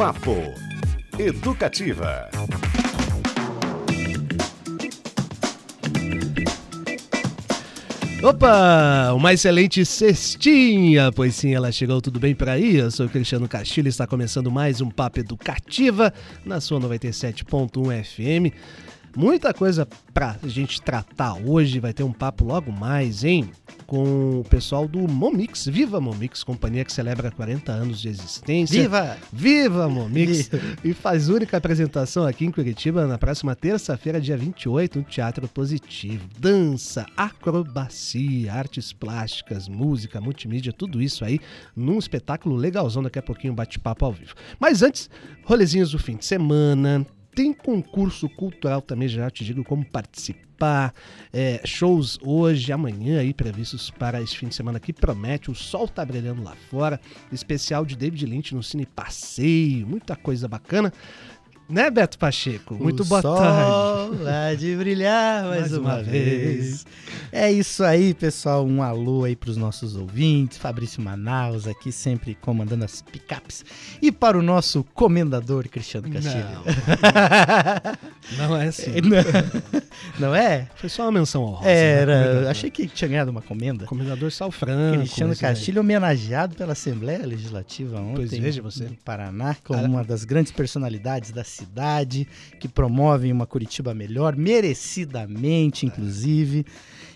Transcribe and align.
Papo 0.00 0.34
Educativa. 1.18 2.30
Opa, 8.22 9.12
uma 9.12 9.34
excelente 9.34 9.84
cestinha, 9.84 11.12
pois 11.12 11.34
sim, 11.34 11.54
ela 11.54 11.70
chegou 11.70 12.00
tudo 12.00 12.18
bem 12.18 12.34
por 12.34 12.48
aí. 12.48 12.76
Eu 12.76 12.90
sou 12.90 13.04
o 13.04 13.08
Cristiano 13.10 13.46
Castilho 13.46 13.88
e 13.88 13.90
está 13.90 14.06
começando 14.06 14.50
mais 14.50 14.80
um 14.80 14.88
Papo 14.88 15.20
Educativa 15.20 16.14
na 16.46 16.62
sua 16.62 16.80
97.1 16.80 18.02
FM. 18.02 18.56
Muita 19.16 19.52
coisa 19.52 19.88
pra 20.14 20.36
gente 20.44 20.80
tratar 20.80 21.34
hoje, 21.34 21.80
vai 21.80 21.92
ter 21.92 22.02
um 22.02 22.12
papo 22.12 22.44
logo 22.44 22.70
mais, 22.70 23.24
hein? 23.24 23.50
Com 23.86 24.40
o 24.40 24.44
pessoal 24.44 24.86
do 24.86 25.00
Momix, 25.00 25.66
Viva 25.66 26.00
Momix, 26.00 26.44
companhia 26.44 26.84
que 26.84 26.92
celebra 26.92 27.30
40 27.30 27.72
anos 27.72 28.00
de 28.00 28.08
existência. 28.08 28.80
Viva! 28.80 29.16
Viva 29.32 29.88
Momix! 29.88 30.48
E 30.84 30.94
faz 30.94 31.28
única 31.28 31.56
apresentação 31.56 32.24
aqui 32.24 32.46
em 32.46 32.52
Curitiba 32.52 33.06
na 33.06 33.18
próxima 33.18 33.56
terça-feira, 33.56 34.20
dia 34.20 34.36
28, 34.36 35.00
no 35.00 35.04
Teatro 35.04 35.48
Positivo. 35.48 36.28
Dança, 36.38 37.04
acrobacia, 37.16 38.52
artes 38.52 38.92
plásticas, 38.92 39.68
música, 39.68 40.20
multimídia, 40.20 40.72
tudo 40.72 41.02
isso 41.02 41.24
aí 41.24 41.40
num 41.74 41.98
espetáculo 41.98 42.54
legalzão. 42.54 43.02
Daqui 43.02 43.18
a 43.18 43.22
pouquinho, 43.22 43.54
bate-papo 43.54 44.04
ao 44.04 44.12
vivo. 44.12 44.34
Mas 44.58 44.82
antes, 44.82 45.10
rolezinhos 45.44 45.90
do 45.90 45.98
fim 45.98 46.16
de 46.16 46.24
semana, 46.24 47.04
tem 47.34 47.52
concurso 47.52 48.28
cultural 48.28 48.82
também, 48.82 49.08
já 49.08 49.30
te 49.30 49.44
digo 49.44 49.64
como 49.64 49.84
participar. 49.84 50.92
É, 51.32 51.62
shows 51.64 52.18
hoje, 52.22 52.70
amanhã 52.70 53.20
aí 53.20 53.32
previstos 53.32 53.90
para 53.90 54.20
esse 54.20 54.36
fim 54.36 54.48
de 54.48 54.54
semana 54.54 54.78
que 54.78 54.92
promete. 54.92 55.50
O 55.50 55.54
sol 55.54 55.88
tá 55.88 56.04
brilhando 56.04 56.42
lá 56.42 56.54
fora. 56.70 57.00
Especial 57.32 57.86
de 57.86 57.96
David 57.96 58.26
Lynch 58.26 58.54
no 58.54 58.62
Cine 58.62 58.84
Passeio. 58.84 59.86
Muita 59.86 60.14
coisa 60.16 60.46
bacana. 60.46 60.92
Né, 61.70 61.88
Beto 61.90 62.18
Pacheco? 62.18 62.74
Muito 62.74 63.02
o 63.02 63.06
boa 63.06 63.22
sol 63.22 63.36
tarde. 63.36 64.28
Há 64.28 64.54
de 64.54 64.74
brilhar 64.76 65.44
mais, 65.48 65.60
Mais 65.60 65.72
uma, 65.72 65.94
uma 65.94 66.02
vez. 66.02 66.84
É 67.32 67.50
isso 67.50 67.84
aí, 67.84 68.12
pessoal. 68.12 68.66
Um 68.66 68.82
alô 68.82 69.24
aí 69.24 69.36
para 69.36 69.50
os 69.50 69.56
nossos 69.56 69.94
ouvintes. 69.96 70.58
Fabrício 70.58 71.00
Manaus 71.00 71.66
aqui 71.68 71.92
sempre 71.92 72.34
comandando 72.34 72.84
as 72.84 73.00
picapes. 73.02 73.64
E 74.02 74.10
para 74.10 74.36
o 74.36 74.42
nosso 74.42 74.82
comendador 74.94 75.68
Cristiano 75.68 76.10
Castilho. 76.10 76.44
Não 78.36 78.56
é 78.56 78.66
assim. 78.68 78.90
Não 80.18 80.34
é? 80.34 80.68
Foi 80.76 80.88
só 80.88 81.02
uma 81.04 81.12
menção 81.12 81.42
honrosa. 81.44 81.64
né? 81.66 81.72
Era. 81.76 82.22
Comendador. 82.22 82.50
Achei 82.50 82.70
que 82.70 82.86
tinha 82.88 83.08
ganhado 83.08 83.30
uma 83.30 83.42
comenda. 83.42 83.86
Comendador 83.86 84.30
Sal 84.32 84.50
Franco. 84.50 84.98
Cristiano 84.98 85.32
daí. 85.32 85.40
Castilho 85.40 85.80
homenageado 85.80 86.54
pela 86.56 86.72
Assembleia 86.72 87.24
Legislativa 87.24 88.00
ontem 88.00 88.14
Pois 88.26 88.30
veja 88.30 88.60
você. 88.62 88.84
no 88.84 88.96
Paraná, 89.04 89.56
como 89.64 89.82
uma 89.84 90.04
das 90.04 90.24
grandes 90.24 90.52
personalidades 90.52 91.30
da 91.30 91.44
cidade, 91.60 92.26
que 92.58 92.68
promovem 92.68 93.32
uma 93.32 93.46
Curitiba 93.46 93.94
melhor, 93.94 94.36
merecidamente, 94.36 95.86
inclusive, 95.86 96.64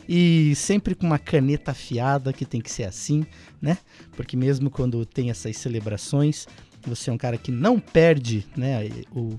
e 0.08 0.54
sempre 0.54 0.94
com 0.94 1.06
uma 1.06 1.18
caneta 1.18 1.70
afiada, 1.70 2.32
que 2.32 2.44
tem 2.44 2.60
que 2.60 2.70
ser 2.70 2.84
assim, 2.84 3.26
né? 3.60 3.78
Porque 4.16 4.36
mesmo 4.36 4.70
quando 4.70 5.04
tem 5.04 5.30
essas 5.30 5.56
celebrações, 5.56 6.46
você 6.86 7.10
é 7.10 7.12
um 7.12 7.18
cara 7.18 7.38
que 7.38 7.50
não 7.50 7.78
perde, 7.78 8.46
né, 8.56 8.90
o, 9.10 9.38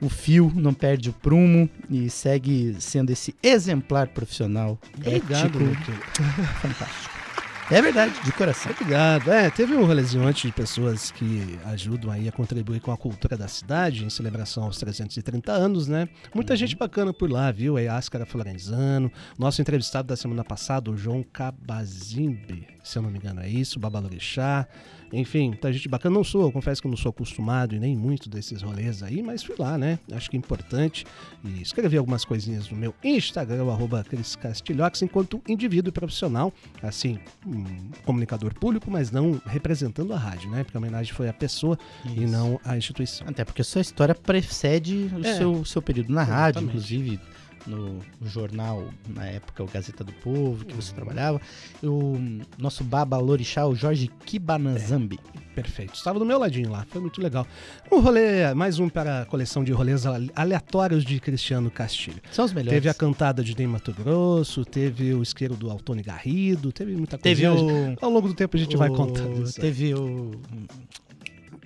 o 0.00 0.08
fio, 0.08 0.52
não 0.54 0.74
perde 0.74 1.10
o 1.10 1.12
prumo 1.12 1.68
e 1.88 2.10
segue 2.10 2.76
sendo 2.78 3.10
esse 3.10 3.34
exemplar 3.42 4.08
profissional 4.08 4.78
Obrigado, 4.98 5.58
ético, 5.62 5.92
fantástico. 6.60 7.21
É 7.70 7.80
verdade, 7.80 8.12
de 8.22 8.32
coração. 8.32 8.70
Obrigado. 8.72 9.30
É, 9.30 9.48
teve 9.48 9.74
um 9.74 9.86
rolezinho 9.86 10.26
antes 10.26 10.42
de 10.42 10.52
pessoas 10.52 11.10
que 11.10 11.58
ajudam 11.66 12.10
aí 12.10 12.28
a 12.28 12.32
contribuir 12.32 12.80
com 12.80 12.92
a 12.92 12.96
cultura 12.96 13.36
da 13.36 13.48
cidade 13.48 14.04
em 14.04 14.10
celebração 14.10 14.64
aos 14.64 14.76
330 14.78 15.52
anos, 15.52 15.88
né? 15.88 16.08
Muita 16.34 16.54
gente 16.54 16.76
bacana 16.76 17.14
por 17.14 17.30
lá, 17.30 17.50
viu? 17.50 17.78
É 17.78 17.88
Ascara 17.88 18.26
Florenzano, 18.26 19.10
nosso 19.38 19.62
entrevistado 19.62 20.08
da 20.08 20.16
semana 20.16 20.44
passada, 20.44 20.90
o 20.90 20.96
João 20.96 21.22
Cabazimbe, 21.22 22.66
se 22.82 22.98
eu 22.98 23.02
não 23.02 23.10
me 23.10 23.18
engano 23.18 23.40
é 23.40 23.48
isso, 23.48 23.80
Babalorixá. 23.80 24.66
Enfim, 25.12 25.48
muita 25.48 25.72
gente 25.72 25.88
bacana. 25.88 26.14
Não 26.14 26.24
sou, 26.24 26.42
eu 26.42 26.52
confesso 26.52 26.80
que 26.80 26.86
eu 26.86 26.90
não 26.90 26.96
sou 26.96 27.10
acostumado 27.10 27.74
e 27.74 27.78
nem 27.78 27.96
muito 27.96 28.28
desses 28.30 28.62
rolês 28.62 29.02
aí, 29.02 29.22
mas 29.22 29.42
fui 29.42 29.54
lá, 29.58 29.76
né? 29.76 29.98
Acho 30.12 30.30
que 30.30 30.36
é 30.36 30.38
importante. 30.38 31.04
E 31.44 31.60
escrevi 31.60 31.96
algumas 31.98 32.24
coisinhas 32.24 32.68
no 32.70 32.76
meu 32.76 32.94
Instagram, 33.04 33.70
arroba 33.70 34.02
Cris 34.04 34.34
Castilhox, 34.36 35.02
enquanto 35.02 35.42
indivíduo 35.46 35.92
profissional, 35.92 36.52
assim, 36.82 37.18
um 37.46 37.90
comunicador 38.04 38.54
público, 38.54 38.90
mas 38.90 39.10
não 39.10 39.40
representando 39.44 40.12
a 40.14 40.18
rádio, 40.18 40.50
né? 40.50 40.64
Porque 40.64 40.76
a 40.76 40.80
homenagem 40.80 41.12
foi 41.12 41.28
à 41.28 41.32
pessoa 41.32 41.78
e 42.06 42.24
Isso. 42.24 42.32
não 42.32 42.58
à 42.64 42.76
instituição. 42.76 43.26
Até 43.28 43.44
porque 43.44 43.60
a 43.62 43.64
sua 43.64 43.80
história 43.82 44.14
precede 44.14 45.10
o 45.14 45.26
É. 45.26 45.36
seu, 45.36 45.64
seu 45.64 45.82
período 45.82 46.12
na 46.12 46.22
rádio, 46.22 46.60
Exatamente. 46.62 46.68
inclusive 46.70 47.20
no 47.66 47.98
jornal, 48.24 48.86
na 49.08 49.26
época, 49.26 49.62
o 49.62 49.66
Gazeta 49.66 50.02
do 50.02 50.12
Povo, 50.12 50.64
que 50.64 50.74
você 50.74 50.92
trabalhava. 50.94 51.40
O 51.82 52.16
nosso 52.58 52.82
baba 52.84 53.18
lorixá, 53.18 53.66
o 53.66 53.74
Jorge 53.74 54.10
Kibanazambi. 54.24 55.18
Perfeito. 55.54 55.94
Estava 55.94 56.18
do 56.18 56.24
meu 56.24 56.38
ladinho 56.38 56.70
lá, 56.70 56.86
foi 56.88 57.00
muito 57.00 57.20
legal. 57.20 57.46
Um 57.90 58.00
rolê, 58.00 58.54
mais 58.54 58.78
um 58.78 58.88
para 58.88 59.22
a 59.22 59.26
coleção 59.26 59.62
de 59.62 59.70
rolês 59.70 60.06
ale- 60.06 60.30
aleatórios 60.34 61.04
de 61.04 61.20
Cristiano 61.20 61.70
Castilho. 61.70 62.20
São 62.30 62.44
os 62.46 62.52
melhores. 62.52 62.72
Teve 62.72 62.88
a 62.88 62.94
cantada 62.94 63.44
de 63.44 63.54
Ney 63.56 63.66
Mato 63.66 63.92
Grosso, 63.92 64.64
teve 64.64 65.12
o 65.14 65.22
isqueiro 65.22 65.54
do 65.54 65.70
Altone 65.70 66.02
Garrido, 66.02 66.72
teve 66.72 66.96
muita 66.96 67.18
coisa. 67.18 67.22
Teve 67.22 67.46
o... 67.46 67.96
Ao 68.00 68.10
longo 68.10 68.28
do 68.28 68.34
tempo 68.34 68.56
a 68.56 68.60
gente 68.60 68.76
vai 68.78 68.88
o- 68.88 68.94
contando 68.94 69.42
isso. 69.42 69.60
Teve 69.60 69.94
o... 69.94 70.30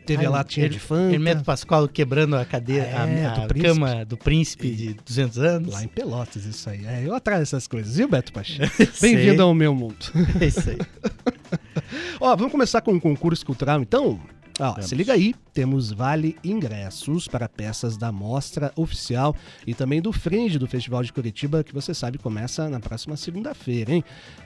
Teve 0.06 0.24
a 0.24 0.28
Ai, 0.28 0.32
latinha 0.34 0.66
Her- 0.66 0.72
de 0.72 0.78
fanta. 0.78 1.14
Hermeto 1.14 1.42
Pascoal 1.44 1.88
quebrando 1.88 2.36
a 2.36 2.44
cadeira, 2.44 2.84
É, 2.84 3.26
a, 3.26 3.30
do 3.34 3.42
a 3.42 3.46
príncipe. 3.46 3.74
cama 3.80 4.04
do 4.04 4.16
príncipe 4.16 4.70
de 4.70 4.94
200 4.94 5.38
anos. 5.38 5.72
Lá 5.74 5.82
em 5.82 5.88
Pelotas, 5.88 6.44
isso 6.44 6.70
aí. 6.70 6.86
É, 6.86 7.02
eu 7.04 7.14
atraio 7.14 7.42
essas 7.42 7.66
coisas, 7.66 7.96
viu, 7.96 8.08
Beto 8.08 8.32
Pacheco? 8.32 8.72
Bem-vindo 9.02 9.42
ao 9.42 9.52
meu 9.52 9.74
mundo. 9.74 9.96
É 10.40 10.46
isso 10.46 10.70
aí. 10.70 10.78
Ó, 12.20 12.34
vamos 12.36 12.52
começar 12.52 12.80
com 12.80 12.92
um 12.92 13.00
concurso 13.00 13.44
cultural, 13.44 13.80
então? 13.80 14.18
Ó, 14.58 14.70
Vamos. 14.72 14.86
se 14.86 14.94
liga 14.94 15.12
aí, 15.12 15.34
temos 15.52 15.92
vale 15.92 16.36
ingressos 16.42 17.28
para 17.28 17.46
peças 17.48 17.96
da 17.96 18.10
mostra 18.10 18.72
oficial 18.74 19.36
e 19.66 19.74
também 19.74 20.00
do 20.00 20.12
Fringe 20.12 20.58
do 20.58 20.66
Festival 20.66 21.02
de 21.02 21.12
Curitiba, 21.12 21.62
que 21.62 21.74
você 21.74 21.92
sabe 21.92 22.16
começa 22.18 22.68
na 22.70 22.80
próxima 22.80 23.16
segunda-feira, 23.16 23.92
hein? 23.92 24.02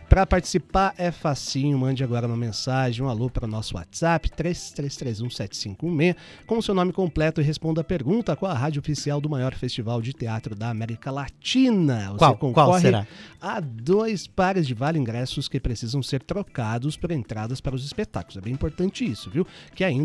Para 0.09 0.27
participar 0.27 0.93
é 0.99 1.13
facinho, 1.13 1.79
mande 1.79 2.03
agora 2.03 2.27
uma 2.27 2.37
mensagem, 2.37 3.05
um 3.05 3.09
alô 3.09 3.31
para 3.31 3.45
o 3.45 3.49
nosso 3.49 3.77
WhatsApp, 3.77 4.29
33317516, 4.31 6.17
com 6.47 6.59
o 6.59 6.63
seu 6.63 6.75
nome 6.75 6.93
completo 6.93 7.41
e 7.41 7.45
responda 7.45 7.81
a 7.83 7.85
pergunta 7.85 8.35
qual 8.35 8.51
a 8.51 8.55
rádio 8.55 8.81
oficial 8.81 9.21
do 9.21 9.31
maior 9.31 9.55
festival 9.55 10.03
de 10.03 10.13
teatro 10.13 10.57
da 10.57 10.69
América 10.69 11.13
Latina. 11.13 12.09
Você 12.11 12.19
Qual, 12.19 12.37
concorre 12.37 12.71
qual 12.71 12.81
será? 12.81 13.07
há 13.41 13.61
dois 13.61 14.27
pares 14.27 14.67
de 14.67 14.75
vale 14.75 14.99
ingressos 14.99 15.47
que 15.47 15.61
precisam 15.61 16.03
ser 16.03 16.21
trocados 16.23 16.97
por 16.97 17.13
entradas 17.13 17.61
para 17.61 17.77
os 17.77 17.85
espetáculos. 17.85 18.37
É 18.37 18.41
bem 18.41 18.53
importante 18.53 19.05
isso, 19.09 19.31
viu? 19.31 19.47
Que 19.77 19.85
ainda 19.85 20.00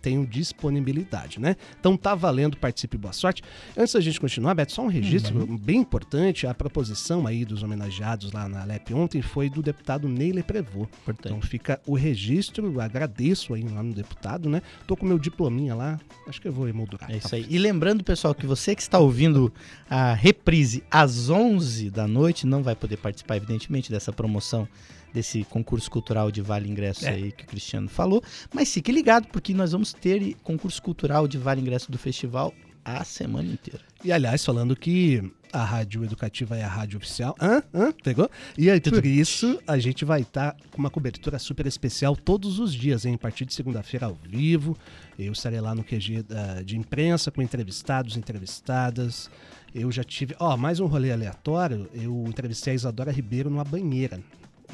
tenham 0.00 0.24
disponibilidade, 0.24 1.40
né? 1.40 1.56
Então 1.78 1.96
tá 1.96 2.14
valendo, 2.14 2.56
participe, 2.56 2.96
boa 2.96 3.12
sorte. 3.12 3.42
Antes 3.76 3.94
da 3.94 4.00
gente 4.00 4.20
continuar, 4.20 4.54
Beto, 4.54 4.72
só 4.72 4.82
um 4.82 4.88
registro 4.88 5.46
bem 5.58 5.80
importante. 5.80 6.46
A 6.46 6.54
proposição 6.54 7.26
aí 7.26 7.44
dos 7.44 7.62
homenageados 7.62 8.32
lá 8.32 8.48
na 8.48 8.64
LEP 8.64 8.94
ontem 8.94 9.22
foi 9.22 9.48
do 9.48 9.62
deputado 9.62 10.08
Neyler 10.08 10.44
Prevô. 10.44 10.88
Então 11.08 11.40
fica 11.40 11.80
o 11.86 11.94
registro, 11.94 12.80
agradeço 12.80 13.54
aí 13.54 13.62
lá 13.62 13.82
no 13.82 13.92
deputado, 13.92 14.48
né? 14.48 14.62
Tô 14.86 14.96
com 14.96 15.06
meu 15.06 15.18
diplominha 15.18 15.74
lá, 15.74 15.98
acho 16.26 16.40
que 16.40 16.48
eu 16.48 16.52
vou 16.52 16.68
emoldurar. 16.68 17.10
É 17.10 17.18
isso 17.18 17.34
aí. 17.34 17.46
E 17.48 17.58
lembrando, 17.58 18.02
pessoal, 18.02 18.34
que 18.34 18.46
você 18.46 18.74
que 18.74 18.82
está 18.82 18.98
ouvindo 18.98 19.52
a 19.88 20.14
reprise 20.14 20.82
às 20.90 21.28
11 21.28 21.90
da 21.90 22.06
noite 22.06 22.46
não 22.46 22.62
vai 22.62 22.74
poder 22.74 22.96
participar, 22.96 23.36
evidentemente, 23.36 23.90
dessa 23.90 24.12
promoção, 24.12 24.66
desse 25.12 25.44
concurso 25.44 25.90
cultural 25.90 26.30
de 26.30 26.40
Vale 26.42 26.68
Ingresso 26.68 27.06
É. 27.06 27.10
aí 27.10 27.32
que 27.32 27.44
o 27.44 27.46
Cristiano 27.46 27.88
falou. 27.88 28.22
Mas 28.52 28.72
fique 28.72 28.92
ligado, 28.92 29.28
porque 29.28 29.54
nós 29.54 29.72
vamos 29.72 29.92
ter 29.92 30.34
concurso 30.42 30.82
cultural 30.82 31.26
de 31.26 31.38
Vale 31.38 31.60
Ingresso 31.60 31.90
do 31.90 31.98
festival 31.98 32.52
a 32.84 33.02
semana 33.02 33.48
inteira. 33.50 33.80
E 34.04 34.12
aliás, 34.12 34.44
falando 34.44 34.76
que 34.76 35.20
a 35.52 35.64
rádio 35.64 36.04
educativa 36.04 36.56
é 36.56 36.62
a 36.62 36.68
rádio 36.68 36.98
oficial. 36.98 37.34
Hã? 37.40 37.60
Hã? 37.74 37.92
Pegou? 38.04 38.30
E 38.56 38.70
aí, 38.70 38.80
por 38.80 39.04
isso, 39.04 39.58
a 39.66 39.76
gente 39.78 40.04
vai 40.04 40.20
estar 40.20 40.54
com 40.70 40.78
uma 40.78 40.90
cobertura 40.90 41.36
super 41.38 41.66
especial 41.66 42.14
todos 42.14 42.60
os 42.60 42.72
dias, 42.72 43.04
hein? 43.04 43.14
A 43.14 43.18
partir 43.18 43.44
de 43.44 43.54
segunda-feira 43.54 44.06
ao 44.06 44.14
vivo. 44.14 44.76
Eu 45.18 45.32
estarei 45.32 45.60
lá 45.60 45.74
no 45.74 45.82
QG 45.82 46.22
da- 46.22 46.62
de 46.62 46.76
imprensa 46.76 47.30
com 47.32 47.42
entrevistados, 47.42 48.16
entrevistadas. 48.16 49.30
Eu 49.74 49.90
já 49.90 50.04
tive. 50.04 50.36
Ó, 50.38 50.56
mais 50.56 50.78
um 50.78 50.86
rolê 50.86 51.10
aleatório. 51.10 51.88
Eu 51.92 52.24
entrevistei 52.28 52.72
a 52.72 52.76
Isadora 52.76 53.10
Ribeiro 53.10 53.50
numa 53.50 53.64
banheira. 53.64 54.20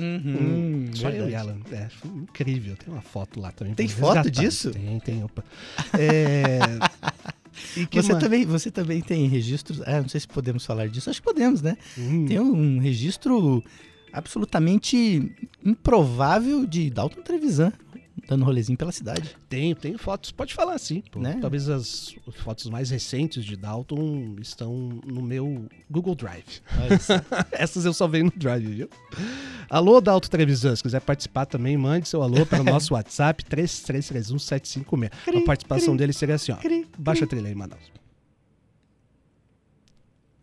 Hum, 0.01 0.87
Só 0.95 1.09
eu 1.11 1.29
e 1.29 1.31
verdade. 1.31 1.35
ela. 1.35 1.59
É, 1.73 1.89
foi 1.89 2.11
incrível. 2.11 2.77
Tem 2.77 2.93
uma 2.93 3.03
foto 3.03 3.39
lá 3.41 3.53
também. 3.53 3.75
Tem 3.75 3.87
foto 3.89 4.17
resgatar. 4.17 4.31
disso? 4.31 4.71
Tem, 4.71 5.01
tem. 5.01 5.25
Opa. 5.25 5.45
É. 5.99 6.59
E 7.77 7.87
que 7.87 8.01
Você 8.03 8.15
ma- 8.15 8.19
também, 8.19 8.47
você 8.47 8.71
também 8.71 9.03
tem 9.03 9.29
registros. 9.29 9.83
Ah, 9.83 10.01
não 10.01 10.09
sei 10.09 10.21
se 10.21 10.27
podemos 10.29 10.65
falar 10.65 10.89
disso. 10.89 11.11
Acho 11.11 11.21
que 11.21 11.25
podemos, 11.27 11.61
né? 11.61 11.77
Hum. 11.99 12.25
Tem 12.25 12.41
um 12.41 12.79
registro 12.79 13.63
absolutamente 14.11 15.31
improvável 15.65 16.65
de 16.67 16.89
Dalton 16.91 17.21
Trevisan. 17.23 17.73
Dando 18.29 18.45
rolezinho 18.45 18.77
pela 18.79 18.93
cidade. 18.93 19.37
Tenho, 19.49 19.75
tenho 19.75 19.99
fotos, 19.99 20.31
pode 20.31 20.55
falar 20.55 20.79
sim. 20.79 21.03
pô. 21.11 21.19
Né? 21.21 21.39
Talvez 21.41 21.69
as 21.69 22.15
fotos 22.33 22.69
mais 22.71 22.91
recentes 22.91 23.45
de 23.45 23.57
Dalton 23.57 24.37
estão 24.41 25.01
no 25.05 25.23
meu 25.23 25.67
Google 25.91 26.15
Drive. 26.15 26.61
Essas 27.53 27.85
eu 27.85 27.93
só 27.93 28.07
venho 28.07 28.27
no 28.27 28.33
Drive, 28.35 28.67
viu? 28.67 28.89
Alô, 29.69 30.01
Dalton 30.01 30.29
Trevisan, 30.29 30.77
se 30.77 30.83
quiser 30.83 31.01
participar 31.01 31.47
também, 31.47 31.77
mande 31.77 32.09
seu 32.09 32.23
alô 32.23 32.45
para 32.45 32.61
o 32.61 32.65
nosso 32.65 32.95
WhatsApp 32.95 33.45
3331-756. 33.45 35.11
A 35.35 35.45
participação 35.45 35.97
dele 35.97 36.13
seria 36.13 36.35
assim, 36.35 36.53
ó. 36.53 36.57
Cri, 36.57 36.87
Baixa 36.99 37.25
a 37.25 37.27
trilha 37.27 37.49
aí, 37.49 37.55
Manaus. 37.55 38.02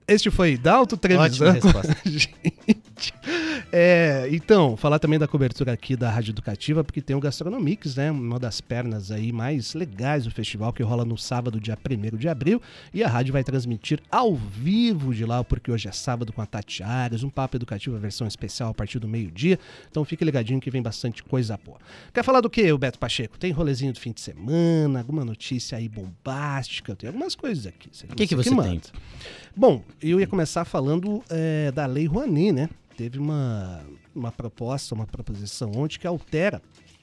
Este 0.09 0.31
foi 0.31 0.57
Ótima 0.57 1.53
Trevisan. 1.53 1.59
Gente. 2.05 3.13
É, 3.71 4.27
então, 4.31 4.75
falar 4.75 4.97
também 4.97 5.19
da 5.19 5.27
cobertura 5.27 5.71
aqui 5.71 5.95
da 5.95 6.09
Rádio 6.09 6.31
Educativa, 6.31 6.83
porque 6.83 7.01
tem 7.01 7.15
o 7.15 7.19
Gastronomics, 7.19 7.95
né? 7.95 8.09
Uma 8.09 8.39
das 8.39 8.59
pernas 8.59 9.11
aí 9.11 9.31
mais 9.31 9.75
legais 9.75 10.23
do 10.23 10.31
festival, 10.31 10.73
que 10.73 10.81
rola 10.81 11.05
no 11.05 11.17
sábado, 11.17 11.59
dia 11.59 11.77
1 11.77 12.17
de 12.17 12.27
abril. 12.27 12.59
E 12.91 13.03
a 13.03 13.07
rádio 13.07 13.31
vai 13.31 13.43
transmitir 13.43 14.01
ao 14.09 14.35
vivo 14.35 15.13
de 15.13 15.23
lá, 15.25 15.43
porque 15.43 15.71
hoje 15.71 15.87
é 15.87 15.91
sábado 15.91 16.33
com 16.33 16.41
a 16.41 16.45
Tati 16.45 16.81
Ares, 16.81 17.21
um 17.23 17.29
papo 17.29 17.57
educativo, 17.57 17.95
versão 17.97 18.25
especial 18.27 18.69
a 18.71 18.73
partir 18.73 18.97
do 18.97 19.07
meio-dia. 19.07 19.59
Então 19.89 20.03
fique 20.03 20.25
ligadinho 20.25 20.59
que 20.59 20.71
vem 20.71 20.81
bastante 20.81 21.23
coisa 21.23 21.55
boa. 21.63 21.77
Quer 22.11 22.23
falar 22.23 22.41
do 22.41 22.49
que, 22.49 22.75
Beto 22.77 22.97
Pacheco? 22.97 23.37
Tem 23.37 23.51
rolezinho 23.51 23.93
do 23.93 23.99
fim 23.99 24.11
de 24.11 24.21
semana, 24.21 24.99
alguma 24.99 25.23
notícia 25.23 25.77
aí 25.77 25.87
bombástica? 25.87 26.95
Tem 26.95 27.07
algumas 27.07 27.35
coisas 27.35 27.67
aqui. 27.67 27.89
O 28.11 28.15
que, 28.15 28.25
que 28.25 28.35
você 28.35 28.49
manda. 28.49 28.69
tem? 28.69 28.81
Bom, 29.55 29.83
eu 30.01 30.19
ia 30.19 30.27
começar 30.27 30.63
falando 30.65 31.23
é, 31.29 31.71
da 31.71 31.85
Lei 31.85 32.05
Rouanet, 32.05 32.51
né? 32.51 32.69
Teve 32.95 33.17
uma, 33.19 33.81
uma 34.15 34.31
proposta, 34.31 34.93
uma 34.93 35.07
proposição 35.07 35.71
ontem 35.75 35.97
que 35.99 36.07
altera 36.07 36.61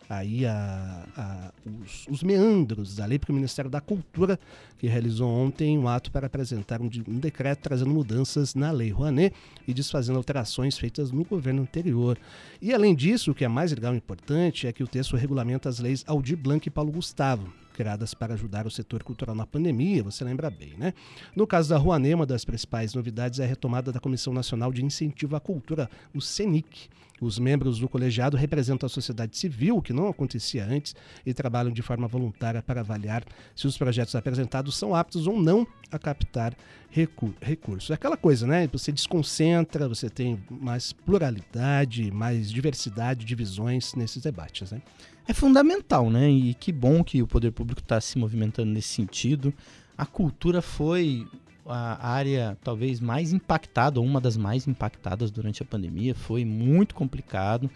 aí 0.09 0.47
a, 0.47 1.05
a- 1.17 1.53
os, 1.83 2.07
os 2.09 2.23
meandros 2.23 2.95
da 2.95 3.05
lei, 3.07 3.19
porque 3.19 3.33
o 3.33 3.35
Ministério 3.35 3.69
da 3.71 3.81
Cultura, 3.81 4.39
que 4.79 4.87
realizou 4.87 5.29
ontem 5.29 5.77
um 5.77 5.89
ato 5.89 6.13
para 6.13 6.29
apresentar 6.29 6.81
um, 6.81 6.89
um 7.09 7.19
decreto 7.19 7.61
trazendo 7.63 7.91
mudanças 7.91 8.55
na 8.55 8.71
Lei 8.71 8.91
Rouanet 8.91 9.35
e 9.67 9.75
desfazendo 9.75 10.17
alterações 10.17 10.79
feitas 10.79 11.11
no 11.11 11.25
governo 11.25 11.63
anterior. 11.63 12.17
E 12.63 12.73
além 12.73 12.95
disso, 12.95 13.33
o 13.33 13.35
que 13.35 13.45
é 13.45 13.49
mais 13.49 13.73
legal 13.73 13.95
e 13.95 13.97
importante 13.97 14.67
é 14.69 14.73
que 14.73 14.85
o 14.85 14.87
texto 14.87 15.17
regulamenta 15.17 15.69
as 15.69 15.81
leis 15.81 16.05
Aldir 16.07 16.37
Blanc 16.37 16.67
e 16.67 16.71
Paulo 16.71 16.93
Gustavo, 16.93 17.53
criadas 17.77 18.15
para 18.15 18.33
ajudar 18.33 18.67
o 18.67 18.71
setor 18.71 19.03
cultural 19.03 19.37
na 19.37 19.47
pandemia, 19.47 20.03
você 20.03 20.25
lembra 20.25 20.49
bem, 20.49 20.73
né? 20.79 20.95
No 21.37 21.47
caso 21.47 21.69
da 21.69 21.77
Rouanet, 21.77 22.15
uma 22.15 22.25
das 22.25 22.43
principais 22.43 22.95
novidades 22.95 23.39
é 23.39 23.45
a 23.45 23.47
retomada 23.47 23.93
da 23.93 24.01
Comissão 24.01 24.33
Nacional 24.33 24.73
de 24.73 24.83
Incentivo 24.83 25.37
à 25.37 25.41
Cultura, 25.41 25.91
o 26.15 26.21
CENIC. 26.21 26.89
Os 27.19 27.39
membros 27.39 27.79
do 27.79 27.89
colegiado 27.89 28.37
representam 28.37 28.87
a 28.87 28.91
sociedade 28.91 29.39
civil, 29.39 29.79
o 29.79 29.83
que 29.83 29.93
não 29.93 30.07
acontecia 30.09 30.67
antes, 30.67 30.95
e 31.25 31.33
trabalham 31.33 31.73
de 31.73 31.81
forma 31.81 32.07
voluntária 32.07 32.63
para 32.63 32.81
avaliar 32.81 33.25
se 33.55 33.67
os 33.67 33.79
projetos 33.79 34.15
apresentados 34.15 34.77
são 34.77 34.95
aptos 34.95 35.27
ou 35.27 35.41
não 35.41 35.67
a 35.91 35.99
captar 35.99 36.55
recu- 36.91 37.35
recursos. 37.41 37.91
É 37.91 37.95
aquela 37.95 38.19
coisa, 38.19 38.47
né? 38.47 38.69
Você 38.69 38.93
desconcentra, 38.93 39.89
você 39.89 40.11
tem 40.11 40.39
mais 40.51 40.93
pluralidade, 40.93 42.11
mais 42.11 42.51
diversidade 42.51 43.25
de 43.25 43.35
visões 43.35 43.95
nesses 43.95 44.23
debates, 44.23 44.73
né? 44.73 44.83
É 45.29 45.33
fundamental, 45.33 46.09
né? 46.11 46.31
E 46.31 46.55
que 46.55 46.71
bom 46.71 47.03
que 47.03 47.23
o 47.23 47.27
poder 47.27 47.51
público 47.51 47.81
está 47.81 48.01
se 48.01 48.19
movimentando 48.19 48.71
nesse 48.71 48.89
sentido. 48.89 49.53
A 49.99 50.07
cultura 50.07 50.63
foi 50.63 51.27
a 51.69 52.09
área 52.09 52.57
talvez 52.63 53.01
mais 53.01 53.33
impactada, 53.33 53.99
ou 53.99 54.07
uma 54.07 54.21
das 54.21 54.37
mais 54.37 54.69
impactadas 54.69 55.31
durante 55.31 55.63
a 55.63 55.67
pandemia. 55.67 56.15
Foi 56.15 56.45
muito 56.45 56.95
complicado. 56.95 57.69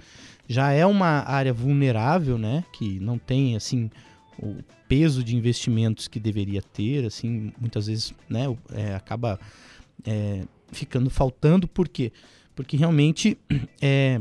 Já 0.49 0.71
é 0.71 0.87
uma 0.87 1.29
área 1.29 1.53
vulnerável, 1.53 2.39
né? 2.39 2.65
Que 2.73 3.01
não 3.01 3.19
tem 3.19 3.57
assim 3.57 3.91
o 4.39 4.57
peso 4.89 5.23
de 5.23 5.37
investimentos 5.37 6.09
que 6.09 6.19
deveria 6.19 6.63
ter, 6.63 7.05
assim, 7.05 7.53
muitas 7.61 7.87
vezes, 7.87 8.15
né? 8.29 8.45
é, 8.73 8.95
acaba 8.95 9.39
é, 10.05 10.45
ficando 10.73 11.11
faltando. 11.11 11.69
Por 11.69 11.89
quê? 11.89 12.13
Porque 12.55 12.77
realmente 12.77 13.37
é, 13.83 14.21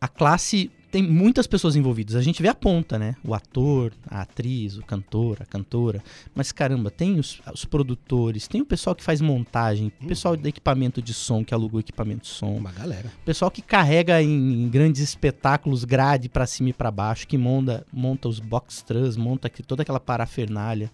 a 0.00 0.08
classe 0.08 0.70
tem 0.90 1.02
muitas 1.02 1.46
pessoas 1.46 1.76
envolvidas. 1.76 2.16
A 2.16 2.22
gente 2.22 2.40
vê 2.42 2.48
a 2.48 2.54
ponta, 2.54 2.98
né? 2.98 3.14
O 3.22 3.34
ator, 3.34 3.92
a 4.08 4.22
atriz, 4.22 4.76
o 4.78 4.82
cantor, 4.82 5.38
a 5.40 5.44
cantora. 5.44 6.02
Mas 6.34 6.50
caramba, 6.50 6.90
tem 6.90 7.18
os, 7.18 7.40
os 7.52 7.64
produtores, 7.64 8.48
tem 8.48 8.60
o 8.60 8.66
pessoal 8.66 8.96
que 8.96 9.04
faz 9.04 9.20
montagem, 9.20 9.92
o 10.02 10.06
pessoal 10.06 10.36
do 10.36 10.48
equipamento 10.48 11.02
de 11.02 11.12
som, 11.12 11.44
que 11.44 11.52
aluga 11.52 11.76
o 11.76 11.80
equipamento 11.80 12.22
de 12.22 12.28
som, 12.28 12.54
Uma 12.56 12.72
galera. 12.72 13.12
o 13.22 13.24
pessoal 13.24 13.50
que 13.50 13.60
carrega 13.60 14.22
em, 14.22 14.64
em 14.64 14.68
grandes 14.68 15.02
espetáculos 15.02 15.84
grade 15.84 16.28
pra 16.28 16.46
cima 16.46 16.70
e 16.70 16.72
pra 16.72 16.90
baixo, 16.90 17.26
que 17.26 17.36
monta, 17.36 17.86
monta 17.92 18.28
os 18.28 18.40
box 18.40 18.82
trans, 18.82 19.16
monta 19.16 19.46
aqui 19.48 19.62
toda 19.62 19.82
aquela 19.82 20.00
parafernália. 20.00 20.90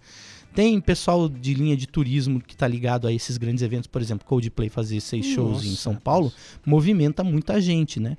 Tem 0.53 0.79
pessoal 0.79 1.27
de 1.27 1.53
linha 1.53 1.75
de 1.75 1.85
turismo 1.85 2.39
que 2.39 2.55
tá 2.55 2.65
ligado 2.65 3.07
a 3.07 3.11
esses 3.11 3.37
grandes 3.37 3.61
eventos, 3.61 3.87
por 3.87 4.01
exemplo, 4.01 4.25
Coldplay 4.25 4.69
fazer 4.69 5.01
seis 5.01 5.25
shows 5.25 5.65
em 5.65 5.69
Nossa, 5.71 5.81
São 5.81 5.95
Paulo, 5.95 6.31
movimenta 6.65 7.25
muita 7.25 7.59
gente, 7.59 7.99
né? 7.99 8.17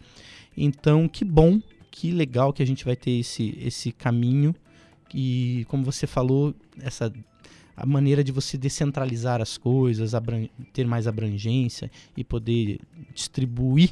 Então, 0.57 1.09
que 1.09 1.25
bom, 1.25 1.61
que 1.91 2.11
legal 2.11 2.53
que 2.53 2.63
a 2.63 2.67
gente 2.67 2.85
vai 2.85 2.97
ter 2.97 3.13
esse, 3.13 3.57
esse 3.61 3.93
caminho. 3.93 4.55
E, 5.15 5.65
como 5.69 5.85
você 5.85 6.07
falou, 6.07 6.55
essa 6.81 7.13
a 7.77 7.85
maneira 7.85 8.25
de 8.25 8.33
você 8.33 8.57
descentralizar 8.57 9.43
as 9.43 9.59
coisas, 9.59 10.13
ter 10.73 10.87
mais 10.87 11.07
abrangência 11.07 11.91
e 12.17 12.25
poder 12.25 12.81
distribuir 13.15 13.91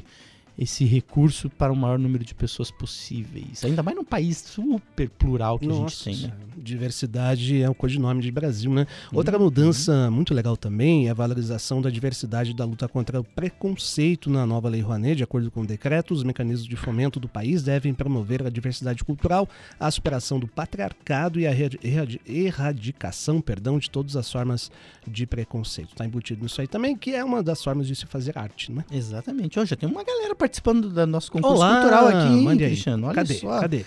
esse 0.57 0.85
recurso 0.85 1.49
para 1.49 1.71
o 1.71 1.75
maior 1.75 1.99
número 1.99 2.23
de 2.23 2.33
pessoas 2.33 2.71
possíveis. 2.71 3.63
Ainda 3.63 3.83
mais 3.83 3.95
num 3.97 4.03
país 4.05 4.37
super 4.37 5.09
plural 5.09 5.59
que 5.59 5.67
Nossa, 5.67 6.09
a 6.09 6.13
gente 6.13 6.21
tem, 6.21 6.29
né? 6.29 6.35
diversidade 6.57 7.61
é 7.61 7.69
o 7.69 7.75
codinome 7.75 8.21
de 8.21 8.31
Brasil, 8.31 8.71
né? 8.73 8.87
Uhum. 9.11 9.17
Outra 9.17 9.37
mudança 9.37 10.09
muito 10.09 10.33
legal 10.33 10.55
também 10.55 11.07
é 11.07 11.11
a 11.11 11.13
valorização 11.13 11.81
da 11.81 11.89
diversidade 11.89 12.53
da 12.53 12.63
luta 12.65 12.87
contra 12.87 13.19
o 13.19 13.23
preconceito 13.23 14.29
na 14.29 14.45
nova 14.45 14.69
Lei 14.69 14.81
Rouanet. 14.81 15.15
De 15.17 15.23
acordo 15.23 15.51
com 15.51 15.61
o 15.61 15.65
decreto, 15.67 16.13
os 16.13 16.23
mecanismos 16.23 16.67
de 16.67 16.75
fomento 16.75 17.19
do 17.19 17.27
país 17.27 17.61
devem 17.63 17.93
promover 17.93 18.45
a 18.45 18.49
diversidade 18.49 19.03
cultural, 19.03 19.47
a 19.79 19.89
superação 19.91 20.39
do 20.39 20.47
patriarcado 20.47 21.39
e 21.39 21.45
a 21.47 21.51
erradi- 21.51 21.79
erradi- 21.83 22.21
erradicação 22.25 23.41
perdão, 23.41 23.77
de 23.77 23.89
todas 23.89 24.15
as 24.15 24.31
formas 24.31 24.71
de 25.07 25.25
preconceito. 25.25 25.89
Está 25.91 26.05
embutido 26.05 26.43
nisso 26.43 26.61
aí 26.61 26.67
também, 26.67 26.95
que 26.97 27.11
é 27.11 27.23
uma 27.23 27.43
das 27.43 27.63
formas 27.63 27.87
de 27.87 27.95
se 27.95 28.05
fazer 28.05 28.37
arte, 28.37 28.71
né? 28.71 28.83
Exatamente. 28.91 29.63
Já 29.65 29.75
tem 29.75 29.89
uma 29.89 30.03
galera 30.03 30.33
participando 30.45 30.89
do 30.89 31.07
nosso 31.07 31.31
concurso 31.31 31.57
Olá, 31.57 31.79
cultural 31.79 32.07
aqui, 32.07 32.33
hein. 32.33 32.57
Cristiano? 32.57 33.07
Olha 33.07 33.15
Cadê? 33.15 33.33
só. 33.33 33.59
Cadê? 33.59 33.85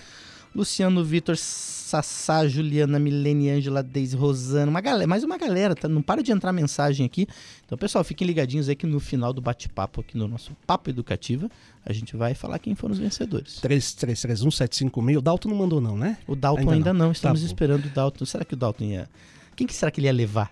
Luciano, 0.53 1.03
Vitor, 1.03 1.37
Sassá, 1.37 2.47
Juliana, 2.47 2.99
Milene, 2.99 3.51
Ângela, 3.51 3.83
Deise, 3.83 4.15
Rosana, 4.15 4.69
uma 4.69 4.81
galera, 4.81 5.07
mais 5.07 5.23
uma 5.23 5.37
galera, 5.37 5.75
tá? 5.75 5.87
Não 5.87 6.01
para 6.01 6.23
de 6.23 6.31
entrar 6.31 6.51
mensagem 6.51 7.05
aqui. 7.05 7.27
Então, 7.65 7.77
pessoal, 7.77 8.03
fiquem 8.03 8.25
ligadinhos 8.25 8.67
aí 8.67 8.75
que 8.75 8.87
no 8.87 8.99
final 8.99 9.31
do 9.31 9.41
bate-papo 9.41 10.01
aqui 10.01 10.17
no 10.17 10.27
nosso 10.27 10.51
Papo 10.65 10.89
Educativa, 10.89 11.49
a 11.85 11.93
gente 11.93 12.17
vai 12.17 12.33
falar 12.33 12.57
quem 12.59 12.73
foram 12.75 12.93
os 12.93 12.99
vencedores. 12.99 13.61
3331-756. 13.61 15.17
O 15.17 15.21
Dalton 15.21 15.49
não 15.49 15.55
mandou 15.55 15.79
não, 15.79 15.95
né? 15.95 16.17
O 16.27 16.35
Dalton 16.35 16.61
Ainda 16.61 16.73
ainda, 16.73 16.93
não. 16.93 17.05
não. 17.05 17.11
estamos 17.11 17.41
Tá 17.41 17.45
esperando 17.45 17.85
o 17.85 17.89
Dalton. 17.89 18.25
Será 18.25 18.43
que 18.43 18.55
o 18.55 18.57
Dalton 18.57 18.83
ia... 18.85 19.09
Quem 19.55 19.67
que 19.67 19.73
será 19.73 19.91
que 19.91 19.99
ele 19.99 20.07
ia 20.07 20.13
levar? 20.13 20.51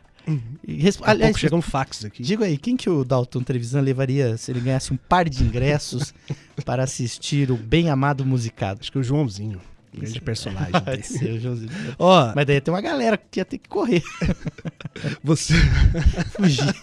Resp- 0.67 1.01
a 1.03 1.11
Aliás, 1.11 1.29
pouco 1.31 1.39
chega 1.39 1.55
um 1.55 1.61
fax 1.61 2.03
aqui. 2.05 2.21
Diga 2.21 2.45
aí, 2.45 2.57
quem 2.57 2.75
que 2.75 2.89
o 2.89 3.03
Dalton 3.05 3.41
Televisão 3.43 3.81
levaria 3.81 4.35
se 4.37 4.51
ele 4.51 4.59
ganhasse 4.59 4.91
um 4.93 4.97
par 4.97 5.27
de 5.29 5.43
ingressos 5.43 6.13
para 6.65 6.83
assistir 6.83 7.49
o 7.51 7.55
bem 7.57 7.89
amado 7.89 8.25
musicado? 8.25 8.79
Acho 8.81 8.91
que 8.91 8.99
o 8.99 9.03
Joãozinho. 9.03 9.61
Grande 9.97 10.21
personagem. 10.21 10.71
Pode 10.83 10.85
dele. 10.85 11.03
ser, 11.03 11.31
o 11.31 11.39
Joãozinho. 11.39 11.71
Ó, 11.97 12.31
Mas 12.35 12.45
daí 12.45 12.61
tem 12.61 12.71
uma 12.73 12.81
galera 12.81 13.17
que 13.17 13.39
ia 13.39 13.45
ter 13.45 13.57
que 13.57 13.67
correr, 13.69 14.03
você, 15.23 15.53
fugir. 16.35 16.75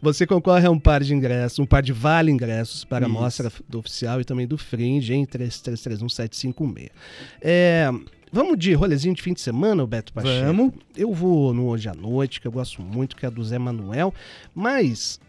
você 0.00 0.26
concorre 0.26 0.66
a 0.66 0.70
um 0.70 0.78
par 0.78 1.02
de 1.02 1.12
ingressos, 1.14 1.58
um 1.58 1.66
par 1.66 1.82
de 1.82 1.92
vale 1.92 2.30
ingressos 2.30 2.84
para 2.84 3.06
a 3.06 3.08
Isso. 3.08 3.18
mostra 3.18 3.52
do 3.68 3.78
oficial 3.80 4.20
e 4.20 4.24
também 4.24 4.46
do 4.46 4.56
Fringe 4.58 5.12
em 5.14 5.24
3331-756. 5.26 6.90
É, 7.40 7.90
vamos 8.32 8.58
de 8.58 8.72
rolezinho 8.74 9.14
de 9.14 9.22
fim 9.22 9.32
de 9.32 9.40
semana, 9.40 9.86
Beto 9.86 10.12
Pacheco? 10.12 10.46
Vamos. 10.46 10.72
Eu 10.96 11.12
vou 11.12 11.52
no 11.52 11.68
Hoje 11.68 11.88
à 11.88 11.94
Noite, 11.94 12.40
que 12.40 12.46
eu 12.46 12.52
gosto 12.52 12.82
muito, 12.82 13.16
que 13.16 13.26
é 13.26 13.30
do 13.30 13.42
Zé 13.44 13.58
Manuel, 13.58 14.12
mas... 14.54 15.20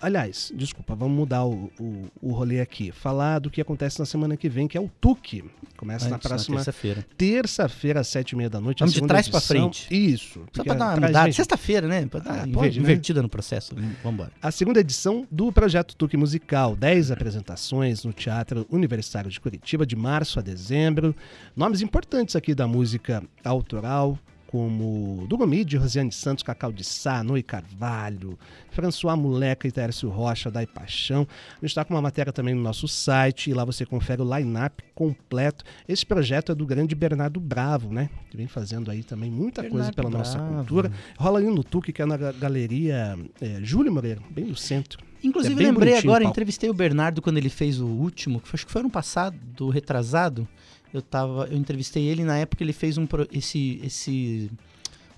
Aliás, 0.00 0.50
desculpa, 0.54 0.94
vamos 0.94 1.16
mudar 1.16 1.44
o, 1.44 1.70
o, 1.78 2.06
o 2.22 2.32
rolê 2.32 2.60
aqui. 2.60 2.90
Falar 2.90 3.38
do 3.38 3.50
que 3.50 3.60
acontece 3.60 3.98
na 3.98 4.06
semana 4.06 4.36
que 4.36 4.48
vem, 4.48 4.66
que 4.66 4.76
é 4.78 4.80
o 4.80 4.88
TUC. 5.00 5.44
Começa 5.76 6.08
na 6.08 6.16
Antes, 6.16 6.28
próxima 6.28 6.56
terça-feira. 6.56 7.06
terça-feira, 7.18 8.00
às 8.00 8.08
sete 8.08 8.30
e 8.32 8.36
meia 8.36 8.48
da 8.48 8.60
noite. 8.60 8.82
a 8.82 8.86
Vamos 8.86 8.94
de 9.00 9.06
trás 9.06 9.28
pra 9.28 9.38
edição. 9.38 9.56
frente. 9.72 9.88
Isso. 9.94 10.44
Só 10.52 10.64
pra 10.64 10.74
dar 10.74 10.96
uma 10.98 11.06
mudada. 11.08 11.32
Sexta-feira, 11.32 11.86
né? 11.86 12.06
Pra 12.06 12.20
dar 12.20 12.44
Ah, 12.44 12.48
pode, 12.52 12.78
né? 12.78 12.84
invertida 12.84 13.20
no 13.22 13.28
processo. 13.28 13.74
Vambora. 14.02 14.32
A 14.40 14.50
segunda 14.50 14.80
edição 14.80 15.26
do 15.30 15.52
projeto 15.52 15.94
Tuque 15.96 16.16
Musical, 16.16 16.74
10 16.76 17.10
apresentações 17.10 18.04
no 18.04 18.12
Teatro 18.12 18.66
Universitário 18.70 19.30
de 19.30 19.38
Curitiba, 19.40 19.84
de 19.84 19.96
março 19.96 20.38
a 20.38 20.42
dezembro. 20.42 21.14
Nomes 21.54 21.82
importantes 21.82 22.34
aqui 22.36 22.54
da 22.54 22.66
música 22.66 23.22
autoral, 23.44 24.18
como 24.58 25.26
Duromide, 25.26 25.76
Rosiane 25.76 26.12
Santos, 26.12 26.44
Cacau 26.44 26.70
de 26.70 26.84
Sá, 26.84 27.24
Noi 27.24 27.42
Carvalho, 27.42 28.38
François 28.70 29.18
Moleca 29.18 29.66
e 29.66 29.72
Tércio 29.72 30.08
Rocha, 30.08 30.48
Dai 30.48 30.64
Paixão. 30.64 31.26
A 31.50 31.54
gente 31.56 31.70
está 31.70 31.84
com 31.84 31.92
uma 31.92 32.00
matéria 32.00 32.32
também 32.32 32.54
no 32.54 32.62
nosso 32.62 32.86
site 32.86 33.50
e 33.50 33.52
lá 33.52 33.64
você 33.64 33.84
confere 33.84 34.22
o 34.22 34.36
line-up 34.38 34.80
completo. 34.94 35.64
Esse 35.88 36.06
projeto 36.06 36.52
é 36.52 36.54
do 36.54 36.64
grande 36.64 36.94
Bernardo 36.94 37.40
Bravo, 37.40 37.92
né? 37.92 38.08
Que 38.30 38.36
vem 38.36 38.46
fazendo 38.46 38.92
aí 38.92 39.02
também 39.02 39.28
muita 39.28 39.60
Bernardo 39.62 39.76
coisa 39.86 39.92
pela 39.92 40.08
Bravo. 40.08 40.24
nossa 40.24 40.38
cultura. 40.38 40.92
Rola 41.18 41.40
ali 41.40 41.48
no 41.48 41.64
Tuque, 41.64 41.92
que 41.92 42.00
é 42.00 42.06
na 42.06 42.16
ga- 42.16 42.30
galeria 42.30 43.18
é, 43.40 43.58
Júlio 43.60 43.92
Moreira, 43.92 44.20
bem 44.30 44.44
no 44.44 44.54
centro. 44.54 45.02
Inclusive, 45.24 45.60
É 45.64 45.66
lembrei 45.66 45.98
agora, 45.98 46.22
entrevistei 46.22 46.70
o 46.70 46.74
Bernardo 46.74 47.20
quando 47.20 47.38
ele 47.38 47.48
fez 47.48 47.80
o 47.80 47.86
último, 47.88 48.40
que 48.40 48.46
foi- 48.46 48.56
acho 48.58 48.66
que 48.66 48.70
foi 48.72 48.82
ano 48.82 48.90
passado, 48.90 49.36
do 49.56 49.68
retrasado. 49.68 50.46
Eu 50.94 51.02
tava, 51.02 51.46
eu 51.50 51.56
entrevistei 51.58 52.04
ele 52.06 52.22
na 52.24 52.36
época 52.38 52.62
ele 52.62 52.72
fez 52.72 52.96
um 52.96 53.04
pro- 53.06 53.26
esse 53.32 53.80
esse 53.82 54.48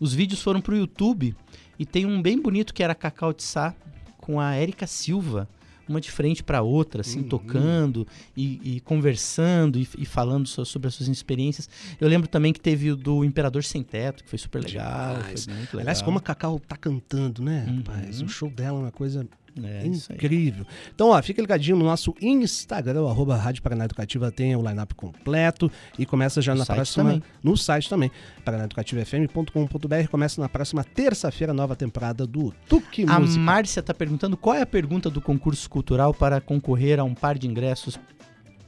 os 0.01 0.13
vídeos 0.15 0.43
foram 0.43 0.61
pro 0.61 0.75
YouTube 0.77 1.37
e 1.79 1.85
tem 1.85 2.07
um 2.07 2.21
bem 2.23 2.41
bonito 2.41 2.73
que 2.73 2.83
era 2.83 2.95
Cacau 2.95 3.33
de 3.33 3.43
Sá 3.43 3.75
com 4.17 4.41
a 4.41 4.55
Érica 4.55 4.87
Silva, 4.87 5.47
uma 5.89 6.01
de 6.01 6.11
frente 6.11 6.43
para 6.43 6.63
outra, 6.63 7.03
assim, 7.03 7.21
Uhum. 7.21 7.29
tocando 7.29 8.07
e, 8.37 8.77
e 8.77 8.81
conversando 8.81 9.79
e, 9.79 9.87
e 9.99 10.05
falando 10.07 10.49
so- 10.49 10.65
sobre 10.65 10.89
as 10.89 10.95
suas 10.95 11.09
experiências. 11.09 11.69
Eu 12.01 12.09
lembro 12.09 12.27
também 12.27 12.53
que 12.53 12.59
teve 12.61 12.91
o 12.91 12.97
do 12.97 13.23
Imperador 13.25 13.63
Sem 13.63 13.83
Teto, 13.85 14.25
que 14.25 14.31
foi 14.31 14.39
super 14.39 14.65
legal, 14.65 15.17
Demais. 15.19 15.45
foi 15.45 15.55
muito 15.55 15.69
legal. 15.77 15.81
Aliás, 15.83 16.03
como 16.03 16.19
a 16.19 16.21
Cacau 16.23 16.59
tá 16.59 16.77
cantando, 16.77 17.41
né, 17.43 17.67
Uhum. 17.69 17.77
rapaz? 17.77 18.21
O 18.23 18.29
show 18.29 18.51
dela 18.51 18.79
é 18.79 18.83
uma 18.83 18.91
coisa 18.93 19.29
é, 19.63 19.79
aí. 19.81 19.89
incrível. 19.89 20.67
Então, 20.95 21.09
ó, 21.11 21.23
fica 21.23 21.41
ligadinho 21.41 21.77
no 21.77 21.85
nosso 21.85 22.15
Instagram, 22.21 23.09
arroba 23.09 23.37
Rádio 23.37 23.63
Paraná 23.63 23.85
Educativa, 23.85 24.31
tem 24.31 24.55
o 24.57 24.63
line-up 24.67 24.95
completo 24.95 25.71
e 25.99 26.05
começa 26.05 26.43
já 26.43 26.53
No 26.53 26.61
na 26.61 26.67
próxima. 26.67 27.05
também. 27.05 27.23
No 27.43 27.57
site 27.57 27.89
também. 27.89 28.11
paranaeducativafm.com.br 28.45 30.09
começa 30.11 30.41
na 30.41 30.49
próxima 30.49 30.85
terça-feira 30.85 31.53
a 31.53 31.55
nova 31.55 31.75
temporada 31.77 32.27
do 32.27 32.53
Tuque 32.69 33.05
A 33.09 33.19
Música. 33.21 33.41
Márcia 33.41 33.83
tá 33.83 33.95
perguntando 33.95 34.37
qual 34.37 34.57
é 34.57 34.63
a 34.63 34.67
pergunta 34.67 35.09
do 35.11 35.21
concurso 35.21 35.69
cultural 35.69 36.13
para 36.13 36.41
concorrer 36.41 36.99
a 37.01 37.05
um 37.05 37.15
par 37.15 37.39
de 37.39 37.47
ingressos, 37.47 37.99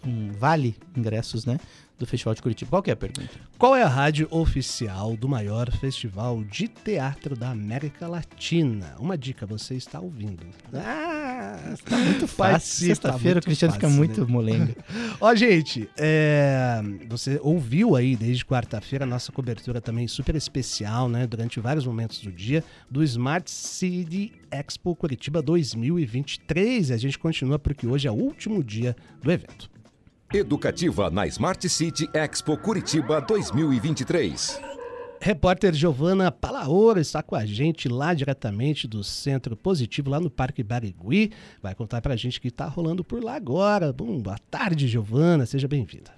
um 0.04 0.30
vale 0.32 0.76
ingressos, 0.96 1.44
né? 1.44 1.58
Do 1.98 2.06
Festival 2.06 2.34
de 2.34 2.42
Curitiba. 2.42 2.70
Qual 2.70 2.82
que 2.82 2.90
é 2.90 2.92
a 2.92 2.96
pergunta? 2.96 3.28
Qual 3.58 3.74
é 3.74 3.82
a 3.82 3.88
rádio 3.88 4.28
oficial 4.30 5.16
do 5.16 5.28
maior 5.28 5.70
festival 5.72 6.44
de 6.44 6.68
teatro 6.68 7.34
da 7.34 7.50
América 7.50 8.06
Latina? 8.06 8.94
Uma 9.00 9.18
dica, 9.18 9.44
você 9.44 9.74
está 9.74 9.98
ouvindo. 9.98 10.46
Ah, 10.72 11.18
Tá 11.84 11.96
muito 11.98 12.26
fácil. 12.28 12.86
Sexta-feira 12.86 13.40
o 13.40 13.42
Cristiano 13.42 13.74
fica 13.74 13.88
muito 13.88 14.20
né? 14.20 14.26
molenga. 14.28 14.76
Ó, 15.20 15.34
gente, 15.34 15.88
é, 15.96 16.80
você 17.08 17.38
ouviu 17.42 17.96
aí 17.96 18.16
desde 18.16 18.44
quarta-feira 18.44 19.04
a 19.04 19.08
nossa 19.08 19.32
cobertura 19.32 19.80
também 19.80 20.06
super 20.08 20.34
especial, 20.34 21.08
né? 21.08 21.26
Durante 21.26 21.60
vários 21.60 21.86
momentos 21.86 22.20
do 22.20 22.30
dia, 22.30 22.64
do 22.90 23.02
Smart 23.02 23.50
City 23.50 24.32
Expo 24.50 24.94
Curitiba 24.94 25.42
2023. 25.42 26.90
E 26.90 26.92
a 26.92 26.96
gente 26.96 27.18
continua 27.18 27.58
porque 27.58 27.86
hoje 27.86 28.08
é 28.08 28.10
o 28.10 28.14
último 28.14 28.62
dia 28.62 28.96
do 29.22 29.30
evento. 29.30 29.70
Educativa 30.32 31.08
na 31.08 31.26
Smart 31.26 31.66
City 31.70 32.06
Expo 32.12 32.58
Curitiba 32.58 33.18
2023. 33.18 34.60
Repórter 35.20 35.72
Giovana 35.72 36.30
Palaoro 36.30 37.00
está 37.00 37.22
com 37.22 37.34
a 37.34 37.46
gente 37.46 37.88
lá 37.88 38.12
diretamente 38.12 38.86
do 38.86 39.02
Centro 39.02 39.56
Positivo, 39.56 40.10
lá 40.10 40.20
no 40.20 40.28
Parque 40.28 40.62
Barigui. 40.62 41.32
Vai 41.62 41.74
contar 41.74 42.02
pra 42.02 42.14
gente 42.14 42.38
o 42.38 42.42
que 42.42 42.50
tá 42.50 42.66
rolando 42.66 43.02
por 43.02 43.24
lá 43.24 43.36
agora. 43.36 43.90
Bom, 43.90 44.20
boa 44.20 44.38
tarde, 44.50 44.86
Giovana. 44.86 45.46
Seja 45.46 45.66
bem-vinda. 45.66 46.17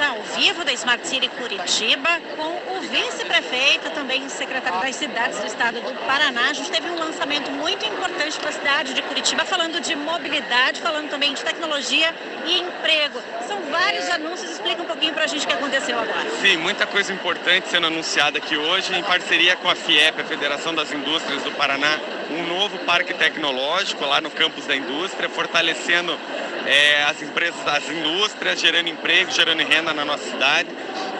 Ao 0.00 0.20
vivo 0.36 0.64
da 0.64 0.72
Smart 0.72 1.06
City 1.06 1.28
Curitiba 1.28 2.08
com 2.36 2.76
o 2.76 2.80
vice-prefeito, 2.80 3.90
também 3.90 4.28
secretário 4.28 4.80
das 4.80 4.96
cidades 4.96 5.38
do 5.38 5.46
estado 5.46 5.80
do 5.80 5.94
Paraná. 6.04 6.50
A 6.50 6.52
gente 6.52 6.68
teve 6.68 6.90
um 6.90 6.98
lançamento 6.98 7.48
muito 7.52 7.86
importante 7.86 8.36
para 8.40 8.48
a 8.48 8.52
cidade 8.52 8.92
de 8.92 9.02
Curitiba, 9.02 9.44
falando 9.44 9.80
de 9.80 9.94
mobilidade, 9.94 10.80
falando 10.80 11.08
também 11.10 11.32
de 11.32 11.44
tecnologia 11.44 12.12
e 12.44 12.58
emprego. 12.58 13.22
São 13.46 13.60
vários 13.70 14.08
anúncios. 14.10 14.50
Explica 14.50 14.82
um 14.82 14.86
pouquinho 14.86 15.14
para 15.14 15.24
a 15.24 15.26
gente 15.28 15.44
o 15.44 15.48
que 15.48 15.54
aconteceu 15.54 15.96
agora. 15.96 16.28
Sim, 16.42 16.56
muita 16.56 16.86
coisa 16.86 17.12
importante 17.12 17.68
sendo 17.68 17.86
anunciada 17.86 18.38
aqui 18.38 18.56
hoje, 18.56 18.92
em 18.96 19.02
parceria 19.02 19.54
com 19.56 19.68
a 19.68 19.76
FIEP, 19.76 20.20
a 20.20 20.24
Federação 20.24 20.74
das 20.74 20.90
Indústrias 20.92 21.42
do 21.42 21.52
Paraná, 21.52 22.00
um 22.30 22.46
novo 22.46 22.78
parque 22.80 23.14
tecnológico 23.14 24.04
lá 24.04 24.20
no 24.20 24.30
campus 24.30 24.66
da 24.66 24.74
indústria, 24.74 25.28
fortalecendo 25.28 26.18
eh, 26.66 27.04
as 27.04 27.20
empresas, 27.22 27.66
as 27.66 27.88
indústrias, 27.88 28.60
gerando 28.60 28.88
emprego, 28.88 29.30
gerando 29.30 29.62
renda 29.62 29.83
na 29.92 30.04
nossa 30.04 30.24
cidade. 30.24 30.68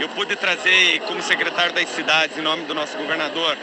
Eu 0.00 0.08
pude 0.10 0.34
trazer, 0.36 1.00
como 1.00 1.22
secretário 1.22 1.72
das 1.72 1.88
cidades, 1.90 2.38
em 2.38 2.42
nome 2.42 2.64
do 2.64 2.74
nosso 2.74 2.96
governador, 2.96 3.56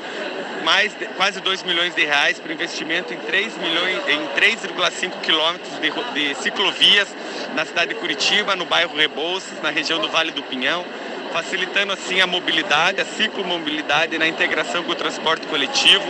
mais 0.64 0.94
quase 1.18 1.40
2 1.42 1.64
milhões 1.64 1.96
de 1.96 2.06
reais 2.06 2.40
para 2.40 2.54
investimento 2.54 3.14
em 3.14 3.18
3 3.18 3.58
milhões, 3.58 3.98
em 4.08 4.28
3,5 4.40 5.22
quilômetros 5.22 5.72
de, 5.80 5.92
de 6.14 6.36
ciclovias 6.36 7.08
na 7.56 7.66
cidade 7.66 7.94
de 7.94 8.00
Curitiba, 8.00 8.56
no 8.56 8.66
bairro 8.66 8.96
Rebouças, 8.96 9.62
na 9.62 9.70
região 9.70 10.00
do 10.00 10.08
Vale 10.10 10.32
do 10.32 10.44
Pinhão, 10.44 10.86
facilitando 11.34 11.94
assim 11.94 12.22
a 12.22 12.28
mobilidade, 12.28 13.02
a 13.02 13.06
ciclomobilidade 13.06 14.18
na 14.18 14.28
integração 14.28 14.84
com 14.84 14.92
o 14.92 14.96
transporte 14.96 15.48
coletivo. 15.48 16.06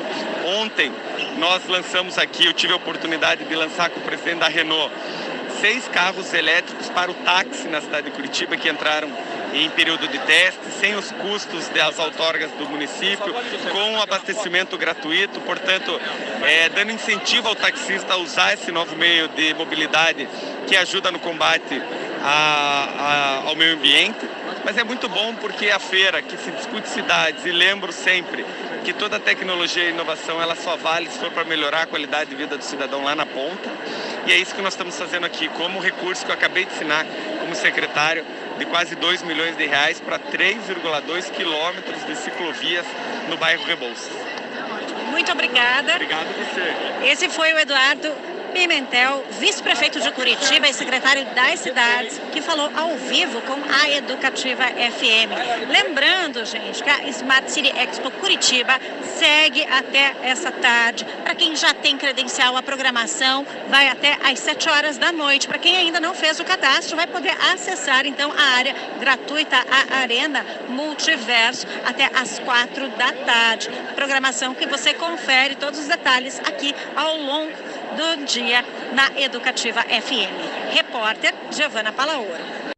Ontem 0.46 0.92
nós 1.38 1.66
lançamos 1.68 2.18
aqui, 2.18 2.46
eu 2.46 2.54
tive 2.54 2.74
a 2.74 2.76
oportunidade 2.76 3.46
de 3.46 3.56
lançar 3.56 3.90
com 3.90 4.00
o 4.00 4.04
presidente 4.04 4.40
da 4.40 4.48
Renault 4.48 4.92
seis 5.62 5.88
carros 5.88 6.34
elétricos 6.34 6.90
para 6.90 7.10
o 7.12 7.14
táxi 7.14 7.68
na 7.68 7.80
cidade 7.80 8.08
de 8.10 8.12
Curitiba 8.12 8.58
que 8.58 8.68
entraram 8.68 9.10
em 9.54 9.70
período 9.70 10.08
de 10.08 10.18
teste, 10.20 10.60
sem 10.80 10.96
os 10.96 11.12
custos 11.12 11.68
das 11.70 12.00
outorgas 12.00 12.50
do 12.54 12.68
município, 12.68 13.34
com 13.72 14.02
abastecimento 14.02 14.78
gratuito, 14.78 15.40
portanto, 15.42 16.00
é, 16.42 16.68
dando 16.70 16.92
incentivo 16.92 17.48
ao 17.50 17.56
taxista 17.56 18.14
a 18.14 18.18
usar 18.18 18.54
esse 18.56 18.72
novo 18.72 18.96
meio 18.96 19.28
de 19.30 19.54
mobilidade 19.54 20.28
que 20.68 20.76
ajuda 20.76 21.12
no 21.12 21.20
combate 21.20 21.82
a- 22.24 23.42
a- 23.44 23.50
ao 23.50 23.56
meio 23.56 23.74
ambiente. 23.76 24.20
Mas 24.64 24.78
é 24.78 24.84
muito 24.84 25.10
bom 25.10 25.36
porque 25.36 25.70
a 25.70 25.80
feira 25.80 26.22
que 26.22 26.38
se 26.38 26.50
discute 26.52 26.88
cidades, 26.88 27.46
e 27.46 27.52
lembro 27.52 27.92
sempre 27.92 28.46
que 28.84 28.94
toda 28.94 29.20
tecnologia 29.20 29.86
e 29.86 29.90
inovação 29.90 30.42
ela 30.42 30.56
só 30.56 30.76
vale 30.76 31.10
se 31.10 31.20
for 31.20 31.32
para 31.32 31.44
melhorar 31.44 31.84
a 31.84 31.86
qualidade 31.86 32.30
de 32.30 32.36
vida 32.36 32.58
do 32.58 32.64
cidadão 32.64 33.04
lá 33.04 33.16
na 33.16 33.26
ponta. 33.26 33.70
E 34.28 34.32
é 34.32 34.38
isso 34.38 34.54
que 34.54 34.62
nós 34.62 34.74
estamos 34.74 34.98
fazendo 34.98 35.26
aqui, 35.26 35.48
como 35.50 35.80
recurso 35.80 36.26
que 36.26 36.32
eu 36.32 36.36
acabei 36.36 36.66
de 36.66 36.72
assinar 36.74 37.06
como 37.40 37.56
secretário 37.56 38.26
de 38.58 38.66
quase 38.66 38.96
2 38.96 39.24
milhões 39.24 39.58
de 39.58 39.66
reais 39.66 40.00
para 40.00 40.20
3,2 40.20 41.32
quilômetros 41.32 42.06
de 42.06 42.16
ciclovias 42.16 42.86
no 43.30 43.38
bairro 43.38 43.64
Rebouças. 43.66 44.14
Muito 45.10 45.32
obrigada. 45.32 45.94
Obrigado 45.94 46.28
a 46.28 46.44
você. 46.44 47.10
Esse 47.12 47.30
foi 47.30 47.54
o 47.54 47.60
Eduardo 47.60 48.31
Pimentel, 48.54 49.26
vice-prefeito 49.40 50.00
de 50.00 50.12
Curitiba 50.12 50.68
e 50.68 50.74
secretário 50.74 51.26
das 51.34 51.60
cidades, 51.60 52.20
que 52.32 52.42
falou 52.42 52.70
ao 52.76 52.98
vivo 52.98 53.42
com 53.42 53.58
a 53.74 53.90
Educativa 53.90 54.64
FM. 54.66 55.70
Lembrando, 55.70 56.46
gente, 56.46 56.84
que 56.84 56.90
a 56.90 57.08
Smart 57.10 57.50
City 57.50 57.72
Expo 57.78 58.12
Curitiba 58.12 58.80
segue 59.18 59.64
até 59.64 60.16
essa 60.24 60.52
tarde. 60.52 61.06
Para 61.24 61.36
quem 61.36 61.56
já 61.56 61.74
tem 61.74 61.98
credencial, 61.98 62.56
a 62.58 62.64
programação 62.64 63.46
vai 63.70 63.88
até 63.88 64.18
às 64.24 64.40
7 64.40 64.70
horas 64.70 64.98
da 64.98 65.12
noite. 65.12 65.48
Para 65.48 65.58
quem 65.58 65.78
ainda 65.78 66.00
não 66.00 66.14
fez 66.14 66.40
o 66.40 66.44
cadastro, 66.44 66.96
vai 66.96 67.08
poder 67.08 67.36
acessar 67.54 68.06
então 68.06 68.32
a 68.32 68.44
área 68.58 68.76
gratuita, 69.00 69.58
a 69.58 69.98
Arena 69.98 70.46
Multiverso, 70.70 71.66
até 71.86 72.10
às 72.14 72.40
4 72.40 72.90
da 72.90 73.12
tarde. 73.14 73.70
Programação 73.96 74.54
que 74.54 74.66
você 74.66 74.94
confere 74.94 75.56
todos 75.56 75.80
os 75.80 75.88
detalhes 75.88 76.40
aqui 76.40 76.76
ao 76.96 77.18
longo 77.18 77.52
do 77.96 78.26
dia 78.26 78.64
na 78.94 79.12
Educativa 79.20 79.82
FM. 79.82 80.74
Repórter 80.74 81.34
Giovana 81.52 81.92
Palaoro. 81.92 82.72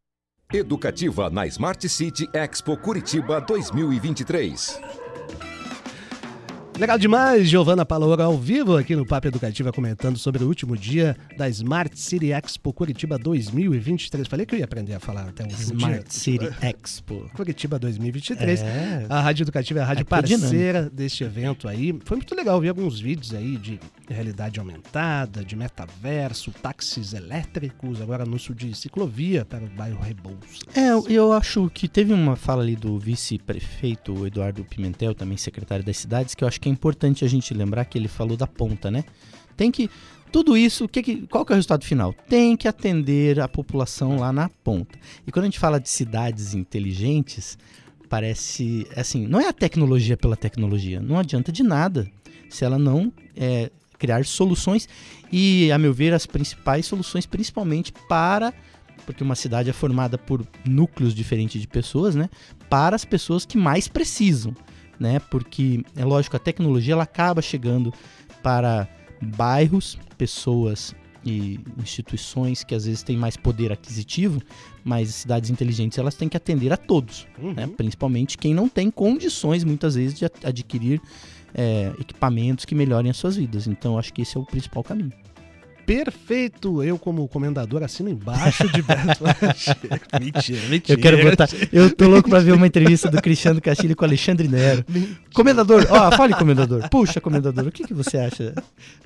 Educativa 0.52 1.30
na 1.30 1.46
Smart 1.46 1.88
City 1.88 2.28
Expo 2.32 2.76
Curitiba 2.76 3.40
2023. 3.40 5.03
Legal 6.76 6.98
demais, 6.98 7.48
Giovana 7.48 7.84
Paloura 7.86 8.24
ao 8.24 8.36
vivo 8.36 8.76
aqui 8.76 8.96
no 8.96 9.06
Papo 9.06 9.28
Educativa 9.28 9.72
comentando 9.72 10.18
sobre 10.18 10.42
o 10.42 10.48
último 10.48 10.76
dia 10.76 11.16
da 11.36 11.48
Smart 11.48 11.98
City 11.98 12.32
Expo 12.32 12.72
Curitiba 12.72 13.16
2023. 13.16 14.26
Falei 14.26 14.44
que 14.44 14.56
eu 14.56 14.58
ia 14.58 14.64
aprender 14.64 14.92
a 14.92 14.98
falar 14.98 15.28
até 15.28 15.44
o 15.44 15.46
último 15.46 15.62
Smart 15.78 15.98
dia. 16.00 16.04
City 16.10 16.48
Expo. 16.60 17.30
Curitiba 17.32 17.78
2023. 17.78 18.60
É. 18.62 19.06
A 19.08 19.20
Rádio 19.20 19.44
Educativa 19.44 19.78
é 19.78 19.82
a 19.82 19.86
rádio 19.86 20.00
É 20.00 20.04
parceira 20.04 20.90
deste 20.90 21.22
evento 21.22 21.68
aí. 21.68 21.96
Foi 22.04 22.16
muito 22.16 22.34
legal 22.34 22.60
ver 22.60 22.70
alguns 22.70 22.98
vídeos 22.98 23.32
aí 23.32 23.56
de 23.56 23.78
realidade 24.10 24.58
aumentada, 24.58 25.44
de 25.44 25.54
metaverso, 25.54 26.50
táxis 26.60 27.12
elétricos, 27.14 28.00
agora 28.02 28.24
anúncio 28.24 28.52
de 28.52 28.74
ciclovia 28.76 29.44
para 29.44 29.64
o 29.64 29.68
bairro 29.68 30.00
Rebouças. 30.02 30.58
É, 30.74 30.90
eu- 30.90 31.06
eu 31.08 31.32
acho 31.32 31.70
que 31.72 31.86
teve 31.86 32.12
uma 32.12 32.34
fala 32.34 32.62
ali 32.62 32.74
do 32.74 32.98
vice-prefeito 32.98 34.26
Eduardo 34.26 34.64
Pimentel, 34.64 35.14
também 35.14 35.36
secretário 35.38 35.84
das 35.84 35.96
cidades, 35.96 36.34
que 36.34 36.42
eu 36.42 36.48
acho 36.48 36.60
que 36.64 36.68
é 36.68 36.72
importante 36.72 37.24
a 37.26 37.28
gente 37.28 37.52
lembrar 37.52 37.84
que 37.84 37.98
ele 37.98 38.08
falou 38.08 38.38
da 38.38 38.46
ponta, 38.46 38.90
né? 38.90 39.04
Tem 39.54 39.70
que 39.70 39.90
tudo 40.32 40.56
isso, 40.56 40.88
que 40.88 41.02
que, 41.02 41.26
qual 41.26 41.44
que 41.44 41.52
é 41.52 41.54
o 41.54 41.56
resultado 41.56 41.84
final? 41.84 42.14
Tem 42.26 42.56
que 42.56 42.66
atender 42.66 43.38
a 43.38 43.46
população 43.46 44.16
lá 44.16 44.32
na 44.32 44.48
ponta. 44.48 44.98
E 45.26 45.30
quando 45.30 45.44
a 45.44 45.46
gente 45.48 45.58
fala 45.58 45.78
de 45.78 45.88
cidades 45.90 46.54
inteligentes, 46.54 47.58
parece 48.08 48.86
assim, 48.96 49.26
não 49.26 49.38
é 49.38 49.46
a 49.46 49.52
tecnologia 49.52 50.16
pela 50.16 50.36
tecnologia, 50.36 51.00
não 51.00 51.18
adianta 51.18 51.52
de 51.52 51.62
nada 51.62 52.10
se 52.48 52.64
ela 52.64 52.78
não 52.78 53.12
é, 53.36 53.70
criar 53.98 54.24
soluções 54.24 54.88
e, 55.30 55.70
a 55.70 55.78
meu 55.78 55.92
ver, 55.92 56.14
as 56.14 56.24
principais 56.24 56.86
soluções, 56.86 57.26
principalmente 57.26 57.92
para 58.08 58.54
porque 59.04 59.22
uma 59.22 59.34
cidade 59.34 59.68
é 59.68 59.72
formada 59.72 60.16
por 60.16 60.46
núcleos 60.64 61.14
diferentes 61.14 61.60
de 61.60 61.68
pessoas, 61.68 62.14
né? 62.14 62.30
Para 62.70 62.96
as 62.96 63.04
pessoas 63.04 63.44
que 63.44 63.58
mais 63.58 63.86
precisam, 63.86 64.56
né? 64.98 65.18
Porque 65.30 65.84
é 65.96 66.04
lógico, 66.04 66.36
a 66.36 66.38
tecnologia 66.38 66.94
ela 66.94 67.04
acaba 67.04 67.42
chegando 67.42 67.92
para 68.42 68.88
bairros, 69.20 69.98
pessoas 70.16 70.94
e 71.24 71.58
instituições 71.78 72.62
que 72.62 72.74
às 72.74 72.84
vezes 72.84 73.02
têm 73.02 73.16
mais 73.16 73.36
poder 73.36 73.72
aquisitivo, 73.72 74.42
mas 74.84 75.08
cidades 75.14 75.48
inteligentes 75.48 75.96
elas 75.96 76.14
têm 76.14 76.28
que 76.28 76.36
atender 76.36 76.72
a 76.72 76.76
todos, 76.76 77.26
né? 77.38 77.44
uhum. 77.44 77.54
né? 77.54 77.66
principalmente 77.66 78.36
quem 78.36 78.52
não 78.52 78.68
tem 78.68 78.90
condições 78.90 79.64
muitas 79.64 79.94
vezes 79.94 80.18
de 80.18 80.26
adquirir 80.44 81.00
é, 81.54 81.92
equipamentos 81.98 82.64
que 82.66 82.74
melhorem 82.74 83.10
as 83.10 83.16
suas 83.16 83.36
vidas. 83.36 83.66
Então 83.66 83.98
acho 83.98 84.12
que 84.12 84.22
esse 84.22 84.36
é 84.36 84.40
o 84.40 84.44
principal 84.44 84.84
caminho 84.84 85.23
perfeito. 85.86 86.82
Eu, 86.82 86.98
como 86.98 87.26
comendador, 87.28 87.82
assino 87.82 88.08
embaixo 88.08 88.68
de 88.68 88.82
Beto 88.82 89.24
Mentira, 90.20 90.68
mentira. 90.68 90.98
Eu 90.98 91.02
quero 91.02 91.22
botar. 91.22 91.48
Eu 91.72 91.94
tô 91.94 92.08
louco 92.08 92.28
pra 92.28 92.40
ver 92.40 92.52
uma 92.52 92.66
entrevista 92.66 93.10
do 93.10 93.20
Cristiano 93.20 93.60
Castilho 93.60 93.96
com 93.96 94.04
o 94.04 94.08
Alexandre 94.08 94.48
Nero. 94.48 94.84
Mentira. 94.88 95.16
Comendador, 95.34 95.86
ó, 95.90 96.12
fale, 96.16 96.34
comendador. 96.34 96.88
Puxa, 96.88 97.20
comendador, 97.20 97.66
o 97.66 97.72
que, 97.72 97.84
que 97.84 97.94
você 97.94 98.18
acha? 98.18 98.54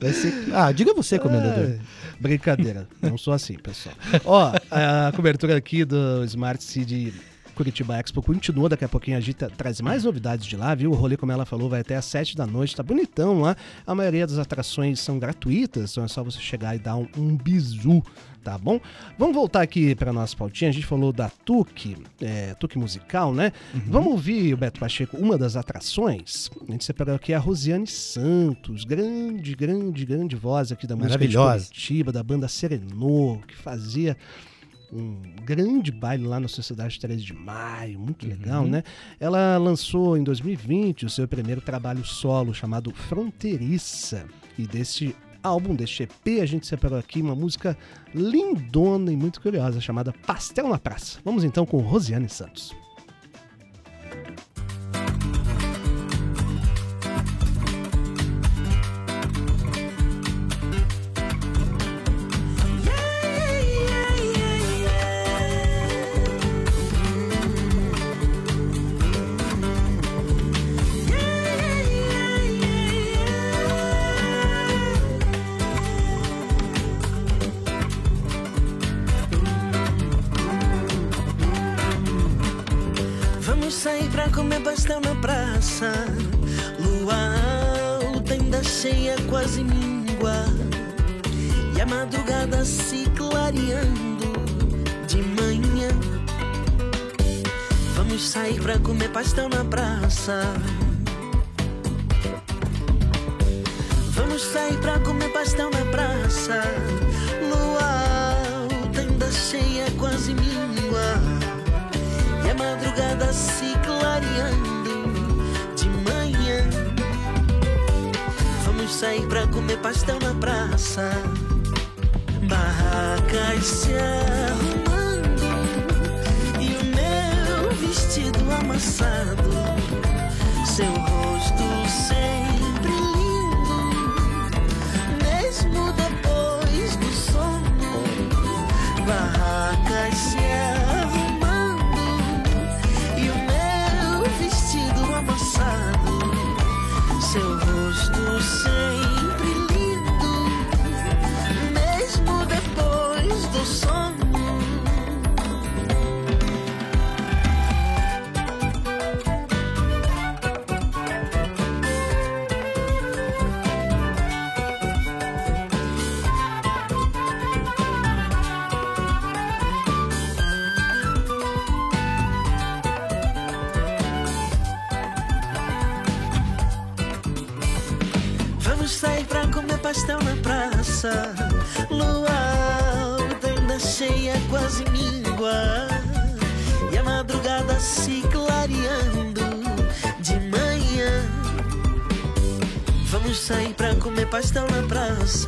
Vai 0.01 0.13
ser... 0.13 0.33
Ah, 0.53 0.73
diga 0.73 0.95
você, 0.95 1.19
comendador. 1.19 1.65
É, 1.65 1.79
brincadeira, 2.21 2.89
não 3.01 3.17
sou 3.19 3.33
assim, 3.33 3.55
pessoal. 3.55 3.95
Ó, 4.25 4.53
a 4.71 5.13
cobertura 5.15 5.57
aqui 5.57 5.85
do 5.85 6.25
Smart 6.25 6.63
City 6.63 7.13
Curitiba 7.59 7.99
Expo 7.99 8.23
continua, 8.23 8.69
daqui 8.69 8.85
a 8.85 8.89
pouquinho 8.89 9.17
a 9.17 9.21
Gita 9.21 9.51
traz 9.51 9.81
mais 9.81 10.05
novidades 10.05 10.47
de 10.47 10.57
lá, 10.57 10.77
viu? 10.77 10.93
O 10.93 10.95
rolê, 10.95 11.17
como 11.17 11.33
ela 11.33 11.45
falou, 11.45 11.69
vai 11.69 11.81
até 11.81 11.97
às 11.97 12.05
7 12.05 12.37
da 12.37 12.47
noite, 12.47 12.77
tá 12.77 12.85
bonitão 12.85 13.41
lá. 13.41 13.57
A 13.85 13.97
maioria 13.97 14.29
das 14.29 14.39
atrações 14.39 15.01
são 15.01 15.19
gratuitas, 15.19 15.91
então 15.91 16.05
é 16.05 16.07
só 16.09 16.23
você 16.23 16.39
chegar 16.39 16.77
e 16.77 16.79
dar 16.79 16.95
um, 16.95 17.09
um 17.17 17.37
bizu, 17.37 18.01
tá 18.45 18.57
bom? 18.57 18.81
Vamos 19.19 19.35
voltar 19.35 19.63
aqui 19.63 19.93
para 19.97 20.13
nossa 20.13 20.37
pautinha, 20.37 20.71
a 20.71 20.73
gente 20.73 20.87
falou 20.87 21.13
da 21.13 21.29
TUC, 21.29 21.97
é, 22.21 22.55
TUC 22.55 22.79
musical, 22.79 23.35
né? 23.35 23.51
Uhum. 23.75 23.81
Vamos 23.89 24.13
ouvir, 24.13 24.55
o 24.55 24.57
Beto 24.57 24.79
Pacheco, 24.79 25.17
uma 25.17 25.37
das 25.37 25.57
atrações. 25.57 26.49
A 26.69 26.71
gente 26.71 26.85
separou 26.85 27.17
aqui 27.17 27.35
a 27.35 27.41
Rosiane 27.41 27.89
Santos, 27.89 28.85
grande, 28.85 29.57
grande, 29.57 30.07
grande 30.07 30.37
voz 30.37 30.71
aqui 30.71 30.87
da 30.87 30.95
música 30.95 31.27
de 31.27 31.37
Curitiba, 31.37 32.13
da 32.13 32.23
banda 32.23 32.47
Serenô, 32.47 33.41
que 33.49 33.57
fazia 33.57 34.17
um 34.93 35.21
grande 35.45 35.93
baile 35.93 36.25
lá 36.25 36.41
na 36.41 36.49
Sociedade 36.49 36.99
13 36.99 37.23
de 37.23 37.33
Maio, 37.35 37.99
muito 37.99 38.25
uhum. 38.25 38.31
legal, 38.31 38.67
né? 38.67 38.83
Ela 39.21 39.57
lançou 39.59 40.17
em 40.17 40.23
2020 40.23 41.07
o 41.07 41.11
seu 41.11 41.27
primeiro 41.29 41.61
trabalho 41.61 42.05
solo 42.05 42.55
chamado 42.55 42.93
Fronteiriça. 42.93 44.27
E 44.59 44.67
desse 44.67 45.15
álbum, 45.43 45.75
deste 45.75 46.03
EP, 46.03 46.41
a 46.41 46.47
gente 46.47 46.67
separou 46.67 46.99
aqui 46.99 47.21
uma 47.21 47.35
música 47.35 47.77
lindona 48.15 49.13
e 49.13 49.17
muito 49.17 49.41
curiosa 49.41 49.81
chamada 49.81 50.13
Pastel 50.27 50.69
na 50.69 50.79
Praça. 50.79 51.19
Vamos 51.25 51.45
então 51.45 51.65
com 51.65 51.79
Rosiane 51.79 52.29
Santos. 52.29 52.75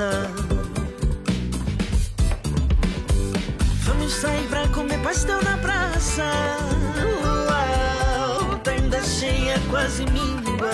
Praça. 0.01 0.31
Vamos 3.85 4.13
sair 4.15 4.47
pra 4.49 4.67
comer 4.69 4.99
pastel 5.01 5.43
na 5.43 5.59
praça. 5.59 6.25
Lua 7.23 8.41
alta 8.41 8.71
ainda 8.71 9.03
cheia, 9.03 9.61
quase 9.71 10.07
míngua, 10.07 10.71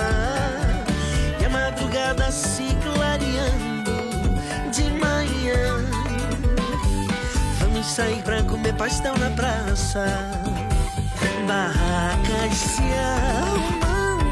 e 1.40 1.44
a 1.44 1.48
madrugada 1.48 2.30
se 2.30 2.68
clareando 2.82 3.90
de 4.70 4.84
manhã. 4.92 5.84
Vamos 7.60 7.86
sair 7.86 8.22
pra 8.22 8.42
comer 8.44 8.74
pastel 8.74 9.16
na 9.18 9.30
praça. 9.30 10.06
Barracas 11.46 12.56
se 12.56 12.82
arrumando 12.82 14.26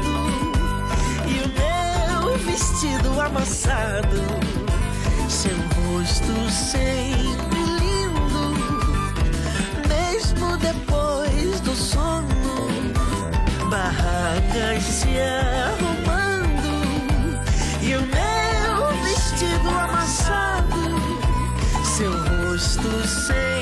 e 1.27 1.41
o 1.43 2.27
meu 2.27 2.37
vestido 2.39 3.21
amassado 3.21 4.54
seu 5.45 5.57
rosto 5.83 6.49
sempre 6.49 7.59
lindo, 7.79 8.55
mesmo 9.87 10.57
depois 10.57 11.59
do 11.61 11.75
sono. 11.75 12.25
Barracas 13.69 14.83
se 14.83 15.19
arrumando 15.19 16.73
e 17.81 17.95
o 17.95 18.01
meu 18.01 19.03
vestido 19.03 19.69
amassado, 19.69 20.99
seu 21.83 22.11
rosto 22.11 23.07
sempre. 23.07 23.54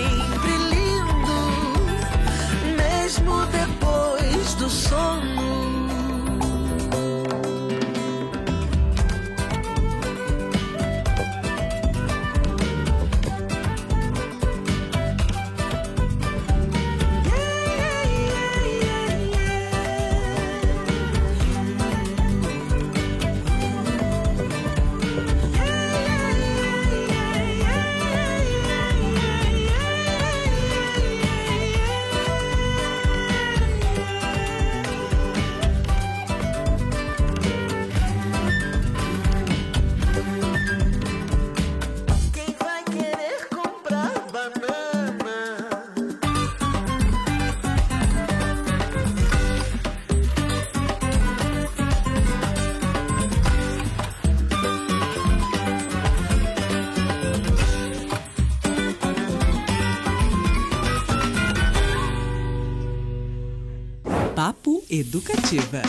Educativa. 65.05 65.81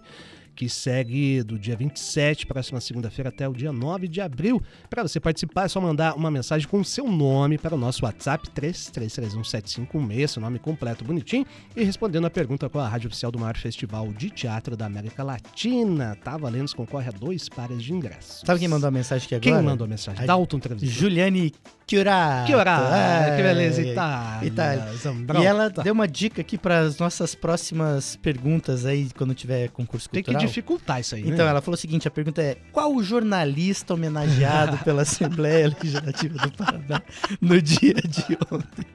Que 0.59 0.67
segue 0.67 1.41
do 1.41 1.57
dia 1.57 1.73
27, 1.73 2.45
próxima 2.45 2.81
segunda-feira, 2.81 3.29
até 3.29 3.47
o 3.47 3.53
dia 3.53 3.71
9 3.71 4.09
de 4.09 4.19
abril. 4.19 4.61
Para 4.89 5.03
você 5.03 5.17
participar, 5.17 5.63
é 5.63 5.67
só 5.69 5.79
mandar 5.79 6.17
uma 6.17 6.29
mensagem 6.29 6.67
com 6.67 6.83
seu 6.83 7.09
nome 7.09 7.57
para 7.57 7.75
o 7.75 7.77
nosso 7.77 8.03
WhatsApp 8.03 8.45
33317516, 8.49 10.27
seu 10.27 10.41
nome 10.41 10.59
completo, 10.59 11.05
bonitinho, 11.05 11.45
e 11.77 11.81
respondendo 11.85 12.27
a 12.27 12.29
pergunta 12.29 12.67
qual 12.67 12.83
a 12.83 12.89
rádio 12.89 13.07
oficial 13.07 13.31
do 13.31 13.39
maior 13.39 13.55
festival 13.55 14.11
de 14.11 14.29
teatro 14.29 14.75
da 14.75 14.85
América 14.85 15.23
Latina. 15.23 16.17
Tá 16.21 16.35
valendo, 16.35 16.75
concorre 16.75 17.07
a 17.07 17.11
dois 17.11 17.47
pares 17.47 17.81
de 17.81 17.93
ingressos. 17.93 18.43
Sabe 18.45 18.59
quem 18.59 18.67
mandou 18.67 18.89
a 18.89 18.91
mensagem 18.91 19.27
aqui 19.27 19.35
agora? 19.35 19.61
Quem 19.61 19.65
mandou 19.65 19.85
a 19.85 19.87
mensagem? 19.87 20.21
A 20.21 20.25
Dalton 20.27 20.59
Trevisan. 20.59 20.91
Juliane 20.91 21.53
Chiurato. 21.89 22.45
Que 22.45 22.53
hora? 22.53 22.75
Ah, 22.77 23.35
que 23.35 23.41
beleza, 23.41 23.81
é, 23.81 23.91
Itália. 23.91 24.47
Itália. 24.47 24.93
Zambrão. 24.97 25.41
E 25.41 25.45
ela 25.45 25.71
Tá. 25.71 25.81
deu 25.81 25.93
uma 25.93 26.07
dica 26.07 26.41
aqui 26.41 26.55
para 26.55 26.79
as 26.81 26.99
nossas 26.99 27.33
próximas 27.33 28.15
perguntas 28.17 28.85
aí, 28.85 29.09
quando 29.17 29.33
tiver 29.33 29.69
concurso 29.69 30.07
Tem 30.07 30.21
que 30.21 30.25
cultural. 30.25 30.45
Dificultar 30.49 30.99
isso 30.99 31.15
aí, 31.15 31.21
Então, 31.21 31.45
né? 31.45 31.51
ela 31.51 31.61
falou 31.61 31.75
o 31.75 31.77
seguinte: 31.79 32.07
a 32.07 32.11
pergunta 32.11 32.41
é: 32.41 32.57
qual 32.71 32.93
o 32.93 33.01
jornalista 33.03 33.93
homenageado 33.93 34.77
pela 34.83 35.03
Assembleia 35.03 35.67
Legislativa 35.81 36.37
do 36.47 36.51
Paraná 36.51 37.01
no 37.41 37.61
dia 37.61 37.93
de 37.95 38.37
ontem? 38.51 38.85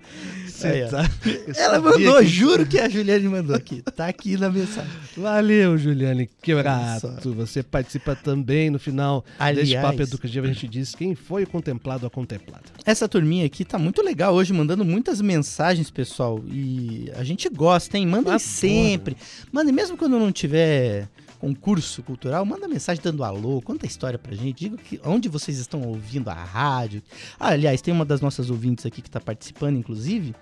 Aí, 0.62 0.88
tá- 0.88 1.10
Ela 1.56 1.78
mandou, 1.80 2.20
que- 2.20 2.26
juro 2.26 2.64
que 2.64 2.78
a 2.78 2.88
Juliane 2.88 3.28
mandou 3.28 3.54
aqui. 3.54 3.82
Tá 3.82 4.06
aqui 4.06 4.36
na 4.38 4.48
mensagem. 4.48 4.90
Valeu, 5.16 5.76
Juliane 5.76 6.20
Olha 6.22 6.28
Quebrato. 6.40 7.34
Você 7.34 7.62
participa 7.62 8.14
também 8.16 8.70
no 8.70 8.78
final 8.78 9.22
deste 9.22 9.76
Aliás- 9.76 9.84
papo 9.86 10.02
educativo. 10.02 10.46
A 10.46 10.52
gente 10.52 10.68
diz 10.68 10.94
quem 10.94 11.14
foi 11.14 11.42
o 11.42 11.46
contemplado 11.46 12.04
ou 12.04 12.06
a 12.06 12.10
contemplada. 12.10 12.62
Essa 12.86 13.06
turminha 13.08 13.44
aqui 13.44 13.64
tá 13.64 13.78
muito 13.78 14.00
legal 14.00 14.32
hoje, 14.34 14.52
mandando 14.54 14.84
muitas 14.84 15.20
mensagens, 15.20 15.90
pessoal. 15.90 16.42
E 16.46 17.10
a 17.16 17.24
gente 17.24 17.48
gosta, 17.50 17.98
hein? 17.98 18.06
Mandem 18.06 18.38
sempre. 18.38 19.16
Mandem, 19.52 19.74
mesmo 19.74 19.96
quando 19.98 20.18
não 20.18 20.32
tiver 20.32 21.08
concurso 21.44 22.02
cultural, 22.02 22.44
manda 22.46 22.66
mensagem 22.66 23.02
dando 23.02 23.22
alô, 23.22 23.61
conta 23.61 23.85
a 23.85 23.88
história 23.88 24.18
pra 24.18 24.35
gente, 24.35 24.61
diga 24.61 24.76
que, 24.78 24.98
onde 25.04 25.28
vocês 25.28 25.59
estão 25.59 25.83
ouvindo 25.83 26.28
a 26.28 26.35
rádio. 26.35 27.02
Ah, 27.38 27.48
aliás, 27.48 27.83
tem 27.83 27.92
uma 27.92 28.04
das 28.04 28.22
nossas 28.22 28.48
ouvintes 28.48 28.87
aqui 28.87 29.02
que 29.02 29.11
tá 29.11 29.20
participando, 29.20 29.76
inclusive. 29.76 30.35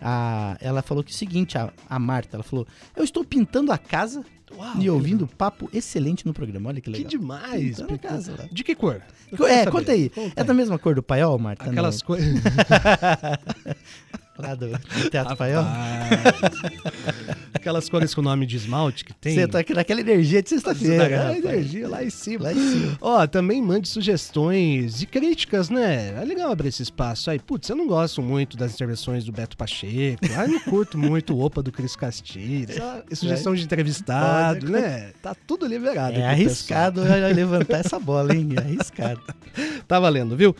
A, 0.00 0.56
ela 0.60 0.80
falou 0.82 1.04
que 1.04 1.10
é 1.10 1.14
o 1.14 1.16
seguinte, 1.16 1.58
a, 1.58 1.70
a 1.88 1.98
Marta, 1.98 2.36
ela 2.36 2.42
falou: 2.42 2.66
Eu 2.94 3.04
estou 3.04 3.24
pintando 3.24 3.70
a 3.72 3.78
casa 3.78 4.24
Uau, 4.54 4.80
e 4.80 4.88
ouvindo 4.88 5.26
papo 5.26 5.68
excelente 5.72 6.24
no 6.26 6.32
programa. 6.32 6.68
Olha 6.70 6.80
que 6.80 6.90
Que 6.90 6.98
legal. 6.98 7.10
demais. 7.10 7.76
Pintando 7.76 7.94
a 7.94 7.98
casa 7.98 8.34
lá. 8.38 8.48
De 8.50 8.64
que 8.64 8.74
cor? 8.74 9.02
Eu 9.32 9.46
É, 9.46 9.66
conta 9.66 9.92
aí. 9.92 10.08
Conta 10.10 10.32
É 10.40 10.44
da 10.44 10.54
mesma 10.54 10.78
cor 10.78 10.94
do 10.94 11.02
paiol, 11.02 11.38
Marta? 11.38 11.68
Aquelas 11.70 12.00
coisas. 12.02 12.28
Lá 14.38 14.54
do, 14.54 14.68
do 14.68 15.10
Teatro 15.10 15.36
Paiol? 15.36 15.64
Aquelas 17.54 17.88
cores 17.88 18.14
com 18.14 18.22
nome 18.22 18.46
de 18.46 18.56
esmalte 18.56 19.04
que 19.04 19.12
tem. 19.12 19.34
Você 19.34 19.48
tá 19.48 19.60
aqui 19.60 19.74
naquela 19.74 20.00
energia 20.00 20.42
de 20.42 20.48
sexta-feira. 20.48 21.16
Rapaz. 21.16 21.44
energia 21.44 21.88
lá 21.88 22.04
em 22.04 22.10
cima. 22.10 22.44
Lá 22.44 22.52
em 22.52 22.70
cima. 22.70 22.98
Ó, 23.00 23.26
também 23.26 23.60
mande 23.60 23.88
sugestões 23.88 25.02
e 25.02 25.06
críticas, 25.06 25.68
né? 25.68 26.14
É 26.20 26.24
legal 26.24 26.52
abrir 26.52 26.68
esse 26.68 26.82
espaço 26.82 27.30
aí. 27.30 27.38
Putz, 27.38 27.68
eu 27.68 27.74
não 27.76 27.86
gosto 27.86 28.22
muito 28.22 28.56
das 28.56 28.74
intervenções 28.74 29.24
do 29.24 29.32
Beto 29.32 29.56
Pacheco. 29.56 30.20
Ah, 30.36 30.44
eu 30.44 30.48
não 30.48 30.60
curto 30.60 30.96
muito 30.96 31.34
o 31.34 31.40
Opa 31.40 31.62
do 31.62 31.72
Cris 31.72 31.96
Castilho. 31.96 32.74
Só 32.74 33.02
Sugestão 33.12 33.54
de 33.54 33.64
entrevistado, 33.64 34.70
né? 34.70 35.12
Tá 35.22 35.34
tudo 35.34 35.66
liberado. 35.66 36.16
É 36.16 36.28
aqui, 36.28 36.42
arriscado 36.42 37.02
levantar 37.34 37.78
essa 37.78 37.98
bola, 37.98 38.34
hein? 38.34 38.50
É 38.56 38.60
arriscado. 38.60 39.20
Tá 39.88 39.98
valendo, 39.98 40.36
viu? 40.36 40.54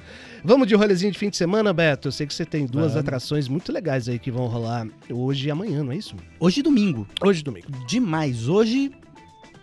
Vamos 0.47 0.69
de 0.69 0.77
rolezinho 0.77 1.11
de 1.11 1.19
fim 1.19 1.29
de 1.29 1.37
semana, 1.37 1.73
Beto? 1.73 2.07
Eu 2.07 2.13
sei 2.13 2.25
que 2.25 2.33
você 2.33 2.47
tem 2.47 2.67
duas 2.67 2.93
Vamos. 2.93 2.99
atrações 2.99 3.49
muito 3.49 3.73
legais 3.73 4.09
aí 4.09 4.17
que 4.17 4.31
vão 4.31 4.47
rolar 4.47 4.87
hoje 5.11 5.49
e 5.49 5.51
amanhã, 5.51 5.83
não 5.83 5.91
é 5.91 5.97
isso? 5.97 6.15
Hoje 6.39 6.63
domingo, 6.63 7.05
Hoje 7.21 7.43
domingo. 7.43 7.67
demais. 7.85 8.49
Hoje 8.49 8.93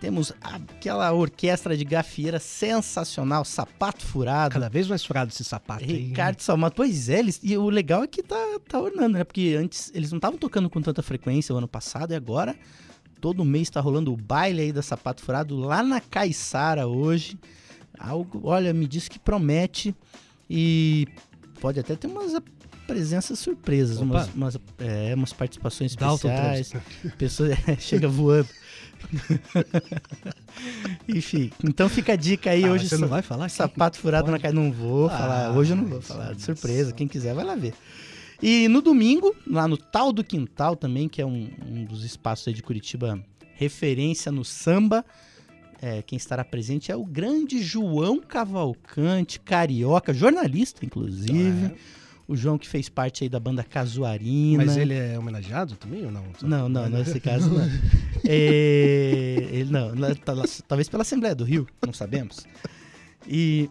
temos 0.01 0.33
aquela 0.41 1.13
orquestra 1.13 1.77
de 1.77 1.85
gafieira 1.85 2.37
sensacional, 2.37 3.45
sapato 3.45 4.05
furado. 4.05 4.55
Cada 4.55 4.67
vez 4.67 4.85
mais 4.89 5.05
furado 5.05 5.31
esse 5.31 5.45
sapato 5.45 5.85
aí. 5.85 6.07
Ricardo 6.07 6.41
Salmato, 6.41 6.75
pois 6.75 7.07
é, 7.07 7.19
eles, 7.19 7.39
e 7.41 7.57
o 7.57 7.69
legal 7.69 8.03
é 8.03 8.07
que 8.07 8.21
tá, 8.21 8.35
tá 8.67 8.77
ornando, 8.77 9.17
né? 9.17 9.23
Porque 9.23 9.55
antes 9.57 9.89
eles 9.95 10.11
não 10.11 10.17
estavam 10.17 10.37
tocando 10.37 10.69
com 10.69 10.81
tanta 10.81 11.01
frequência 11.01 11.55
o 11.55 11.57
ano 11.57 11.67
passado 11.67 12.11
e 12.11 12.15
agora 12.15 12.57
todo 13.21 13.45
mês 13.45 13.69
tá 13.69 13.79
rolando 13.79 14.11
o 14.11 14.17
baile 14.17 14.59
aí 14.63 14.73
da 14.73 14.81
Sapato 14.81 15.23
Furado 15.23 15.55
lá 15.55 15.81
na 15.81 16.01
Caiçara 16.01 16.87
hoje. 16.87 17.39
Algo, 17.97 18.41
olha, 18.43 18.73
me 18.73 18.85
diz 18.85 19.07
que 19.07 19.17
promete 19.17 19.95
e 20.55 21.07
pode 21.59 21.79
até 21.79 21.95
ter 21.95 22.05
umas 22.05 22.39
presenças 22.85 23.39
surpresas, 23.39 23.97
Opa. 23.97 24.05
umas, 24.05 24.27
umas, 24.35 24.57
é, 24.77 25.15
umas 25.15 25.33
participações 25.33 25.93
especiais. 25.93 26.69
Trevisan. 26.69 27.09
Pessoa 27.17 27.49
chega 27.79 28.07
voando. 28.07 28.47
Enfim, 31.07 31.51
então 31.63 31.89
fica 31.89 32.13
a 32.13 32.15
dica 32.15 32.51
aí 32.51 32.63
Ah, 32.65 32.71
hoje. 32.71 32.87
você 32.87 32.97
não 32.97 33.07
vai 33.07 33.21
falar? 33.21 33.49
Sapato 33.49 33.97
furado 33.97 34.25
Pode? 34.25 34.31
na 34.33 34.39
cara. 34.39 34.53
Não 34.53 34.71
vou 34.71 35.07
Ah, 35.07 35.17
falar. 35.17 35.51
Hoje 35.57 35.73
eu 35.73 35.77
não 35.77 35.85
vou 35.85 36.01
falar. 36.01 36.31
é 36.31 36.35
De 36.35 36.41
surpresa. 36.41 36.91
Quem 36.93 37.07
quiser 37.07 37.33
vai 37.33 37.43
lá 37.43 37.55
ver. 37.55 37.73
E 38.41 38.67
no 38.67 38.81
domingo, 38.81 39.35
lá 39.49 39.67
no 39.67 39.77
Tal 39.77 40.11
do 40.11 40.23
Quintal 40.23 40.75
também, 40.75 41.07
que 41.07 41.21
é 41.21 41.25
um, 41.25 41.49
um 41.65 41.85
dos 41.85 42.03
espaços 42.03 42.47
aí 42.47 42.53
de 42.53 42.61
Curitiba, 42.61 43.23
referência 43.55 44.31
no 44.31 44.43
samba. 44.43 45.05
É, 45.85 46.01
quem 46.01 46.15
estará 46.15 46.45
presente 46.45 46.93
é 46.93 46.95
o 46.95 47.03
grande 47.03 47.61
João 47.61 48.21
Cavalcante, 48.21 49.37
carioca, 49.37 50.13
jornalista, 50.13 50.85
inclusive. 50.85 51.75
O 52.25 52.37
João 52.37 52.57
que 52.57 52.69
fez 52.69 52.87
parte 52.87 53.25
aí 53.25 53.29
da 53.29 53.37
banda 53.37 53.65
Casuarina. 53.65 54.63
Mas 54.63 54.77
ele 54.77 54.93
é 54.93 55.19
homenageado 55.19 55.75
também 55.75 56.05
ou 56.05 56.09
não? 56.09 56.23
Não, 56.41 56.69
não, 56.69 56.87
nesse 56.87 57.19
caso 57.19 57.49
não. 57.49 57.67
É, 58.25 59.49
ele 59.51 59.69
não, 59.69 59.93
não, 59.93 60.15
tá 60.15 60.33
talvez 60.65 60.87
pela 60.87 61.01
Assembleia 61.01 61.35
do 61.35 61.43
Rio, 61.43 61.67
não 61.85 61.91
sabemos. 61.91 62.47
E 63.27 63.69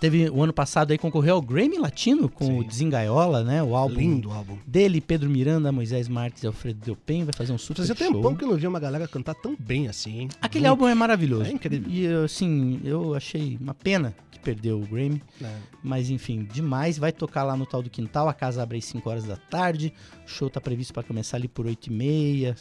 teve 0.00 0.28
o 0.30 0.42
ano 0.42 0.52
passado 0.52 0.90
aí 0.90 0.98
concorreu 0.98 1.34
ao 1.36 1.42
Grammy 1.42 1.78
Latino 1.78 2.28
com 2.28 2.44
Sim. 2.46 2.60
o 2.60 2.64
Desengaiola, 2.64 3.42
né? 3.42 3.62
O 3.62 3.74
álbum 3.74 3.96
Lindo 3.96 4.30
álbum. 4.30 4.56
dele, 4.66 5.00
Pedro 5.00 5.28
Miranda, 5.28 5.70
Moisés 5.72 6.08
Marques 6.08 6.42
e 6.42 6.46
Alfredo 6.46 6.80
Delpen, 6.84 7.24
vai 7.24 7.32
fazer 7.34 7.52
um 7.52 7.58
super 7.58 7.82
Fazia 7.82 7.94
show. 7.94 8.12
tempão 8.12 8.34
que 8.34 8.44
eu 8.44 8.48
não 8.48 8.56
vi 8.56 8.66
uma 8.66 8.80
galera 8.80 9.06
cantar 9.08 9.34
tão 9.34 9.56
bem 9.58 9.88
assim, 9.88 10.20
hein? 10.20 10.28
Aquele 10.40 10.66
Muito, 10.68 10.70
álbum 10.82 10.88
é 10.88 10.94
maravilhoso. 10.94 11.44
É 11.44 11.52
incrível. 11.52 11.90
E 11.90 12.06
assim, 12.24 12.80
eu 12.84 13.14
achei 13.14 13.56
uma 13.60 13.74
pena 13.74 14.14
perdeu 14.46 14.80
o 14.80 14.86
Grammy. 14.86 15.20
né? 15.40 15.60
Mas 15.82 16.08
enfim, 16.08 16.44
demais. 16.44 16.96
Vai 16.98 17.10
tocar 17.10 17.42
lá 17.42 17.56
no 17.56 17.66
tal 17.66 17.82
do 17.82 17.90
quintal. 17.90 18.28
A 18.28 18.34
casa 18.34 18.62
abre 18.62 18.78
às 18.78 18.84
5 18.84 19.10
horas 19.10 19.24
da 19.24 19.36
tarde. 19.36 19.92
O 20.24 20.28
show 20.30 20.48
tá 20.48 20.60
previsto 20.60 20.94
para 20.94 21.02
começar 21.02 21.36
ali 21.36 21.48
por 21.48 21.66
8 21.66 21.86
e 21.88 21.92
meia, 21.92 22.54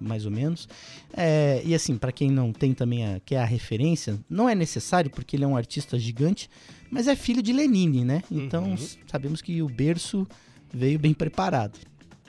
mais 0.00 0.24
ou 0.24 0.30
menos. 0.30 0.68
É, 1.12 1.60
e 1.64 1.74
assim, 1.74 1.96
para 1.98 2.12
quem 2.12 2.30
não 2.30 2.52
tem 2.52 2.72
também 2.72 3.04
a, 3.04 3.20
quer 3.20 3.38
a 3.38 3.44
referência, 3.44 4.18
não 4.30 4.48
é 4.48 4.54
necessário 4.54 5.10
porque 5.10 5.34
ele 5.36 5.42
é 5.44 5.46
um 5.48 5.56
artista 5.56 5.98
gigante, 5.98 6.48
mas 6.90 7.08
é 7.08 7.16
filho 7.16 7.42
de 7.42 7.52
Lenine, 7.52 8.04
né? 8.04 8.22
Então 8.30 8.70
Uhum. 8.70 8.76
sabemos 9.10 9.42
que 9.42 9.60
o 9.62 9.68
berço 9.68 10.26
veio 10.72 10.98
bem 10.98 11.12
preparado. 11.12 11.78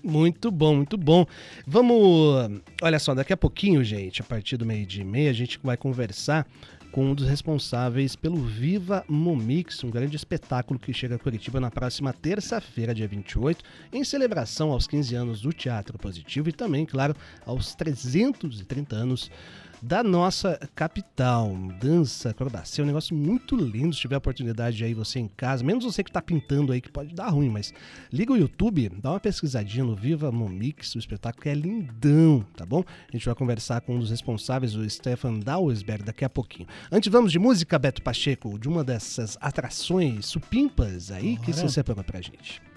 Muito 0.03 0.51
bom, 0.51 0.75
muito 0.75 0.97
bom. 0.97 1.25
Vamos. 1.65 2.61
Olha 2.81 2.99
só, 2.99 3.15
daqui 3.15 3.31
a 3.31 3.37
pouquinho, 3.37 3.81
gente, 3.83 4.21
a 4.21 4.25
partir 4.25 4.57
do 4.57 4.65
meio-dia 4.65 5.01
e 5.01 5.05
meia, 5.05 5.29
a 5.29 5.33
gente 5.33 5.57
vai 5.63 5.77
conversar 5.77 6.45
com 6.91 7.05
um 7.05 7.15
dos 7.15 7.27
responsáveis 7.27 8.15
pelo 8.15 8.35
Viva 8.35 9.03
Momix, 9.07 9.83
um 9.83 9.89
grande 9.89 10.15
espetáculo 10.15 10.77
que 10.77 10.93
chega 10.93 11.15
a 11.15 11.19
Curitiba 11.19 11.59
na 11.59 11.71
próxima 11.71 12.13
terça-feira, 12.13 12.93
dia 12.93 13.07
28, 13.07 13.63
em 13.91 14.03
celebração 14.03 14.71
aos 14.71 14.85
15 14.85 15.15
anos 15.15 15.41
do 15.41 15.51
Teatro 15.51 15.97
Positivo 15.97 16.49
e 16.49 16.51
também, 16.51 16.85
claro, 16.85 17.15
aos 17.45 17.73
330 17.73 18.95
anos 18.95 19.31
da 19.83 20.01
nossa 20.01 20.57
capital. 20.73 21.53
Dança, 21.79 22.29
acrobacia, 22.29 22.81
é 22.81 22.83
um 22.83 22.87
negócio 22.87 23.13
muito 23.13 23.55
lindo. 23.55 23.93
Se 23.93 24.01
tiver 24.01 24.15
a 24.15 24.17
oportunidade 24.17 24.81
aí 24.83 24.93
você 24.93 25.19
em 25.19 25.27
casa, 25.27 25.63
menos 25.63 25.83
você 25.83 26.01
que 26.01 26.09
está 26.09 26.21
pintando 26.21 26.71
aí, 26.71 26.79
que 26.79 26.89
pode 26.89 27.13
dar 27.13 27.27
ruim, 27.29 27.49
mas 27.49 27.73
liga 28.11 28.31
o 28.31 28.37
YouTube, 28.37 28.89
dá 29.01 29.11
uma 29.11 29.19
pesquisadinha 29.19 29.83
no 29.83 29.95
Viva 29.95 30.31
Momix, 30.31 30.95
o 30.95 30.99
espetáculo 30.99 31.43
que 31.43 31.49
é 31.49 31.53
lindão, 31.53 32.45
tá 32.55 32.65
bom? 32.65 32.83
A 33.09 33.11
gente 33.11 33.25
vai 33.25 33.35
conversar 33.35 33.81
com 33.81 33.95
um 33.95 33.99
dos 33.99 34.09
responsáveis, 34.09 34.75
o 34.75 34.89
Stefan 34.89 35.39
Dausberg, 35.39 36.03
daqui 36.03 36.23
a 36.23 36.29
pouquinho. 36.29 36.67
Antes 36.89 37.11
vamos 37.11 37.31
de 37.31 37.39
música, 37.39 37.77
Beto 37.77 38.01
Pacheco, 38.01 38.57
de 38.57 38.69
uma 38.69 38.83
dessas 38.83 39.37
atrações 39.41 40.25
supimpas 40.27 41.11
aí, 41.11 41.37
que 41.37 41.51
você 41.51 41.67
separou 41.67 42.03
pra 42.03 42.21
gente. 42.21 42.72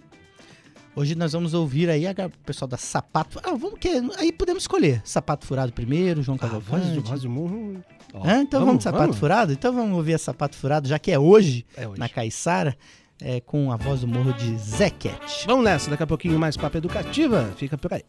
Hoje 0.99 1.15
nós 1.15 1.35
vamos 1.35 1.53
ouvir 1.53 1.91
aí 1.91 2.07
o 2.07 2.31
pessoal 2.47 2.67
da 2.67 2.79
Sapato. 2.79 3.39
Ah, 3.45 3.55
vamos 3.55 3.79
que 3.79 3.87
aí 4.17 4.33
podemos 4.33 4.63
escolher 4.63 5.03
Sapato 5.05 5.47
Furado 5.47 5.71
primeiro, 5.71 6.23
João 6.23 6.39
Cavalcante. 6.39 6.99
Ah, 6.99 7.03
voz 7.03 7.21
do 7.21 7.29
Morro. 7.29 7.85
Ah, 8.15 8.41
então 8.41 8.61
vamos, 8.61 8.67
vamos 8.67 8.79
de 8.79 8.85
Sapato 8.85 9.03
vamos. 9.03 9.19
Furado? 9.19 9.53
Então 9.53 9.75
vamos 9.75 9.95
ouvir 9.95 10.15
a 10.15 10.19
Sapato 10.19 10.57
Furado, 10.57 10.89
já 10.89 10.99
que 10.99 11.13
é 11.13 11.19
hoje, 11.19 11.67
é 11.77 11.87
hoje. 11.87 12.01
na 12.01 12.09
Caiçara, 12.09 12.75
é, 13.21 13.43
com 13.43 13.71
a 13.71 13.77
voz 13.77 14.01
do 14.01 14.09
Morro 14.09 14.33
de 14.33 14.57
Zequete. 14.57 15.47
Vamos 15.47 15.67
nessa, 15.67 15.91
daqui 15.91 16.03
a 16.03 16.07
pouquinho 16.07 16.39
mais 16.39 16.57
papo 16.57 16.79
educativa. 16.79 17.53
Fica 17.59 17.77
por 17.77 17.93
aí. 17.93 18.03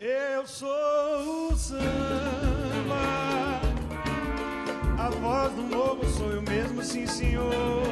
Eu 0.00 0.44
sou 0.44 1.52
o 1.52 1.56
samba, 1.56 2.01
morro 6.02 6.12
sou 6.12 6.30
eu 6.30 6.42
mesmo, 6.42 6.82
sim 6.82 7.06
senhor 7.06 7.82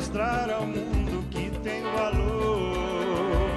mostrar 0.00 0.50
ao 0.50 0.66
mundo 0.66 1.28
que 1.30 1.50
tem 1.60 1.82
valor. 1.82 3.50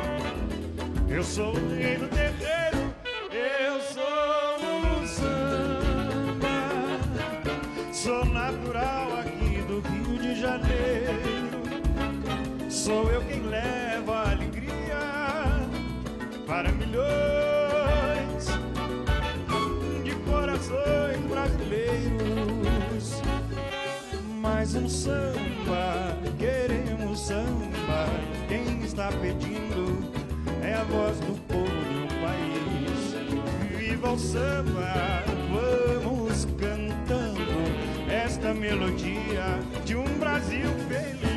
Eu 1.07 1.23
sou 1.23 1.51
o 1.55 1.69
rei 1.75 1.95
do 1.95 2.07
terreiro, 2.09 2.93
eu 3.31 3.81
sou 3.81 5.01
o 5.01 5.07
samba. 5.07 6.49
Sou 7.93 8.25
natural 8.25 9.19
aqui 9.19 9.61
do 9.61 9.79
Rio 9.87 10.19
de 10.19 10.41
Janeiro. 10.41 11.61
Sou 12.69 13.09
eu 13.09 13.21
quem 13.21 13.41
leva 13.41 14.31
alegria 14.31 14.99
para 16.45 16.71
milhões 16.73 17.52
Mais 24.63 24.75
um 24.75 24.87
samba 24.87 26.17
queremos 26.39 27.19
samba. 27.19 28.07
Quem 28.47 28.81
está 28.85 29.09
pedindo 29.11 30.09
é 30.63 30.73
a 30.73 30.85
voz 30.85 31.19
do 31.19 31.37
povo 31.49 31.65
do 31.65 32.07
país. 32.21 33.77
Viva 33.77 34.11
o 34.13 34.17
samba, 34.17 35.25
vamos 35.51 36.45
cantando 36.57 37.43
esta 38.09 38.53
melodia 38.53 39.59
de 39.83 39.97
um 39.97 40.05
Brasil 40.17 40.69
feliz. 40.87 41.32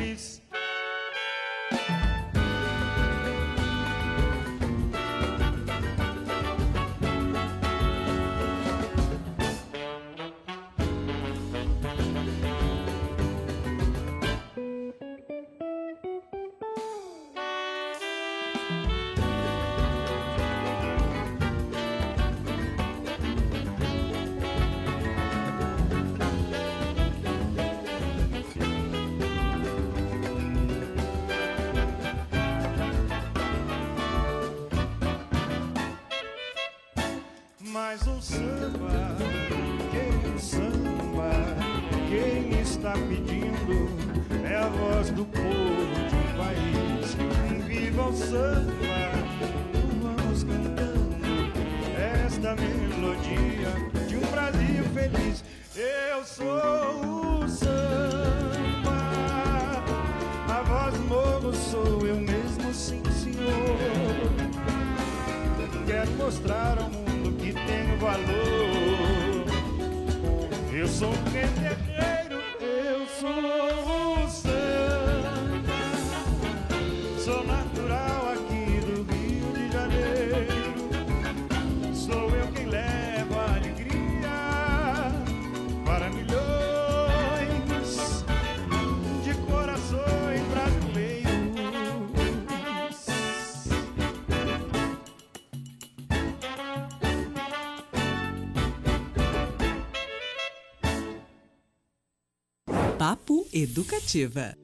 Papo 102.97 103.45
Educativa. 103.53 104.55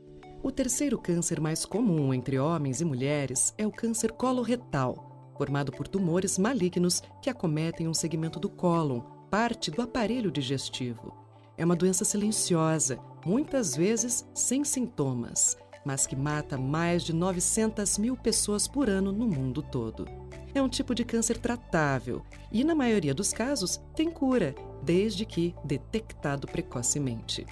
O 0.41 0.52
terceiro 0.52 0.98
câncer 0.98 1.39
mais 1.39 1.65
comum 1.65 2.12
entre 2.12 2.39
homens 2.39 2.82
e 2.82 2.86
mulheres 2.86 3.54
é 3.60 3.67
o 3.67 3.72
câncer 3.72 4.12
coloretal, 4.12 5.36
formado 5.38 5.72
por 5.72 5.88
tumores 5.88 6.39
malignos 6.39 7.00
que 7.22 7.30
acometem 7.30 7.88
um 7.88 7.93
segmento 7.93 8.39
do 8.39 8.50
cólon, 8.50 9.02
parte 9.30 9.69
do 9.69 9.84
aparelho 9.84 10.32
digestivo. 10.32 11.15
É 11.56 11.63
uma 11.63 11.76
doença 11.76 12.04
silenciosa, 12.04 12.98
muitas 13.24 13.76
vezes 13.76 14.28
sem 14.34 14.63
sintomas, 14.63 15.56
mas 15.86 16.08
que 16.08 16.15
mata 16.15 16.58
mais 16.58 17.04
de 17.04 17.13
900 17.13 18.00
mil 18.00 18.17
pessoas 18.17 18.67
por 18.67 18.89
ano 18.89 19.12
no 19.12 19.28
mundo 19.28 19.62
todo. 19.62 20.08
É 20.56 20.62
um 20.62 20.67
tipo 20.69 20.96
de 20.96 21.06
câncer 21.06 21.38
tratável 21.38 22.24
e, 22.52 22.63
na 22.63 22.74
maioria 22.74 23.13
dos 23.13 23.32
casos, 23.32 23.80
tem 23.96 24.10
cura, 24.10 24.56
desde 24.82 25.24
que 25.24 25.54
detectado 25.63 26.48
precocemente. 26.48 27.46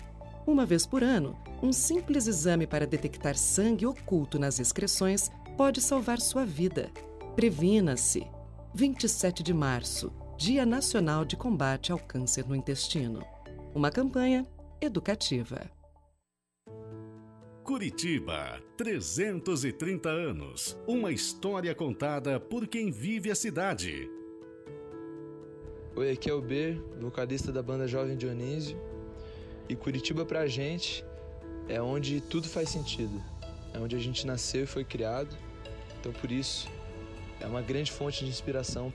Uma 0.51 0.65
vez 0.65 0.85
por 0.85 1.01
ano, 1.01 1.39
um 1.63 1.71
simples 1.71 2.27
exame 2.27 2.67
para 2.67 2.85
detectar 2.85 3.37
sangue 3.37 3.85
oculto 3.85 4.37
nas 4.37 4.59
excreções 4.59 5.31
pode 5.55 5.79
salvar 5.79 6.19
sua 6.19 6.43
vida. 6.43 6.91
Previna-se. 7.37 8.27
27 8.73 9.43
de 9.43 9.53
março, 9.53 10.11
Dia 10.37 10.65
Nacional 10.65 11.23
de 11.23 11.37
Combate 11.37 11.93
ao 11.93 11.97
Câncer 11.97 12.45
no 12.45 12.53
Intestino. 12.53 13.23
Uma 13.73 13.89
campanha 13.89 14.45
educativa. 14.81 15.71
Curitiba, 17.63 18.61
330 18.75 20.09
anos. 20.09 20.77
Uma 20.85 21.13
história 21.13 21.73
contada 21.73 22.41
por 22.41 22.67
quem 22.67 22.91
vive 22.91 23.31
a 23.31 23.35
cidade. 23.35 24.09
Oi, 25.95 26.11
aqui 26.11 26.29
é 26.29 26.33
o 26.33 26.41
B, 26.41 26.77
vocalista 26.99 27.53
da 27.53 27.63
banda 27.63 27.87
Jovem 27.87 28.17
Dionísio. 28.17 28.90
E 29.71 29.75
Curitiba 29.77 30.25
pra 30.25 30.47
gente 30.47 31.01
é 31.69 31.81
onde 31.81 32.19
tudo 32.19 32.45
faz 32.45 32.67
sentido. 32.67 33.23
É 33.73 33.79
onde 33.79 33.95
a 33.95 33.99
gente 33.99 34.27
nasceu 34.27 34.65
e 34.65 34.67
foi 34.67 34.83
criado. 34.83 35.33
Então 35.97 36.11
por 36.11 36.29
isso 36.29 36.67
é 37.39 37.45
uma 37.45 37.61
grande 37.61 37.89
fonte 37.89 38.25
de 38.25 38.29
inspiração 38.29 38.93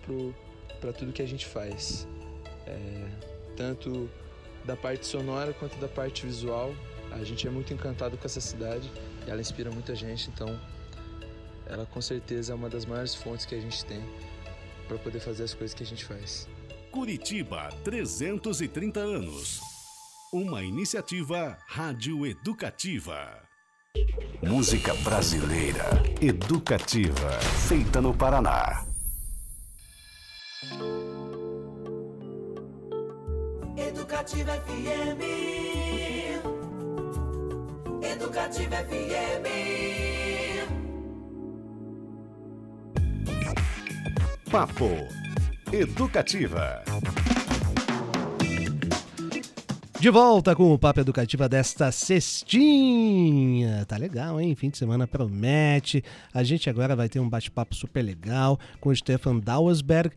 para 0.79 0.93
tudo 0.93 1.15
que 1.15 1.23
a 1.23 1.27
gente 1.27 1.47
faz. 1.47 2.07
É, 2.67 3.09
tanto 3.57 4.11
da 4.67 4.77
parte 4.77 5.07
sonora 5.07 5.55
quanto 5.55 5.79
da 5.79 5.89
parte 5.89 6.27
visual. 6.27 6.75
A 7.11 7.25
gente 7.25 7.49
é 7.49 7.51
muito 7.51 7.73
encantado 7.73 8.19
com 8.19 8.27
essa 8.27 8.43
cidade 8.43 8.93
e 9.27 9.31
ela 9.31 9.41
inspira 9.41 9.71
muita 9.71 9.95
gente, 9.95 10.29
então 10.29 10.61
ela 11.65 11.87
com 11.87 12.03
certeza 12.03 12.53
é 12.53 12.55
uma 12.55 12.69
das 12.69 12.85
maiores 12.85 13.15
fontes 13.15 13.47
que 13.47 13.55
a 13.55 13.61
gente 13.61 13.83
tem 13.87 14.05
para 14.87 14.99
poder 14.99 15.21
fazer 15.21 15.45
as 15.45 15.55
coisas 15.55 15.73
que 15.73 15.83
a 15.83 15.87
gente 15.87 16.05
faz. 16.05 16.47
Curitiba, 16.91 17.71
330 17.83 19.01
anos. 19.01 19.66
Uma 20.33 20.61
iniciativa 20.61 21.57
rádio 21.69 22.27
educativa. 22.27 23.43
Música 24.43 24.93
brasileira, 24.97 25.85
educativa, 26.21 27.31
feita 27.69 28.01
no 28.01 28.13
Paraná. 28.13 28.85
Educativa 33.77 34.53
FM. 34.53 35.23
Educativa 38.03 38.77
FM. 38.83 39.47
Papo 44.51 44.91
Educativa. 45.73 46.83
De 49.99 50.11
volta 50.11 50.55
com 50.55 50.75
o 50.75 50.79
Papo 50.79 51.01
Educativa 51.01 51.49
desta 51.49 51.91
sextinha. 51.91 53.85
Tá 53.87 53.97
legal, 53.97 54.39
hein? 54.39 54.55
Fim 54.55 54.69
de 54.69 54.77
semana 54.77 55.07
promete. 55.07 56.05
A 56.35 56.45
gente 56.45 56.69
agora 56.69 56.95
vai 56.95 57.09
ter 57.09 57.19
um 57.19 57.29
bate-papo 57.29 57.75
super 57.75 58.03
legal 58.03 58.61
com 58.79 58.91
o 58.91 58.97
Stefan 58.97 59.39
Dauersberg 59.39 60.15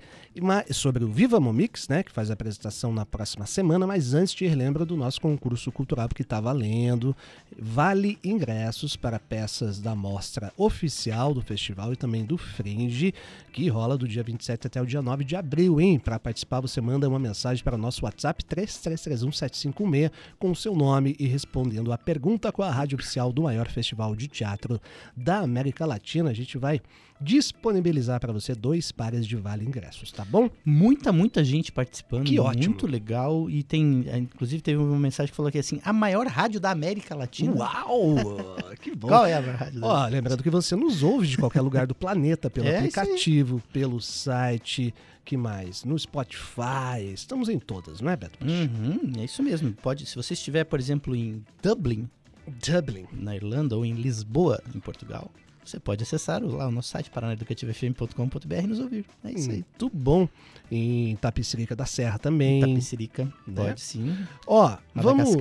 sobre 0.72 1.04
o 1.04 1.08
Viva 1.08 1.40
Momix, 1.40 1.88
né? 1.88 2.04
Que 2.04 2.12
faz 2.12 2.30
a 2.30 2.34
apresentação 2.34 2.94
na 2.94 3.06
próxima 3.06 3.46
semana. 3.46 3.88
Mas 3.88 4.14
antes 4.14 4.34
te 4.34 4.48
lembro 4.50 4.86
do 4.86 4.98
nosso 4.98 5.22
concurso 5.22 5.72
cultural 5.72 6.10
que 6.10 6.24
tá 6.26 6.42
valendo. 6.42 7.16
Vale 7.58 8.20
ingressos 8.24 8.96
para 8.98 9.18
peças 9.18 9.80
da 9.80 9.96
mostra 9.96 10.52
oficial 10.58 11.34
do 11.34 11.42
festival 11.42 11.94
e 11.94 11.96
também 11.96 12.26
do 12.26 12.38
Fringe, 12.38 13.14
que 13.52 13.70
rola 13.70 13.98
do 13.98 14.08
dia 14.08 14.24
27 14.24 14.68
até 14.68 14.82
o 14.82 14.86
dia 14.86 15.02
9 15.02 15.24
de 15.24 15.36
abril, 15.36 15.80
hein? 15.82 15.98
Para 15.98 16.20
participar, 16.20 16.60
você 16.60 16.80
manda 16.82 17.08
uma 17.08 17.18
mensagem 17.20 17.64
para 17.64 17.76
o 17.76 17.80
nosso 17.80 18.06
WhatsApp 18.06 18.44
333175 18.46 19.69
com 19.72 20.52
o 20.52 20.56
seu 20.56 20.76
nome 20.76 21.16
e 21.20 21.28
respondendo 21.28 21.92
a 21.92 21.98
pergunta 21.98 22.52
com 22.52 22.64
a 22.64 22.72
rádio 22.72 22.98
oficial 22.98 23.32
do 23.32 23.44
maior 23.44 23.68
festival 23.68 24.16
de 24.16 24.28
teatro 24.28 24.80
da 25.16 25.40
América 25.40 25.86
Latina. 25.86 26.30
A 26.30 26.34
gente 26.34 26.58
vai 26.58 26.82
disponibilizar 27.22 28.20
para 28.20 28.32
você 28.32 28.56
dois 28.56 28.92
pares 28.92 29.28
de 29.28 29.36
vale 29.36 29.66
ingressos, 29.66 30.12
tá 30.12 30.24
bom? 30.24 30.50
Muita, 30.64 31.12
muita 31.12 31.44
gente 31.44 31.72
participando. 31.72 32.26
Que 32.26 32.40
ótimo. 32.40 32.66
Muito 32.66 32.88
legal. 32.88 33.50
E 33.50 33.62
tem, 33.62 34.06
inclusive, 34.18 34.62
teve 34.62 34.82
uma 34.82 34.98
mensagem 34.98 35.30
que 35.30 35.36
falou 35.36 35.52
que 35.52 35.58
assim, 35.58 35.82
a 35.84 35.92
maior 35.92 36.26
rádio 36.28 36.60
da 36.60 36.72
América 36.72 37.16
Latina. 37.16 37.54
Uau! 37.56 38.70
Que 38.80 38.96
bom. 38.96 39.10
Qual 39.10 39.26
é 39.26 39.34
a 39.34 39.42
maior 39.42 39.56
rádio? 39.56 39.82
Ó, 39.84 40.08
lembrando 40.08 40.42
que 40.42 40.50
você 40.50 40.74
nos 40.74 41.04
ouve 41.04 41.28
de 41.28 41.38
qualquer 41.38 41.60
lugar 41.60 41.86
do 41.86 41.94
planeta, 41.94 42.50
pelo 42.50 42.68
É, 42.70 42.78
aplicativo, 42.78 43.62
pelo 43.74 44.00
site, 44.00 44.94
que 45.30 45.38
mais? 45.38 45.84
No 45.84 45.98
Spotify. 46.00 47.14
Estamos 47.14 47.50
em 47.50 47.60
todas, 47.60 48.02
não 48.02 48.10
é, 48.10 48.16
Beto? 48.16 48.44
Uhum, 48.44 49.14
é 49.20 49.26
isso 49.26 49.44
mesmo. 49.44 49.72
Pode, 49.74 50.08
se 50.08 50.16
você 50.16 50.34
estiver, 50.34 50.64
por 50.64 50.80
exemplo, 50.80 51.16
em 51.16 51.46
Dublin, 51.62 52.10
Dublin, 52.48 53.06
na 53.14 53.36
Irlanda, 53.36 53.78
ou 53.78 53.86
em 53.86 53.94
Lisboa, 53.94 54.60
em 54.74 54.80
Portugal, 54.80 55.30
você 55.64 55.80
pode 55.80 56.02
acessar 56.02 56.44
lá 56.44 56.68
o 56.68 56.72
nosso 56.72 56.90
site 56.90 57.12
paranaeducativofm.com.br 57.12 58.56
e 58.56 58.68
nos 58.68 58.80
ouvir. 58.80 59.06
É 59.24 59.32
isso 59.32 59.52
aí. 59.52 59.58
Muito 59.58 59.96
bom. 59.96 60.28
Em 60.72 61.16
Tapicirica 61.18 61.76
da 61.76 61.86
Serra 61.86 62.18
também. 62.18 62.62
Tapicirica, 62.62 63.26
né? 63.46 63.66
pode 63.66 63.82
sim. 63.82 64.18
Ó, 64.48 64.78
vamos... 64.96 65.36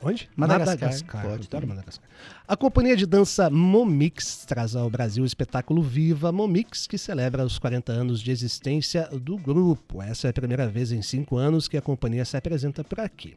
Madagascar. 0.00 0.08
Onde? 0.08 0.30
Madagascar, 0.36 1.22
pode 1.22 1.46
adoro. 1.46 1.66
Madagascar. 1.66 2.08
A 2.46 2.56
companhia 2.56 2.96
de 2.96 3.06
dança 3.06 3.50
Momix 3.50 4.44
traz 4.46 4.76
ao 4.76 4.88
Brasil 4.88 5.22
o 5.22 5.26
espetáculo 5.26 5.82
Viva 5.82 6.30
Momix, 6.30 6.86
que 6.86 6.96
celebra 6.96 7.44
os 7.44 7.58
40 7.58 7.92
anos 7.92 8.20
de 8.20 8.30
existência 8.30 9.08
do 9.12 9.36
grupo. 9.36 10.02
Essa 10.02 10.28
é 10.28 10.30
a 10.30 10.32
primeira 10.32 10.68
vez 10.68 10.92
em 10.92 11.02
cinco 11.02 11.36
anos 11.36 11.68
que 11.68 11.76
a 11.76 11.82
companhia 11.82 12.24
se 12.24 12.36
apresenta 12.36 12.84
por 12.84 13.00
aqui. 13.00 13.36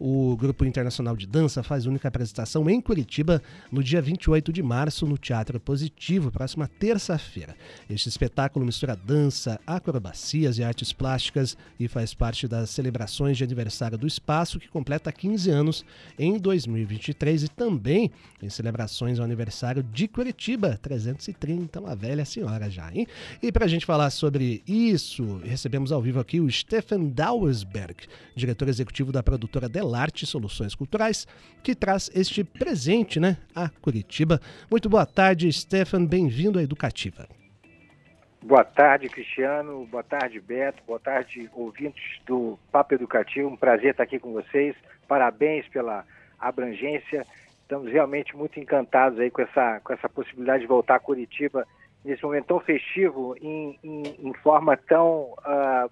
O 0.00 0.36
Grupo 0.36 0.64
Internacional 0.64 1.16
de 1.16 1.26
Dança 1.26 1.60
faz 1.60 1.84
única 1.84 2.06
apresentação 2.06 2.70
em 2.70 2.80
Curitiba 2.80 3.42
no 3.70 3.82
dia 3.82 4.00
28 4.00 4.52
de 4.52 4.62
março 4.62 5.04
no 5.04 5.18
Teatro 5.18 5.58
Positivo, 5.58 6.30
próxima 6.30 6.68
terça-feira. 6.68 7.56
Este 7.90 8.08
espetáculo 8.08 8.64
mistura 8.64 8.94
dança, 8.94 9.58
acrobacias 9.66 10.56
e 10.56 10.62
artes 10.62 10.92
plásticas 10.92 11.56
e 11.80 11.88
faz 11.88 12.14
parte 12.14 12.46
das 12.46 12.70
celebrações 12.70 13.36
de 13.36 13.42
aniversário 13.42 13.98
do 13.98 14.06
espaço, 14.06 14.60
que 14.60 14.68
completa 14.68 15.10
15 15.10 15.50
anos 15.50 15.84
em 16.16 16.38
2023 16.38 17.42
e 17.42 17.48
também 17.48 18.12
em 18.40 18.48
celebrações 18.48 19.18
ao 19.18 19.24
aniversário 19.24 19.82
de 19.82 20.06
Curitiba, 20.06 20.78
330, 20.80 21.80
uma 21.80 21.96
velha 21.96 22.24
senhora 22.24 22.70
já, 22.70 22.88
hein? 22.94 23.04
E 23.42 23.50
para 23.50 23.64
a 23.64 23.68
gente 23.68 23.84
falar 23.84 24.10
sobre 24.10 24.62
isso, 24.64 25.38
recebemos 25.38 25.90
ao 25.90 26.00
vivo 26.00 26.20
aqui 26.20 26.38
o 26.38 26.48
Stefan 26.48 27.06
Dauersberg, 27.06 27.96
diretor 28.36 28.68
executivo 28.68 29.10
da 29.10 29.24
produtora 29.24 29.68
Delarte 29.88 30.26
Soluções 30.26 30.74
Culturais, 30.74 31.26
que 31.62 31.74
traz 31.74 32.10
este 32.14 32.44
presente, 32.44 33.18
né, 33.18 33.38
a 33.54 33.70
Curitiba. 33.80 34.38
Muito 34.70 34.86
boa 34.86 35.06
tarde, 35.06 35.50
Stefan, 35.50 36.04
bem-vindo 36.04 36.58
à 36.58 36.62
Educativa. 36.62 37.26
Boa 38.42 38.64
tarde, 38.64 39.08
Cristiano. 39.08 39.86
Boa 39.86 40.02
tarde, 40.02 40.40
Beto. 40.40 40.82
Boa 40.86 41.00
tarde, 41.00 41.48
ouvintes 41.54 42.20
do 42.26 42.58
Papo 42.70 42.94
Educativo. 42.94 43.48
Um 43.48 43.56
prazer 43.56 43.92
estar 43.92 44.02
aqui 44.02 44.18
com 44.18 44.32
vocês. 44.32 44.76
Parabéns 45.08 45.66
pela 45.68 46.04
abrangência. 46.38 47.26
Estamos 47.62 47.90
realmente 47.90 48.36
muito 48.36 48.60
encantados 48.60 49.18
aí 49.18 49.30
com 49.30 49.40
essa, 49.40 49.80
com 49.80 49.92
essa 49.94 50.08
possibilidade 50.08 50.60
de 50.60 50.68
voltar 50.68 50.96
a 50.96 51.00
Curitiba 51.00 51.66
nesse 52.04 52.22
momento 52.22 52.46
tão 52.46 52.60
festivo, 52.60 53.34
em, 53.40 53.78
em, 53.82 54.02
em 54.28 54.34
forma 54.34 54.76
tão 54.76 55.34
ah, 55.44 55.88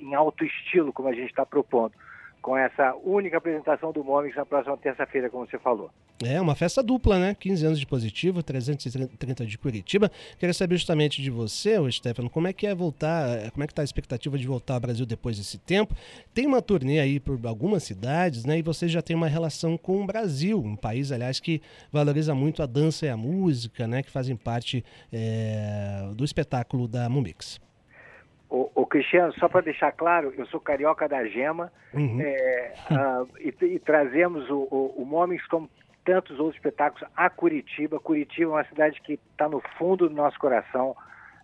em 0.00 0.14
alto 0.14 0.44
estilo 0.44 0.92
como 0.92 1.08
a 1.08 1.12
gente 1.12 1.30
está 1.30 1.44
propondo, 1.44 1.92
com 2.40 2.56
essa 2.56 2.94
única 3.04 3.38
apresentação 3.38 3.92
do 3.92 4.02
Momix 4.02 4.36
na 4.36 4.46
próxima 4.46 4.76
terça-feira, 4.76 5.28
como 5.28 5.46
você 5.46 5.58
falou. 5.58 5.90
É 6.22 6.38
uma 6.38 6.54
festa 6.54 6.82
dupla, 6.82 7.18
né? 7.18 7.34
15 7.34 7.66
anos 7.66 7.80
de 7.80 7.86
positivo, 7.86 8.42
330 8.42 9.46
de 9.46 9.56
Curitiba. 9.56 10.10
Queria 10.38 10.52
saber 10.52 10.76
justamente 10.76 11.22
de 11.22 11.30
você, 11.30 11.78
ô 11.78 11.90
Stefano, 11.90 12.28
como 12.28 12.46
é 12.46 12.52
que 12.52 12.66
é 12.66 12.74
voltar, 12.74 13.50
como 13.52 13.64
é 13.64 13.66
que 13.66 13.72
tá 13.72 13.80
a 13.80 13.84
expectativa 13.84 14.36
de 14.36 14.46
voltar 14.46 14.74
ao 14.74 14.80
Brasil 14.80 15.06
depois 15.06 15.38
desse 15.38 15.56
tempo? 15.56 15.94
Tem 16.34 16.46
uma 16.46 16.60
turnê 16.60 17.00
aí 17.00 17.18
por 17.18 17.38
algumas 17.46 17.84
cidades, 17.84 18.44
né? 18.44 18.58
E 18.58 18.62
você 18.62 18.86
já 18.86 19.00
tem 19.00 19.16
uma 19.16 19.28
relação 19.28 19.78
com 19.78 20.02
o 20.02 20.06
Brasil, 20.06 20.58
um 20.58 20.76
país, 20.76 21.10
aliás, 21.10 21.40
que 21.40 21.62
valoriza 21.90 22.34
muito 22.34 22.62
a 22.62 22.66
dança 22.66 23.06
e 23.06 23.08
a 23.08 23.16
música, 23.16 23.86
né? 23.86 24.02
Que 24.02 24.10
fazem 24.10 24.36
parte 24.36 24.84
é, 25.10 26.06
do 26.14 26.24
espetáculo 26.24 26.86
da 26.86 27.08
Mumix. 27.08 27.58
O, 28.50 28.68
o 28.74 28.84
Cristiano, 28.84 29.32
só 29.34 29.48
para 29.48 29.60
deixar 29.60 29.92
claro, 29.92 30.34
eu 30.36 30.44
sou 30.46 30.60
carioca 30.60 31.08
da 31.08 31.24
Gema 31.24 31.70
Uhum. 31.94 32.20
é, 32.20 32.72
ah, 32.90 33.24
e, 33.40 33.54
e 33.64 33.78
trazemos 33.78 34.48
o, 34.48 34.68
o, 34.70 34.94
o 34.98 35.04
Momix 35.04 35.46
como 35.46 35.68
tantos 36.04 36.38
outros 36.38 36.56
espetáculos 36.56 37.08
a 37.16 37.28
Curitiba. 37.28 38.00
Curitiba 38.00 38.50
é 38.50 38.54
uma 38.54 38.64
cidade 38.64 39.00
que 39.00 39.18
está 39.32 39.48
no 39.48 39.60
fundo 39.78 40.08
do 40.08 40.14
nosso 40.14 40.38
coração. 40.38 40.96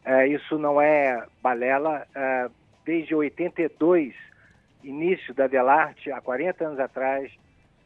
É, 0.04 0.26
isso 0.28 0.58
não 0.58 0.80
é 0.80 1.24
balela. 1.42 2.06
É, 2.14 2.48
desde 2.84 3.14
82, 3.14 4.14
início 4.82 5.34
da 5.34 5.46
Delarte, 5.46 6.10
há 6.10 6.20
40 6.20 6.64
anos 6.64 6.80
atrás, 6.80 7.32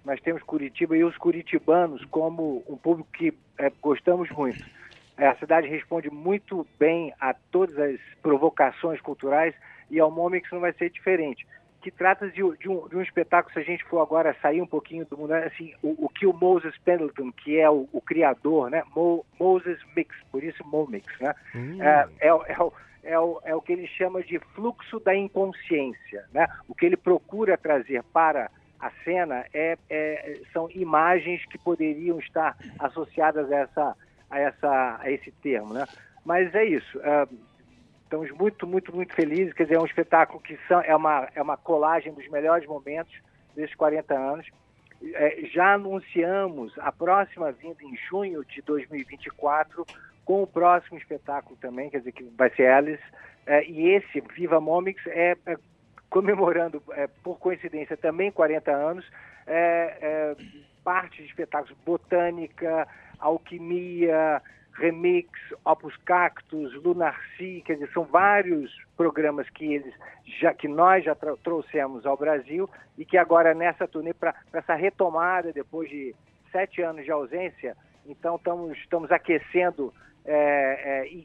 nós 0.05 0.21
temos 0.21 0.43
Curitiba 0.43 0.97
e 0.97 1.05
os 1.05 1.17
curitibanos 1.17 2.05
como 2.07 2.63
um 2.69 2.77
público 2.77 3.09
que 3.13 3.35
é, 3.59 3.71
gostamos 3.83 4.31
muito. 4.31 4.65
É, 5.21 5.29
A 5.29 5.37
cidade 5.37 5.69
responde 5.69 6.11
muito 6.11 6.67
bem 6.79 7.13
a 7.21 7.35
todas 7.53 7.79
as 7.79 8.01
provocações 8.23 9.01
culturais 9.01 9.55
e 9.91 10.01
ao 10.01 10.11
Momix 10.11 10.51
não 10.51 10.61
vai 10.61 10.73
ser 10.73 10.91
diferente. 10.91 11.47
Que 11.83 11.91
trata 11.91 12.29
de, 12.31 12.43
de 12.59 12.69
um, 12.69 12.89
de 12.89 12.97
um 12.97 13.01
espetáculo, 13.03 13.53
se 13.55 13.59
a 13.59 13.63
gente 13.63 13.85
for 13.85 14.01
agora 14.01 14.37
sair 14.43 14.61
um 14.61 14.67
pouquinho 14.67 15.07
do 15.07 15.17
mundo, 15.17 15.33
assim, 15.33 15.73
o, 15.83 16.07
o 16.07 16.09
que 16.09 16.27
o 16.27 16.33
Moses 16.33 16.77
Pendleton, 16.85 17.33
que 17.33 17.59
é 17.59 17.71
o, 17.71 17.89
o 17.93 18.01
criador, 18.03 18.71
né? 18.71 18.83
Mo, 18.95 19.25
Moses 19.39 19.79
Mix, 19.97 20.15
por 20.31 20.43
isso 20.45 20.63
Momix, 20.67 21.07
né? 21.21 21.35
É, 21.81 22.29
é, 22.29 22.35
o- 22.35 22.45
é, 22.47 22.59
o- 22.63 22.73
é, 23.03 23.19
o, 23.19 23.41
é 23.45 23.55
o 23.55 23.63
que 23.63 23.73
ele 23.73 23.87
chama 23.87 24.23
de 24.23 24.39
fluxo 24.55 25.01
da 25.01 25.15
inconsciência, 25.17 26.25
né? 26.33 26.47
O 26.69 26.75
que 26.75 26.85
ele 26.85 26.97
procura 26.99 27.57
trazer 27.57 28.03
para 28.13 28.51
a 28.79 28.91
cena 29.05 29.45
é, 29.55 29.77
é- 29.89 30.41
são 30.53 30.69
imagens 30.71 31.45
que 31.47 31.57
poderiam 31.59 32.19
estar 32.19 32.57
associadas 32.79 33.51
a 33.51 33.57
essa 33.57 33.97
a 34.31 34.39
essa 34.39 34.99
a 35.01 35.11
esse 35.11 35.31
termo, 35.33 35.75
né? 35.75 35.85
Mas 36.25 36.55
é 36.55 36.65
isso. 36.65 37.01
ah, 37.03 37.29
estamos 38.05 38.31
muito 38.33 38.67
muito 38.67 38.95
muito 38.95 39.15
felizes. 39.15 39.53
Quer 39.53 39.65
dizer, 39.65 39.77
é 39.77 39.81
um 39.81 39.87
espetáculo 39.87 40.41
que 40.41 40.59
são, 40.67 40.81
é 40.81 40.95
uma 40.95 41.29
é 41.35 41.43
uma 41.43 41.57
colagem 41.57 42.13
dos 42.13 42.29
melhores 42.29 42.67
momentos 42.67 43.15
desses 43.55 43.75
40 43.75 44.15
anos. 44.15 44.47
É, 45.15 45.47
já 45.53 45.75
anunciamos 45.75 46.79
a 46.79 46.93
próxima 46.93 47.51
vinda 47.53 47.83
em 47.83 47.97
junho 48.09 48.45
de 48.45 48.61
2024 48.63 49.87
com 50.25 50.43
o 50.43 50.47
próximo 50.47 50.99
espetáculo 50.99 51.57
também, 51.57 51.89
quer 51.89 51.99
dizer 51.99 52.13
que 52.13 52.23
vai 52.37 52.51
ser 52.51 52.67
Alice. 52.67 53.03
É, 53.47 53.65
e 53.65 53.89
esse 53.89 54.21
Viva 54.37 54.61
Momix 54.61 55.05
é, 55.07 55.37
é 55.47 55.57
comemorando, 56.11 56.83
é, 56.93 57.07
por 57.07 57.39
coincidência, 57.39 57.97
também 57.97 58.31
40 58.31 58.71
anos, 58.71 59.05
é, 59.47 60.37
parte 60.85 61.23
de 61.23 61.29
espetáculos 61.29 61.77
botânica, 61.85 62.87
alquimia, 63.21 64.43
remix, 64.73 65.29
Opus 65.65 65.97
Cactus, 66.05 66.75
Lunarci, 66.83 67.63
quer 67.65 67.75
dizer, 67.75 67.91
são 67.93 68.05
vários 68.05 68.75
programas 68.97 69.49
que 69.51 69.75
eles 69.75 69.95
já 70.41 70.55
que 70.55 70.69
nós 70.69 71.05
já 71.05 71.15
trouxemos 71.43 72.07
ao 72.07 72.17
Brasil 72.17 72.69
e 72.97 73.05
que 73.05 73.17
agora 73.17 73.55
nessa 73.55 73.87
turnê 73.87 74.15
para 74.15 74.35
essa 74.53 74.75
retomada 74.75 75.53
depois 75.53 75.89
de 75.91 76.15
sete 76.53 76.83
anos 76.83 77.05
de 77.05 77.11
ausência 77.11 77.77
Então 78.07 78.37
estamos, 78.37 78.77
estamos 78.79 79.11
aquecendo 79.11 79.93
é, 80.25 81.05
é, 81.05 81.25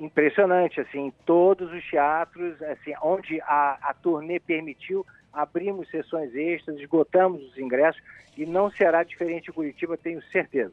impressionante, 0.00 0.80
assim, 0.80 1.12
todos 1.24 1.72
os 1.72 1.84
teatros, 1.88 2.60
assim, 2.62 2.92
onde 3.02 3.40
a, 3.42 3.78
a 3.82 3.94
turnê 3.94 4.40
permitiu, 4.40 5.04
abrimos 5.32 5.88
sessões 5.90 6.34
extras, 6.34 6.78
esgotamos 6.78 7.42
os 7.42 7.58
ingressos 7.58 8.02
e 8.36 8.46
não 8.46 8.70
será 8.70 9.02
diferente 9.02 9.50
em 9.50 9.52
Curitiba, 9.52 9.96
tenho 9.96 10.22
certeza. 10.24 10.72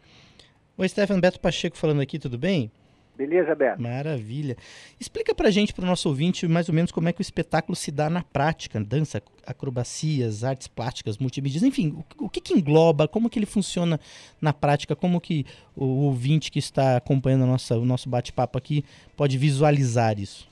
Oi, 0.78 0.90
Stefano 0.90 1.22
Beto 1.22 1.40
Pacheco 1.40 1.78
falando 1.78 2.02
aqui, 2.02 2.20
tudo 2.20 2.38
bem? 2.38 2.70
Beleza, 3.16 3.56
Beto? 3.56 3.82
Maravilha. 3.82 4.58
Explica 5.00 5.34
pra 5.34 5.50
gente, 5.50 5.74
pro 5.74 5.86
nosso 5.86 6.10
ouvinte, 6.10 6.46
mais 6.50 6.68
ou 6.68 6.76
menos 6.76 6.92
como 6.92 7.08
é 7.08 7.14
que 7.14 7.22
o 7.22 7.24
espetáculo 7.24 7.78
se 7.78 7.90
dá 7.92 8.10
na 8.10 8.22
prática. 8.22 8.78
Dança, 8.78 9.24
acrobacias, 9.48 10.44
artes 10.44 10.68
plásticas, 10.68 11.18
multimídias, 11.18 11.64
enfim, 11.64 12.04
o, 12.20 12.26
o 12.26 12.30
que, 12.30 12.42
que 12.42 12.54
engloba, 12.54 13.08
como 13.08 13.30
que 13.30 13.40
ele 13.40 13.46
funciona 13.46 13.98
na 14.42 14.52
prática, 14.52 14.98
como 14.98 15.22
que 15.22 15.46
o 15.74 15.86
ouvinte 15.86 16.52
que 16.52 16.60
está 16.60 16.98
acompanhando 16.98 17.46
a 17.46 17.48
nossa, 17.48 17.78
o 17.78 17.86
nosso 17.86 18.10
bate-papo 18.10 18.58
aqui 18.58 18.84
pode 19.16 19.38
visualizar 19.38 20.20
isso? 20.20 20.46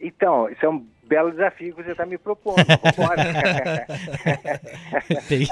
Então, 0.00 0.48
isso 0.48 0.64
é 0.64 0.70
um 0.70 0.86
belo 1.10 1.32
desafio 1.32 1.74
que 1.74 1.82
você 1.82 1.90
está 1.90 2.06
me 2.06 2.16
propondo. 2.16 2.60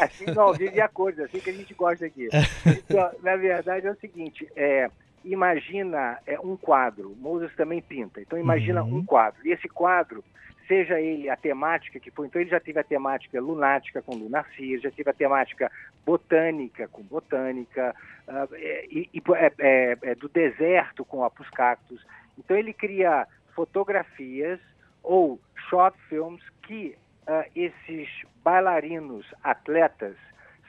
assim 0.00 0.26
não 0.32 0.52
vive 0.52 0.80
a 0.80 0.88
coisa, 0.88 1.24
assim 1.24 1.40
que 1.40 1.50
a 1.50 1.52
gente 1.52 1.74
gosta 1.74 2.06
aqui. 2.06 2.28
Então, 2.64 3.11
na 3.24 3.34
verdade 3.34 3.88
é 3.88 3.90
o 3.90 3.96
seguinte, 3.96 4.48
é, 4.54 4.88
imagina 5.24 6.16
é, 6.24 6.38
um 6.38 6.56
quadro, 6.56 7.16
Moses 7.18 7.52
também 7.56 7.82
pinta, 7.82 8.20
então 8.20 8.38
imagina 8.38 8.84
uhum. 8.84 8.98
um 8.98 9.04
quadro, 9.04 9.44
e 9.44 9.50
esse 9.50 9.68
quadro, 9.68 10.22
seja 10.68 11.00
ele 11.00 11.28
a 11.28 11.36
temática 11.36 11.98
que 11.98 12.12
foi, 12.12 12.28
então 12.28 12.40
ele 12.40 12.50
já 12.50 12.61
teve 12.61 12.78
a 12.78 12.84
temática 12.84 13.40
lunática 13.40 14.00
com 14.00 14.14
lunacia, 14.14 14.78
já 14.78 14.92
teve 14.92 15.11
a 15.11 15.14
temática 15.14 15.72
botânica 16.06 16.86
com 16.86 17.02
botânica, 17.02 17.96
uh, 18.28 18.54
e, 18.54 19.11
e 19.12 19.20
é, 19.34 19.52
é, 19.59 19.98
é, 20.02 20.14
do 20.14 20.28
deserto 20.28 21.04
com 21.04 21.24
apus 21.24 21.50
cactus, 21.50 22.00
então 22.38 22.56
ele 22.56 22.72
cria 22.72 23.26
fotografias 23.56 24.61
ou 25.09 25.40
short 25.70 25.98
films 26.11 26.42
que 26.62 26.94
uh, 27.26 27.50
esses 27.56 28.09
bailarinos, 28.44 29.24
atletas, 29.42 30.14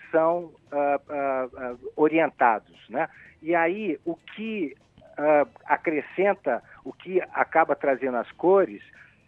são 0.10 0.54
uh, 0.72 1.92
orientados, 1.96 2.78
né? 2.90 3.08
E 3.42 3.54
aí, 3.54 4.00
o 4.06 4.16
que 4.16 4.76
uh, 5.20 5.48
acrescenta, 5.66 6.64
o 6.86 6.94
que 6.94 7.22
acaba 7.34 7.76
trazendo 7.76 8.16
as 8.18 8.32
cores, 8.32 8.82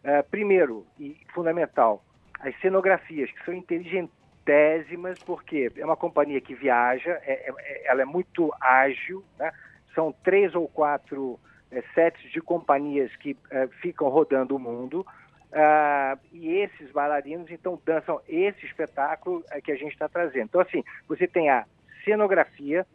uh, 0.06 0.28
primeiro 0.32 0.88
e 0.98 1.18
fundamental, 1.34 2.04
as 2.40 2.58
cenografias, 2.62 3.30
que 3.32 3.46
são 3.46 3.54
inteligentésimas, 3.54 5.20
porque 5.26 5.72
é 5.76 5.86
uma 5.86 5.98
companhia 5.98 6.40
que 6.40 6.56
viaja, 6.56 7.12
é, 7.24 7.52
é, 7.52 7.82
ela 7.86 8.02
é 8.02 8.06
muito 8.06 8.52
ágil, 8.62 9.24
né? 9.38 9.52
são 9.94 10.14
três 10.24 10.56
ou 10.56 10.70
quatro 10.70 11.38
é, 11.72 11.84
sets 11.94 12.32
de 12.32 12.42
companhias 12.42 13.16
que 13.18 13.36
é, 13.50 13.68
ficam 13.82 14.10
rodando 14.10 14.56
o 14.56 14.60
mundo, 14.60 15.06
Uh, 15.52 16.18
e 16.32 16.48
esses 16.48 16.90
bailarinos 16.92 17.52
então 17.52 17.78
dançam 17.86 18.22
esse 18.26 18.66
espetáculo 18.66 19.40
uh, 19.40 19.62
que 19.62 19.74
a 19.74 19.76
gente 19.76 19.92
está 19.92 20.08
trazendo. 20.08 20.46
Então, 20.46 20.62
assim, 20.62 20.82
você 21.10 21.28
tem 21.28 21.50
a 21.50 21.66
cenografia, 22.06 22.88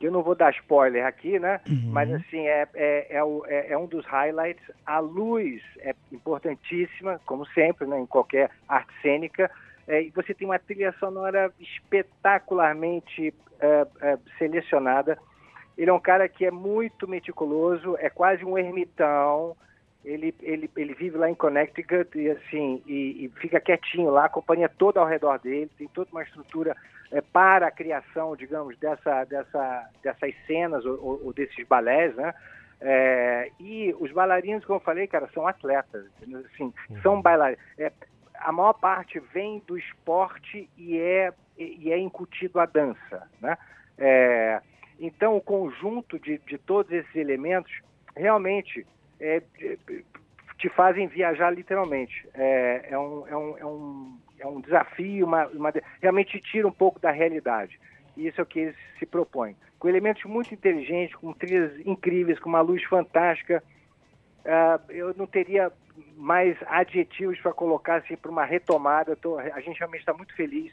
eu 0.00 0.10
não 0.10 0.22
vou 0.22 0.34
dar 0.34 0.50
spoiler 0.54 1.04
aqui, 1.04 1.38
né? 1.38 1.60
Uhum. 1.68 1.90
Mas 1.92 2.10
assim, 2.10 2.46
é, 2.46 2.66
é, 2.74 3.06
é, 3.10 3.22
o, 3.22 3.44
é, 3.46 3.72
é, 3.72 3.78
um 3.78 3.86
dos 3.86 4.04
highlights. 4.06 4.64
A 4.86 4.98
luz 4.98 5.62
é 5.80 5.94
importantíssima, 6.10 7.20
como 7.26 7.44
sempre, 7.48 7.86
né? 7.86 8.00
em 8.00 8.06
qualquer 8.06 8.50
arte 8.66 8.92
cênica. 9.02 9.50
É, 9.86 10.02
e 10.02 10.10
você 10.10 10.32
tem 10.32 10.48
uma 10.48 10.58
trilha 10.58 10.94
sonora 10.98 11.52
espetacularmente 11.60 13.34
é, 13.60 13.86
é, 14.00 14.18
selecionada. 14.38 15.18
Ele 15.80 15.88
é 15.88 15.94
um 15.94 15.98
cara 15.98 16.28
que 16.28 16.44
é 16.44 16.50
muito 16.50 17.08
meticuloso, 17.08 17.96
é 17.98 18.10
quase 18.10 18.44
um 18.44 18.58
ermitão. 18.58 19.56
Ele, 20.04 20.34
ele, 20.42 20.70
ele 20.76 20.92
vive 20.92 21.16
lá 21.16 21.30
em 21.30 21.34
Connecticut 21.34 22.18
e 22.18 22.30
assim 22.30 22.82
e, 22.86 23.24
e 23.24 23.28
fica 23.40 23.58
quietinho 23.58 24.10
lá, 24.10 24.26
a 24.26 24.28
companhia 24.28 24.68
toda 24.68 25.00
ao 25.00 25.06
redor 25.06 25.38
dele, 25.38 25.70
tem 25.78 25.88
toda 25.88 26.10
uma 26.12 26.22
estrutura 26.22 26.76
é, 27.10 27.22
para 27.22 27.68
a 27.68 27.70
criação, 27.70 28.36
digamos, 28.36 28.76
dessa, 28.78 29.24
dessa, 29.24 29.88
dessas 30.02 30.34
cenas 30.46 30.84
ou, 30.84 31.24
ou 31.24 31.32
desses 31.32 31.66
balés, 31.66 32.14
né? 32.14 32.34
É, 32.78 33.50
e 33.58 33.96
os 33.98 34.12
bailarinos, 34.12 34.66
como 34.66 34.80
eu 34.80 34.84
falei, 34.84 35.06
cara, 35.06 35.30
são 35.32 35.46
atletas, 35.46 36.04
assim, 36.44 36.74
uhum. 36.90 37.00
são 37.02 37.22
bailarinos. 37.22 37.64
É, 37.78 37.90
a 38.34 38.52
maior 38.52 38.74
parte 38.74 39.18
vem 39.32 39.62
do 39.66 39.78
esporte 39.78 40.68
e 40.76 40.98
é, 40.98 41.32
e 41.56 41.90
é 41.90 41.98
incutido 41.98 42.60
a 42.60 42.66
dança, 42.66 43.26
né? 43.40 43.56
É, 43.96 44.60
então, 45.00 45.36
o 45.36 45.40
conjunto 45.40 46.18
de, 46.18 46.38
de 46.46 46.58
todos 46.58 46.92
esses 46.92 47.14
elementos 47.16 47.72
realmente 48.14 48.86
é, 49.18 49.42
te 50.58 50.68
fazem 50.68 51.08
viajar 51.08 51.50
literalmente. 51.50 52.28
É, 52.34 52.88
é, 52.90 52.98
um, 52.98 53.26
é, 53.26 53.36
um, 53.36 53.58
é, 53.58 53.66
um, 53.66 54.18
é 54.40 54.46
um 54.46 54.60
desafio, 54.60 55.26
uma, 55.26 55.46
uma, 55.48 55.72
realmente 56.02 56.38
tira 56.38 56.68
um 56.68 56.72
pouco 56.72 57.00
da 57.00 57.10
realidade. 57.10 57.80
E 58.14 58.26
isso 58.26 58.40
é 58.40 58.44
o 58.44 58.46
que 58.46 58.60
eles 58.60 58.76
se 58.98 59.06
propõem. 59.06 59.56
Com 59.78 59.88
elementos 59.88 60.22
muito 60.24 60.52
inteligentes, 60.52 61.16
com 61.16 61.32
trilhas 61.32 61.72
incríveis, 61.86 62.38
com 62.38 62.50
uma 62.50 62.60
luz 62.60 62.84
fantástica. 62.84 63.62
Uh, 64.44 64.92
eu 64.92 65.14
não 65.14 65.26
teria 65.26 65.72
mais 66.16 66.56
adjetivos 66.66 67.40
para 67.40 67.52
colocar 67.52 67.96
assim, 67.96 68.16
para 68.16 68.30
uma 68.30 68.44
retomada. 68.44 69.16
Tô, 69.16 69.38
a 69.38 69.60
gente 69.60 69.78
realmente 69.78 70.00
está 70.00 70.12
muito 70.12 70.34
feliz. 70.34 70.70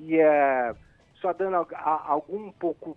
E 0.00 0.16
uh, 0.16 0.76
só 1.20 1.32
dando 1.32 1.56
a, 1.56 1.66
a, 1.72 2.10
algum 2.10 2.50
pouco 2.50 2.96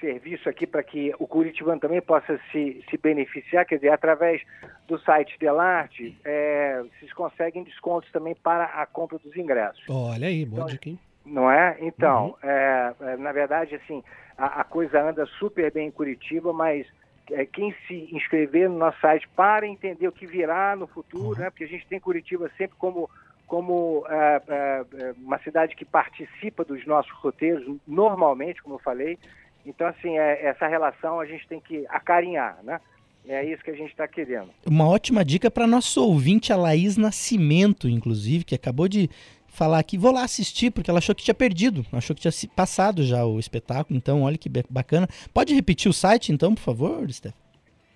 serviço 0.00 0.48
aqui 0.48 0.66
para 0.66 0.82
que 0.82 1.12
o 1.18 1.26
Curitibano 1.26 1.80
também 1.80 2.00
possa 2.00 2.38
se, 2.52 2.84
se 2.88 2.96
beneficiar, 2.98 3.64
quer 3.64 3.76
dizer, 3.76 3.90
através 3.90 4.42
do 4.86 4.98
site 5.00 5.38
Delarte, 5.38 6.16
é, 6.24 6.82
vocês 6.82 7.12
conseguem 7.12 7.64
descontos 7.64 8.10
também 8.10 8.34
para 8.34 8.64
a 8.64 8.86
compra 8.86 9.18
dos 9.18 9.36
ingressos. 9.36 9.84
Olha 9.88 10.28
aí, 10.28 10.44
boa 10.44 10.62
então, 10.62 10.72
dica, 10.72 10.88
hein? 10.90 10.98
Não 11.24 11.50
é? 11.50 11.76
Então, 11.80 12.36
uhum. 12.42 12.48
é, 12.48 12.94
é, 13.00 13.16
na 13.16 13.32
verdade, 13.32 13.74
assim, 13.74 14.02
a, 14.38 14.60
a, 14.60 14.64
coisa 14.64 15.02
anda 15.02 15.26
super 15.38 15.72
bem 15.72 15.88
em 15.88 15.90
Curitiba, 15.90 16.52
mas 16.52 16.86
é, 17.32 17.44
quem 17.44 17.74
se 17.86 18.08
inscrever 18.14 18.68
no 18.68 18.78
nosso 18.78 19.00
site 19.00 19.28
para 19.34 19.66
entender 19.66 20.06
o 20.06 20.12
que 20.12 20.26
virá 20.26 20.76
no 20.76 20.86
futuro, 20.86 21.30
uhum. 21.30 21.38
né? 21.38 21.50
Porque 21.50 21.64
a 21.64 21.68
gente 21.68 21.86
tem 21.88 21.98
Curitiba 21.98 22.50
sempre 22.56 22.76
como 22.78 23.10
como 23.46 24.04
é, 24.08 24.42
é, 24.48 25.14
uma 25.18 25.38
cidade 25.38 25.76
que 25.76 25.84
participa 25.84 26.64
dos 26.64 26.84
nossos 26.84 27.12
roteiros 27.12 27.78
normalmente, 27.86 28.60
como 28.60 28.74
eu 28.74 28.80
falei, 28.80 29.18
então, 29.66 29.88
assim, 29.88 30.16
é, 30.16 30.46
essa 30.46 30.68
relação 30.68 31.18
a 31.18 31.26
gente 31.26 31.46
tem 31.48 31.60
que 31.60 31.84
acarinhar, 31.88 32.58
né? 32.62 32.80
É 33.28 33.44
isso 33.44 33.64
que 33.64 33.72
a 33.72 33.74
gente 33.74 33.90
está 33.90 34.06
querendo. 34.06 34.50
Uma 34.64 34.88
ótima 34.88 35.24
dica 35.24 35.50
para 35.50 35.66
nosso 35.66 36.00
ouvinte, 36.00 36.52
a 36.52 36.56
Laís 36.56 36.96
Nascimento, 36.96 37.88
inclusive, 37.88 38.44
que 38.44 38.54
acabou 38.54 38.86
de 38.86 39.10
falar 39.48 39.80
aqui, 39.80 39.98
vou 39.98 40.12
lá 40.12 40.22
assistir, 40.22 40.70
porque 40.70 40.88
ela 40.88 40.98
achou 40.98 41.14
que 41.14 41.24
tinha 41.24 41.34
perdido, 41.34 41.84
achou 41.92 42.14
que 42.14 42.22
tinha 42.22 42.50
passado 42.54 43.02
já 43.02 43.24
o 43.24 43.40
espetáculo, 43.40 43.96
então 43.96 44.22
olha 44.22 44.38
que 44.38 44.48
bacana. 44.70 45.08
Pode 45.34 45.54
repetir 45.54 45.90
o 45.90 45.94
site, 45.94 46.30
então, 46.30 46.54
por 46.54 46.60
favor, 46.60 47.10
Steph? 47.10 47.34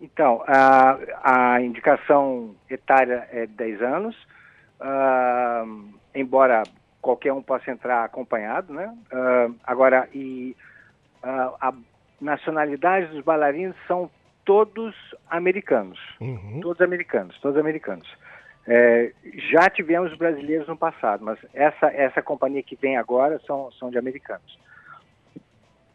Então, 0.00 0.42
a, 0.46 0.98
a 1.22 1.62
indicação 1.62 2.54
etária 2.68 3.26
é 3.32 3.46
10 3.46 3.82
anos, 3.82 4.16
uh, 4.80 5.88
embora 6.14 6.64
qualquer 7.00 7.32
um 7.32 7.42
possa 7.42 7.70
entrar 7.70 8.04
acompanhado, 8.04 8.74
né? 8.74 8.94
Uh, 9.12 9.54
agora, 9.64 10.08
e 10.12 10.54
uh, 11.22 11.54
a 11.60 11.72
nacionalidade 12.20 13.06
dos 13.06 13.24
bailarinos 13.24 13.76
são 13.86 14.10
todos 14.44 14.94
americanos, 15.30 15.98
uhum. 16.20 16.60
todos 16.60 16.80
americanos, 16.82 17.38
todos 17.40 17.58
americanos. 17.58 18.08
É, 18.68 19.12
já 19.52 19.70
tivemos 19.70 20.12
brasileiros 20.16 20.66
no 20.66 20.76
passado, 20.76 21.24
mas 21.24 21.38
essa 21.54 21.86
essa 21.86 22.20
companhia 22.20 22.64
que 22.64 22.74
vem 22.74 22.96
agora 22.96 23.40
são 23.46 23.70
são 23.72 23.90
de 23.90 23.98
americanos. 23.98 24.58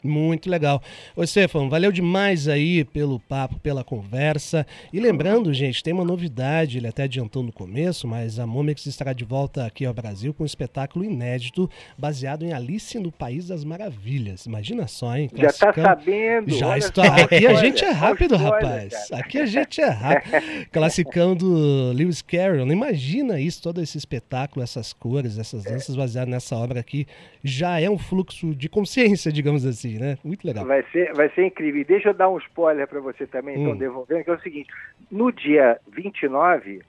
Muito 0.04 0.50
legal. 0.50 0.82
Ô, 1.16 1.26
Stefano, 1.26 1.70
valeu 1.70 1.92
demais 1.92 2.48
aí 2.48 2.84
pelo 2.84 3.20
papo, 3.20 3.60
pela 3.60 3.84
conversa. 3.84 4.66
E 4.92 5.00
lembrando, 5.00 5.54
gente, 5.54 5.84
tem 5.84 5.94
uma 5.94 6.04
novidade, 6.04 6.78
ele 6.78 6.88
até 6.88 7.04
adiantou 7.04 7.44
no 7.44 7.52
começo, 7.52 8.08
mas 8.08 8.40
a 8.40 8.48
Momix 8.48 8.86
estará 8.88 9.14
de 9.14 9.24
volta 9.24 9.66
aqui 9.66 9.86
ao 9.86 9.94
Brasil 9.94 10.34
com 10.34 10.44
um 10.44 10.46
espetáculo 10.46 11.06
inédito 11.06 11.70
baseado 11.98 12.44
em 12.44 12.52
Alice 12.52 12.98
no 12.98 13.12
País 13.12 13.48
das 13.48 13.64
Maravilhas. 13.64 14.46
Imagina 14.46 14.88
só, 14.88 15.16
hein? 15.16 15.30
Já 15.34 15.54
tá 15.54 15.74
sabendo. 15.74 16.50
Já 16.58 16.78
estou. 16.78 17.06
só, 17.06 17.12
Aqui 17.12 17.46
a 17.46 17.54
gente 17.56 17.86
é 17.86 17.92
rápido, 17.92 18.36
rapaz. 18.38 19.12
Aqui 19.12 19.38
a 19.38 19.46
gente 19.46 19.82
é 19.82 19.90
rápido. 19.90 20.32
Classificando 20.72 21.92
Lewis 21.94 22.22
Carroll. 22.22 22.72
Imagina 22.72 23.40
isso, 23.40 23.62
todo 23.62 23.82
esse 23.82 23.98
espetáculo, 23.98 24.64
essas 24.64 24.94
cores, 24.94 25.38
essas 25.38 25.64
danças 25.64 25.96
baseadas 25.96 26.32
nessa 26.32 26.56
obra 26.56 26.80
aqui. 26.80 27.06
Já 27.44 27.80
é 27.80 27.90
um 27.90 27.98
fluxo 27.98 28.56
de 28.56 28.68
consciência, 28.70 29.32
digamos 29.32 29.66
assim, 29.66 29.91
né? 30.00 30.18
Muito 30.24 30.46
legal. 30.46 30.66
Vai 30.66 30.84
ser, 30.92 31.14
vai 31.14 31.30
ser 31.30 31.46
incrível. 31.46 31.82
E 31.82 31.86
deixa 31.86 32.10
eu 32.10 32.14
dar 32.14 32.30
um 32.30 32.38
spoiler 32.38 32.88
para 32.88 33.00
você 33.00 33.26
também, 33.26 33.60
então, 33.60 33.74
Hum. 33.74 33.78
devolvendo, 33.78 34.24
que 34.24 34.30
é 34.30 34.34
o 34.34 34.42
seguinte: 34.42 34.70
no 35.12 35.32
dia 35.32 35.80
29, 35.92 36.82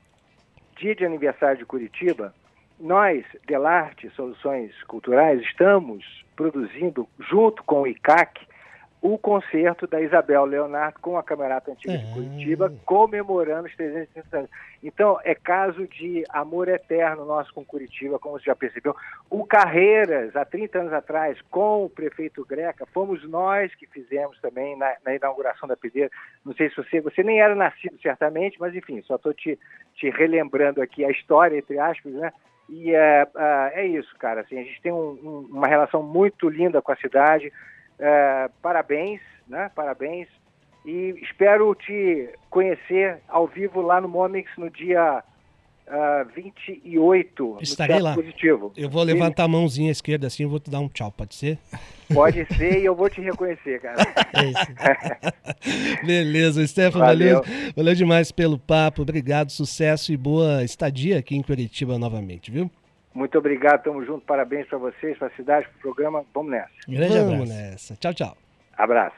dia 0.79 0.95
de 0.95 1.05
aniversário 1.05 1.59
de 1.59 1.65
Curitiba, 1.65 2.35
nós, 2.81 3.25
Delarte 3.47 4.11
Soluções 4.11 4.73
Culturais, 4.85 5.41
estamos 5.43 6.25
produzindo, 6.35 7.07
junto 7.31 7.63
com 7.65 7.83
o 7.83 7.87
ICAC, 7.87 8.41
o 9.03 9.19
concerto 9.19 9.85
da 9.89 10.01
Isabel 10.01 10.45
Leonardo 10.45 11.01
com 11.01 11.19
a 11.19 11.25
Camerata 11.25 11.73
Antiga 11.73 11.99
de 11.99 12.13
Curitiba, 12.15 12.73
comemorando 12.87 13.67
os 13.67 13.75
330 13.75 14.37
anos. 14.39 14.51
Então, 14.81 15.19
é 15.25 15.35
caso 15.35 15.89
de 15.89 16.23
amor 16.31 16.69
eterno 16.69 17.25
nosso 17.25 17.53
com 17.53 17.65
Curitiba, 17.65 18.19
como 18.21 18.39
você 18.39 18.45
já 18.45 18.55
percebeu. 18.55 18.95
O 19.29 19.45
Carreiras, 19.45 20.37
há 20.37 20.45
30 20.45 20.79
anos 20.79 20.93
atrás, 20.93 21.37
com 21.51 21.85
o 21.85 21.91
prefeito 21.91 22.47
Greca, 22.47 22.87
fomos 22.95 23.29
nós 23.29 23.75
que 23.75 23.89
fizemos 23.89 24.41
também 24.41 24.77
na, 24.79 24.95
na 25.05 25.13
inauguração 25.15 25.69
da 25.69 25.77
pedreira. 25.77 26.11
Não 26.45 26.55
sei 26.55 26.71
se 26.71 26.77
você, 26.77 27.01
você 27.01 27.25
nem 27.25 27.41
era 27.41 27.57
nascido 27.57 27.99
certamente, 28.01 28.57
mas 28.61 28.73
enfim, 28.73 29.03
só 29.03 29.17
estou 29.17 29.35
te, 29.35 29.59
te 29.97 30.11
relembrando 30.11 30.81
aqui 30.81 31.05
a 31.05 31.11
história, 31.11 31.59
entre 31.59 31.77
aspas, 31.77 32.13
né? 32.13 32.33
E 32.69 32.95
é, 32.95 33.27
é, 33.37 33.73
é 33.83 33.87
isso, 33.87 34.17
cara. 34.17 34.43
Assim, 34.43 34.59
a 34.61 34.63
gente 34.63 34.81
tem 34.81 34.93
um- 34.93 35.19
um- 35.23 35.49
uma 35.51 35.67
relação 35.67 36.05
muito 36.05 36.49
linda 36.49 36.81
com 36.81 36.93
a 36.93 36.97
cidade. 36.97 37.53
É, 37.99 38.51
parabéns, 38.61 39.21
né? 39.49 39.71
Parabéns. 39.75 40.29
E 40.85 41.15
espero 41.23 41.75
te 41.75 42.29
conhecer 42.51 43.19
ao 43.29 43.47
vivo 43.47 43.81
lá 43.81 44.01
no 44.01 44.09
Momix 44.09 44.51
no 44.57 44.69
dia 44.69 45.23
ah, 45.89 46.25
28. 46.35 47.45
no 47.45 47.63
Estarei 47.63 48.01
lá. 48.01 48.15
Positivo. 48.15 48.73
Eu 48.77 48.89
vou 48.89 49.03
levantar 49.03 49.45
a 49.45 49.49
mãozinha 49.49 49.91
esquerda 49.91 50.27
assim 50.27 50.45
e 50.45 50.47
vou 50.47 50.59
te 50.59 50.71
dar 50.71 50.81
um 50.81 50.89
tchau, 50.89 51.13
pode 51.13 51.35
ser? 51.35 51.59
Pode 52.13 52.47
ser 52.57 52.81
e 52.81 52.85
eu 52.85 52.95
vou 52.95 53.11
te 53.11 53.21
reconhecer, 53.21 53.81
cara. 53.81 53.97
Beleza, 56.05 56.67
Stefano, 56.67 57.05
Valeu. 57.05 57.43
valeu. 57.43 57.73
valeu 57.77 57.95
demais 57.95 58.33
pelo 58.33 58.59
papo. 58.59 59.03
Obrigado, 59.03 59.51
sucesso 59.51 60.13
e 60.13 60.17
boa 60.17 60.65
estadia 60.65 61.19
aqui 61.19 61.37
em 61.37 61.43
Curitiba 61.43 61.99
novamente, 61.99 62.51
viu? 62.51 62.71
Muito 63.15 63.37
obrigado, 63.39 63.83
tamo 63.83 64.05
junto. 64.05 64.25
Parabéns 64.25 64.67
para 64.67 64.79
vocês, 64.79 65.19
para 65.19 65.29
a 65.29 65.37
cidade, 65.37 65.69
para 65.69 65.77
o 65.77 65.81
programa. 65.81 66.25
Vamos 66.35 66.51
nessa. 66.51 66.71
Vamos 66.89 67.49
nessa. 67.49 67.97
Tchau, 67.97 68.15
tchau. 68.15 68.37
Abraço. 68.77 69.17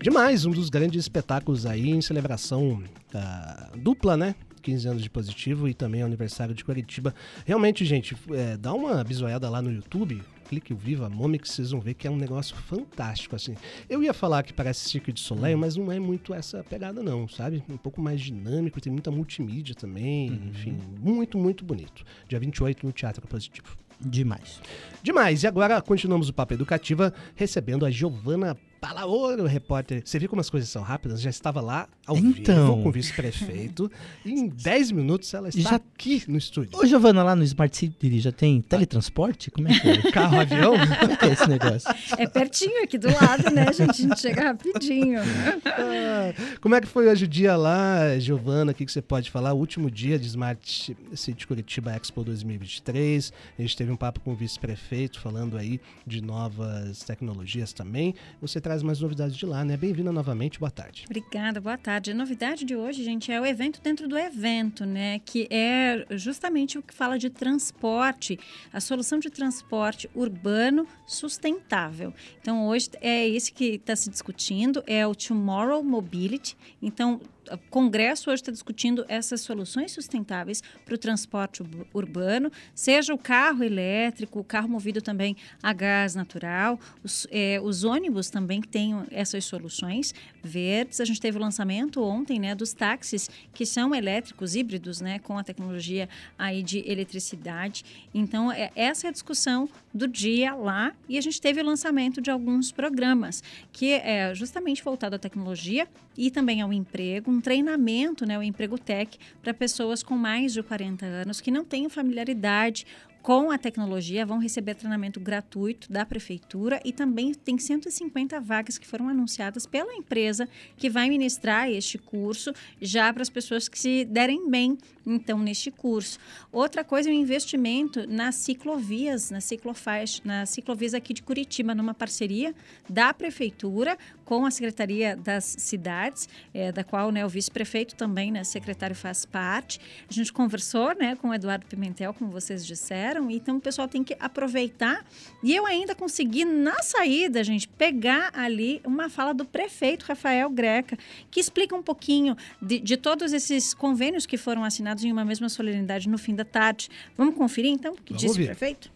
Demais, 0.00 0.46
um 0.46 0.50
dos 0.50 0.70
grandes 0.70 1.00
espetáculos 1.00 1.66
aí 1.66 1.90
em 1.90 2.00
celebração 2.00 2.82
ah, 3.14 3.70
dupla, 3.74 4.16
né? 4.16 4.34
15 4.62 4.88
anos 4.88 5.02
de 5.02 5.10
positivo 5.10 5.68
e 5.68 5.74
também 5.74 6.02
aniversário 6.02 6.54
de 6.54 6.64
Curitiba. 6.64 7.14
Realmente, 7.44 7.84
gente, 7.84 8.16
é, 8.32 8.56
dá 8.56 8.72
uma 8.72 9.02
bisoiada 9.04 9.48
lá 9.48 9.62
no 9.62 9.70
YouTube, 9.70 10.22
clique 10.48 10.72
o 10.72 10.76
Viva 10.76 11.08
Momix, 11.08 11.50
vocês 11.50 11.70
vão 11.70 11.80
ver 11.80 11.94
que 11.94 12.06
é 12.06 12.10
um 12.10 12.16
negócio 12.16 12.54
fantástico, 12.56 13.34
assim. 13.36 13.54
Eu 13.88 14.02
ia 14.02 14.14
falar 14.14 14.42
que 14.42 14.52
parece 14.52 14.88
Cirque 14.88 15.12
de 15.12 15.20
Soleil, 15.20 15.58
mas 15.58 15.76
não 15.76 15.90
é 15.90 15.98
muito 15.98 16.32
essa 16.32 16.64
pegada 16.64 17.02
não, 17.02 17.28
sabe? 17.28 17.62
Um 17.68 17.76
pouco 17.76 18.00
mais 18.00 18.20
dinâmico, 18.20 18.80
tem 18.80 18.92
muita 18.92 19.10
multimídia 19.10 19.74
também, 19.74 20.40
enfim, 20.50 20.78
muito, 21.00 21.36
muito 21.36 21.64
bonito. 21.64 22.04
Dia 22.28 22.38
28 22.38 22.86
no 22.86 22.92
Teatro 22.92 23.26
Positivo. 23.26 23.76
Demais. 24.00 24.60
Demais. 25.02 25.42
E 25.42 25.46
agora 25.46 25.80
continuamos 25.80 26.28
o 26.28 26.32
Papo 26.32 26.54
Educativa 26.54 27.12
recebendo 27.34 27.86
a 27.86 27.90
Giovana 27.90 28.56
Palaoro, 28.86 29.46
repórter. 29.46 30.00
Você 30.04 30.16
viu 30.16 30.28
como 30.28 30.40
as 30.40 30.48
coisas 30.48 30.68
são 30.68 30.80
rápidas? 30.80 31.20
Já 31.20 31.28
estava 31.28 31.60
lá 31.60 31.88
ao 32.06 32.16
Então. 32.16 32.66
vivo 32.76 32.82
com 32.84 32.88
o 32.88 32.92
vice-prefeito. 32.92 33.90
em 34.24 34.46
10 34.46 34.92
minutos 34.92 35.34
ela 35.34 35.48
está 35.48 35.70
Já- 35.70 35.76
aqui 35.76 36.22
no 36.28 36.38
estúdio. 36.38 36.78
Ô, 36.78 36.86
Giovana, 36.86 37.24
lá 37.24 37.34
no 37.34 37.42
Smart 37.42 37.76
City 37.76 38.20
já 38.20 38.30
tem 38.30 38.60
teletransporte? 38.60 39.50
Como 39.50 39.66
é 39.66 39.76
que 39.76 39.88
é? 39.88 39.96
Carro, 40.12 40.38
avião? 40.38 40.74
Como 41.00 41.16
que 41.16 41.24
é 41.24 41.32
esse 41.32 41.48
negócio? 41.48 41.90
É 42.16 42.28
pertinho 42.28 42.84
aqui 42.84 42.96
do 42.96 43.08
lado, 43.08 43.50
né, 43.52 43.72
gente? 43.72 43.90
A 43.90 43.92
gente 43.92 44.20
chega 44.20 44.44
rapidinho. 44.44 45.18
Ah, 45.66 46.32
como 46.60 46.74
é 46.76 46.80
que 46.80 46.86
foi 46.86 47.08
hoje 47.08 47.24
o 47.24 47.28
dia 47.28 47.56
lá, 47.56 48.16
Giovana? 48.20 48.70
O 48.70 48.74
que, 48.74 48.84
que 48.86 48.92
você 48.92 49.02
pode 49.02 49.32
falar? 49.32 49.52
O 49.52 49.58
último 49.58 49.90
dia 49.90 50.16
de 50.16 50.26
Smart 50.28 50.96
City 51.14 51.46
Curitiba 51.46 51.92
Expo 51.96 52.22
2023. 52.22 53.32
A 53.58 53.62
gente 53.62 53.76
teve 53.76 53.90
um 53.90 53.96
papo 53.96 54.20
com 54.20 54.30
o 54.32 54.36
vice-prefeito 54.36 55.18
falando 55.20 55.56
aí 55.58 55.80
de 56.06 56.20
novas 56.22 57.00
tecnologias 57.00 57.72
também. 57.72 58.14
Você 58.40 58.60
traz 58.60 58.75
mais 58.82 59.00
novidades 59.00 59.36
de 59.36 59.46
lá, 59.46 59.64
né? 59.64 59.76
Bem-vinda 59.76 60.12
novamente, 60.12 60.58
boa 60.58 60.70
tarde. 60.70 61.04
Obrigada, 61.06 61.60
boa 61.60 61.78
tarde. 61.78 62.10
A 62.10 62.14
novidade 62.14 62.64
de 62.64 62.76
hoje, 62.76 63.04
gente, 63.04 63.30
é 63.30 63.40
o 63.40 63.46
evento 63.46 63.80
dentro 63.82 64.08
do 64.08 64.16
evento, 64.18 64.84
né? 64.84 65.20
Que 65.20 65.46
é 65.50 66.06
justamente 66.10 66.78
o 66.78 66.82
que 66.82 66.94
fala 66.94 67.18
de 67.18 67.30
transporte, 67.30 68.38
a 68.72 68.80
solução 68.80 69.18
de 69.18 69.30
transporte 69.30 70.08
urbano 70.14 70.86
sustentável. 71.06 72.12
Então, 72.40 72.66
hoje 72.66 72.90
é 73.00 73.28
esse 73.28 73.52
que 73.52 73.76
está 73.76 73.94
se 73.96 74.10
discutindo, 74.10 74.82
é 74.86 75.06
o 75.06 75.14
Tomorrow 75.14 75.82
Mobility. 75.82 76.56
Então, 76.82 77.20
o 77.50 77.58
Congresso 77.70 78.30
hoje 78.30 78.42
está 78.42 78.52
discutindo 78.52 79.04
essas 79.08 79.40
soluções 79.40 79.92
sustentáveis 79.92 80.62
para 80.84 80.94
o 80.94 80.98
transporte 80.98 81.62
urbano, 81.92 82.50
seja 82.74 83.14
o 83.14 83.18
carro 83.18 83.62
elétrico, 83.62 84.40
o 84.40 84.44
carro 84.44 84.68
movido 84.68 85.00
também 85.00 85.36
a 85.62 85.72
gás 85.72 86.14
natural, 86.14 86.78
os, 87.02 87.26
eh, 87.30 87.60
os 87.62 87.84
ônibus 87.84 88.30
também 88.30 88.60
têm 88.60 88.94
essas 89.10 89.44
soluções 89.44 90.14
verdes. 90.42 91.00
A 91.00 91.04
gente 91.04 91.20
teve 91.20 91.38
o 91.38 91.40
lançamento 91.40 92.02
ontem 92.02 92.38
né, 92.38 92.54
dos 92.54 92.72
táxis 92.72 93.30
que 93.52 93.66
são 93.66 93.94
elétricos, 93.94 94.54
híbridos, 94.54 95.00
né, 95.00 95.18
com 95.18 95.38
a 95.38 95.44
tecnologia 95.44 96.08
aí 96.38 96.62
de 96.62 96.78
eletricidade. 96.90 97.84
Então, 98.14 98.50
é, 98.50 98.70
essa 98.74 99.06
é 99.06 99.08
a 99.08 99.12
discussão 99.12 99.68
do 99.92 100.06
dia 100.06 100.54
lá 100.54 100.92
e 101.08 101.18
a 101.18 101.20
gente 101.20 101.40
teve 101.40 101.60
o 101.60 101.64
lançamento 101.64 102.20
de 102.20 102.30
alguns 102.30 102.70
programas 102.72 103.42
que 103.72 103.92
é 103.92 104.34
justamente 104.34 104.82
voltado 104.82 105.16
à 105.16 105.18
tecnologia 105.18 105.88
e 106.16 106.30
também 106.30 106.60
ao 106.60 106.72
emprego, 106.72 107.30
um 107.36 107.40
treinamento, 107.40 108.24
né, 108.24 108.38
o 108.38 108.42
Emprego 108.42 108.78
Tech, 108.78 109.18
para 109.42 109.52
pessoas 109.52 110.02
com 110.02 110.16
mais 110.16 110.52
de 110.52 110.62
40 110.62 111.04
anos 111.04 111.40
que 111.40 111.50
não 111.50 111.64
tenham 111.64 111.90
familiaridade 111.90 112.86
com 113.26 113.50
a 113.50 113.58
tecnologia, 113.58 114.24
vão 114.24 114.38
receber 114.38 114.76
treinamento 114.76 115.18
gratuito 115.18 115.90
da 115.90 116.06
prefeitura 116.06 116.80
e 116.84 116.92
também 116.92 117.34
tem 117.34 117.58
150 117.58 118.40
vagas 118.40 118.78
que 118.78 118.86
foram 118.86 119.08
anunciadas 119.08 119.66
pela 119.66 119.92
empresa 119.96 120.48
que 120.76 120.88
vai 120.88 121.08
ministrar 121.08 121.68
este 121.68 121.98
curso 121.98 122.52
já 122.80 123.12
para 123.12 123.22
as 123.22 123.28
pessoas 123.28 123.68
que 123.68 123.76
se 123.76 124.04
derem 124.04 124.48
bem 124.48 124.78
então 125.06 125.38
neste 125.38 125.70
curso. 125.70 126.18
Outra 126.50 126.82
coisa 126.82 127.08
é 127.08 127.12
o 127.12 127.14
investimento 127.14 128.06
nas 128.08 128.34
ciclovias, 128.34 129.30
nas 129.30 129.44
ciclofaixa, 129.44 130.20
nas 130.24 130.50
ciclovias 130.50 130.94
aqui 130.94 131.14
de 131.14 131.22
Curitiba, 131.22 131.74
numa 131.74 131.94
parceria 131.94 132.54
da 132.88 133.14
prefeitura 133.14 133.96
com 134.24 134.44
a 134.44 134.50
Secretaria 134.50 135.16
das 135.16 135.44
Cidades, 135.44 136.28
eh, 136.52 136.72
da 136.72 136.82
qual 136.82 137.12
né, 137.12 137.24
o 137.24 137.28
vice-prefeito 137.28 137.94
também, 137.94 138.32
né, 138.32 138.42
secretário, 138.42 138.96
faz 138.96 139.24
parte. 139.24 139.80
A 140.10 140.12
gente 140.12 140.32
conversou 140.32 140.96
né, 140.96 141.14
com 141.14 141.28
o 141.28 141.34
Eduardo 141.34 141.64
Pimentel, 141.66 142.12
como 142.12 142.30
vocês 142.32 142.66
disseram, 142.66 143.15
então 143.30 143.56
o 143.56 143.60
pessoal 143.60 143.88
tem 143.88 144.02
que 144.04 144.16
aproveitar. 144.20 145.04
E 145.42 145.54
eu 145.54 145.66
ainda 145.66 145.94
consegui, 145.94 146.44
na 146.44 146.82
saída, 146.82 147.42
gente, 147.44 147.68
pegar 147.68 148.30
ali 148.34 148.80
uma 148.84 149.08
fala 149.08 149.32
do 149.32 149.44
prefeito 149.44 150.04
Rafael 150.04 150.48
Greca, 150.50 150.96
que 151.30 151.40
explica 151.40 151.74
um 151.74 151.82
pouquinho 151.82 152.36
de, 152.60 152.78
de 152.78 152.96
todos 152.96 153.32
esses 153.32 153.74
convênios 153.74 154.26
que 154.26 154.36
foram 154.36 154.64
assinados 154.64 155.04
em 155.04 155.12
uma 155.12 155.24
mesma 155.24 155.48
solenidade 155.48 156.08
no 156.08 156.18
fim 156.18 156.34
da 156.34 156.44
tarde. 156.44 156.88
Vamos 157.16 157.34
conferir, 157.34 157.70
então, 157.70 157.92
o 157.92 157.96
que 157.96 158.12
Vamos 158.12 158.20
disse 158.22 158.26
o 158.26 158.42
ouvir. 158.42 158.46
prefeito? 158.46 158.90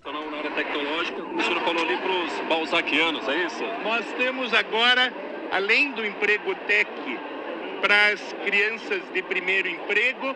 Então, 0.00 0.30
na 0.30 0.38
área 0.38 0.50
tecnológica, 0.50 1.22
o 1.22 1.42
senhor 1.42 1.60
falou 1.62 1.82
ali 1.82 1.96
para 1.96 2.10
os 2.10 2.48
balzaquianos, 2.48 3.28
é 3.28 3.46
isso? 3.46 3.62
Nós 3.84 4.04
temos 4.16 4.52
agora, 4.52 5.12
além 5.50 5.92
do 5.92 6.04
emprego 6.04 6.54
tech 6.66 6.90
para 7.80 8.08
as 8.08 8.20
crianças 8.44 9.00
de 9.12 9.22
primeiro 9.22 9.68
emprego, 9.68 10.34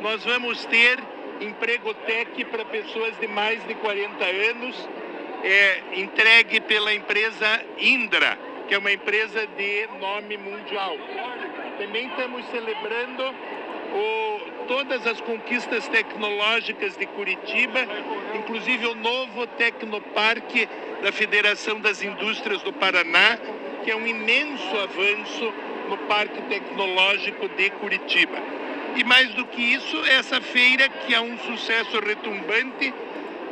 nós 0.00 0.24
vamos 0.24 0.64
ter 0.66 1.02
emprego 1.40 1.94
tech 1.94 2.44
para 2.46 2.64
pessoas 2.64 3.18
de 3.18 3.26
mais 3.28 3.64
de 3.66 3.74
40 3.74 4.24
anos, 4.24 4.88
é, 5.44 5.82
entregue 5.94 6.60
pela 6.60 6.92
empresa 6.92 7.64
Indra, 7.78 8.38
que 8.66 8.74
é 8.74 8.78
uma 8.78 8.92
empresa 8.92 9.46
de 9.46 9.88
nome 10.00 10.36
mundial. 10.36 10.96
Também 11.78 12.08
estamos 12.08 12.44
celebrando 12.50 13.22
o, 13.94 14.66
todas 14.66 15.06
as 15.06 15.20
conquistas 15.20 15.88
tecnológicas 15.88 16.96
de 16.96 17.06
Curitiba, 17.06 17.86
inclusive 18.34 18.86
o 18.86 18.94
novo 18.94 19.46
Tecnoparque 19.46 20.68
da 21.02 21.12
Federação 21.12 21.80
das 21.80 22.02
Indústrias 22.02 22.62
do 22.62 22.72
Paraná, 22.72 23.38
que 23.84 23.90
é 23.90 23.96
um 23.96 24.06
imenso 24.06 24.76
avanço 24.76 25.54
no 25.88 25.96
Parque 26.08 26.42
Tecnológico 26.42 27.48
de 27.48 27.70
Curitiba. 27.70 28.57
E 28.98 29.04
mais 29.04 29.32
do 29.34 29.44
que 29.44 29.62
isso, 29.62 29.96
essa 30.06 30.40
feira 30.40 30.88
que 30.88 31.14
é 31.14 31.20
um 31.20 31.38
sucesso 31.38 32.00
retumbante, 32.00 32.92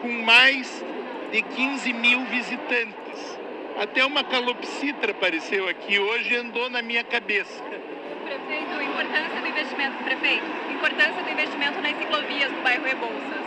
com 0.02 0.08
mais 0.24 0.84
de 1.30 1.40
15 1.40 1.92
mil 1.92 2.24
visitantes. 2.24 3.38
Até 3.78 4.04
uma 4.04 4.24
calopsita 4.24 5.08
apareceu 5.08 5.68
aqui 5.68 6.00
hoje 6.00 6.34
e 6.34 6.36
andou 6.36 6.68
na 6.68 6.82
minha 6.82 7.04
cabeça. 7.04 7.62
Prefeito, 7.62 8.82
importância 8.82 9.40
do 9.40 9.46
investimento, 9.46 10.02
prefeito, 10.02 10.44
importância 10.74 11.22
do 11.22 11.30
investimento 11.30 11.80
nas 11.80 11.96
ciclovias 11.96 12.50
no 12.50 12.62
bairro 12.62 12.84
Rebouças. 12.84 13.44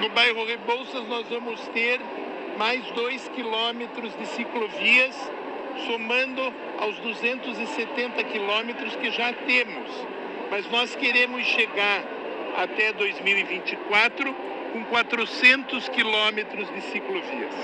No 0.00 0.08
bairro 0.08 0.46
Rebouças 0.46 1.08
nós 1.08 1.28
vamos 1.28 1.60
ter 1.74 2.00
mais 2.56 2.82
dois 2.92 3.28
quilômetros 3.34 4.16
de 4.16 4.26
ciclovias, 4.28 5.30
somando 5.86 6.54
aos 6.78 6.98
270 7.00 8.24
quilômetros 8.24 8.96
que 8.96 9.10
já 9.10 9.30
temos. 9.34 10.17
Mas 10.50 10.70
nós 10.70 10.94
queremos 10.96 11.44
chegar 11.46 12.02
até 12.56 12.92
2024 12.92 14.34
com 14.72 14.84
400 14.84 15.88
quilômetros 15.88 16.68
de 16.72 16.80
ciclovias. 16.92 17.54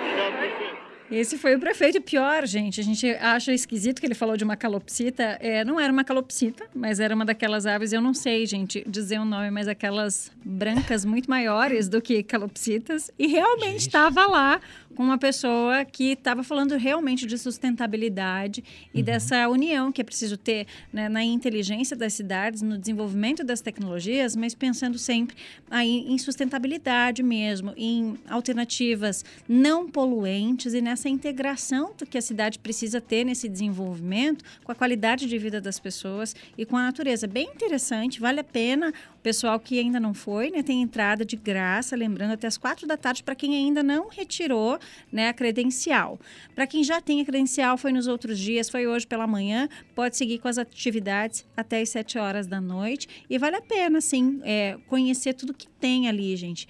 Obrigado, 0.00 0.38
prefeito. 0.38 0.78
Esse 1.10 1.38
foi 1.38 1.56
o 1.56 1.58
prefeito. 1.58 2.02
Pior, 2.02 2.46
gente, 2.46 2.80
a 2.80 2.84
gente 2.84 3.08
acha 3.12 3.50
esquisito 3.50 3.98
que 3.98 4.06
ele 4.06 4.14
falou 4.14 4.36
de 4.36 4.44
uma 4.44 4.56
calopsita. 4.56 5.38
É, 5.40 5.64
não 5.64 5.80
era 5.80 5.90
uma 5.90 6.04
calopsita, 6.04 6.66
mas 6.74 7.00
era 7.00 7.14
uma 7.14 7.24
daquelas 7.24 7.64
aves, 7.64 7.94
eu 7.94 8.00
não 8.02 8.12
sei, 8.12 8.44
gente, 8.44 8.84
dizer 8.86 9.18
o 9.18 9.24
nome, 9.24 9.50
mas 9.50 9.68
aquelas 9.68 10.30
brancas 10.44 11.06
muito 11.06 11.30
maiores 11.30 11.88
do 11.88 12.02
que 12.02 12.22
calopsitas. 12.22 13.10
E 13.18 13.26
realmente 13.26 13.80
estava 13.80 14.26
lá 14.26 14.60
com 14.94 15.02
uma 15.02 15.18
pessoa 15.18 15.84
que 15.84 16.12
estava 16.12 16.42
falando 16.42 16.76
realmente 16.76 17.26
de 17.26 17.38
sustentabilidade 17.38 18.64
e 18.92 19.02
dessa 19.02 19.48
união 19.48 19.92
que 19.92 20.00
é 20.00 20.04
preciso 20.04 20.36
ter 20.36 20.66
né, 20.92 21.08
na 21.08 21.22
inteligência 21.22 21.96
das 21.96 22.12
cidades, 22.14 22.62
no 22.62 22.78
desenvolvimento 22.78 23.44
das 23.44 23.60
tecnologias, 23.60 24.34
mas 24.34 24.54
pensando 24.54 24.98
sempre 24.98 25.36
aí 25.70 26.04
em 26.08 26.18
sustentabilidade 26.18 27.22
mesmo, 27.22 27.72
em 27.76 28.18
alternativas 28.28 29.24
não 29.48 29.88
poluentes 29.88 30.74
e 30.74 30.80
nessa 30.80 31.08
integração 31.08 31.92
que 32.08 32.18
a 32.18 32.22
cidade 32.22 32.58
precisa 32.58 33.00
ter 33.00 33.24
nesse 33.24 33.48
desenvolvimento 33.48 34.44
com 34.64 34.72
a 34.72 34.74
qualidade 34.74 35.26
de 35.26 35.38
vida 35.38 35.60
das 35.60 35.78
pessoas 35.78 36.34
e 36.56 36.64
com 36.64 36.76
a 36.76 36.82
natureza. 36.82 37.26
Bem 37.26 37.48
interessante, 37.48 38.20
vale 38.20 38.40
a 38.40 38.44
pena. 38.44 38.92
O 39.14 39.20
pessoal 39.20 39.58
que 39.60 39.78
ainda 39.78 40.00
não 40.00 40.14
foi, 40.14 40.50
né, 40.50 40.62
tem 40.62 40.80
entrada 40.80 41.24
de 41.24 41.36
graça, 41.36 41.96
lembrando, 41.96 42.32
até 42.32 42.46
as 42.46 42.56
quatro 42.56 42.86
da 42.86 42.96
tarde 42.96 43.22
para 43.22 43.34
quem 43.34 43.54
ainda 43.54 43.82
não 43.82 44.08
retirou 44.08 44.77
né, 45.12 45.28
a 45.28 45.32
credencial. 45.32 46.18
Para 46.54 46.66
quem 46.66 46.82
já 46.82 47.00
tem 47.00 47.20
a 47.20 47.24
credencial, 47.24 47.76
foi 47.76 47.92
nos 47.92 48.06
outros 48.06 48.38
dias, 48.38 48.68
foi 48.68 48.86
hoje 48.86 49.06
pela 49.06 49.26
manhã, 49.26 49.68
pode 49.94 50.16
seguir 50.16 50.38
com 50.38 50.48
as 50.48 50.58
atividades 50.58 51.46
até 51.56 51.80
as 51.80 51.88
7 51.90 52.18
horas 52.18 52.46
da 52.46 52.60
noite. 52.60 53.08
E 53.28 53.38
vale 53.38 53.56
a 53.56 53.62
pena, 53.62 54.00
sim, 54.00 54.40
é, 54.42 54.78
conhecer 54.86 55.34
tudo 55.34 55.54
que 55.54 55.68
tem 55.80 56.08
ali, 56.08 56.36
gente. 56.36 56.68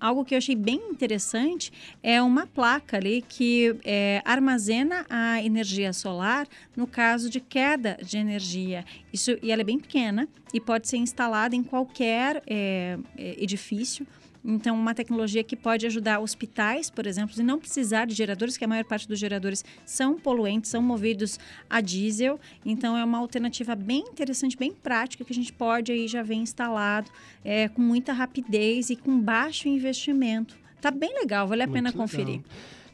Algo 0.00 0.24
que 0.24 0.34
eu 0.34 0.38
achei 0.38 0.56
bem 0.56 0.80
interessante 0.90 1.72
é 2.02 2.20
uma 2.20 2.46
placa 2.46 2.96
ali 2.96 3.22
que 3.28 3.76
é, 3.84 4.20
armazena 4.24 5.06
a 5.08 5.42
energia 5.42 5.92
solar 5.92 6.46
no 6.76 6.86
caso 6.86 7.30
de 7.30 7.40
queda 7.40 7.98
de 8.02 8.18
energia. 8.18 8.84
Isso, 9.12 9.36
e 9.42 9.50
ela 9.50 9.62
é 9.62 9.64
bem 9.64 9.78
pequena 9.78 10.28
e 10.52 10.60
pode 10.60 10.88
ser 10.88 10.96
instalada 10.96 11.54
em 11.54 11.62
qualquer 11.62 12.42
é, 12.46 12.98
é, 13.16 13.42
edifício. 13.42 14.06
Então, 14.44 14.74
uma 14.74 14.94
tecnologia 14.94 15.44
que 15.44 15.54
pode 15.54 15.86
ajudar 15.86 16.18
hospitais, 16.18 16.90
por 16.90 17.06
exemplo, 17.06 17.34
e 17.38 17.42
não 17.42 17.58
precisar 17.58 18.06
de 18.06 18.14
geradores, 18.14 18.56
que 18.56 18.64
a 18.64 18.68
maior 18.68 18.84
parte 18.84 19.06
dos 19.06 19.18
geradores 19.18 19.64
são 19.84 20.18
poluentes, 20.18 20.70
são 20.70 20.82
movidos 20.82 21.38
a 21.70 21.80
diesel. 21.80 22.40
Então, 22.64 22.96
é 22.96 23.04
uma 23.04 23.18
alternativa 23.18 23.74
bem 23.74 24.00
interessante, 24.00 24.56
bem 24.56 24.72
prática, 24.72 25.24
que 25.24 25.32
a 25.32 25.34
gente 25.34 25.52
pode 25.52 25.92
aí 25.92 26.08
já 26.08 26.22
ver 26.22 26.34
instalado 26.34 27.10
é, 27.44 27.68
com 27.68 27.80
muita 27.80 28.12
rapidez 28.12 28.90
e 28.90 28.96
com 28.96 29.20
baixo 29.20 29.68
investimento. 29.68 30.56
Tá 30.80 30.90
bem 30.90 31.14
legal, 31.14 31.46
vale 31.46 31.62
a 31.62 31.66
Muito 31.66 31.76
pena 31.76 31.90
legal. 31.90 32.02
conferir. 32.02 32.40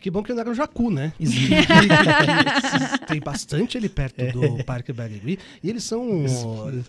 Que 0.01 0.11
bom 0.11 0.23
que 0.23 0.33
não 0.33 0.41
era 0.41 0.51
um 0.51 0.55
jacu, 0.55 0.91
né? 0.91 1.13
Tem 3.09 3.21
bastante 3.21 3.77
ali 3.77 3.89
perto 3.89 4.21
É. 4.21 4.31
do 4.33 4.63
Parque 4.65 4.93
Barigui. 4.93 5.39
E 5.63 5.69
eles 5.69 5.83
são, 5.85 6.25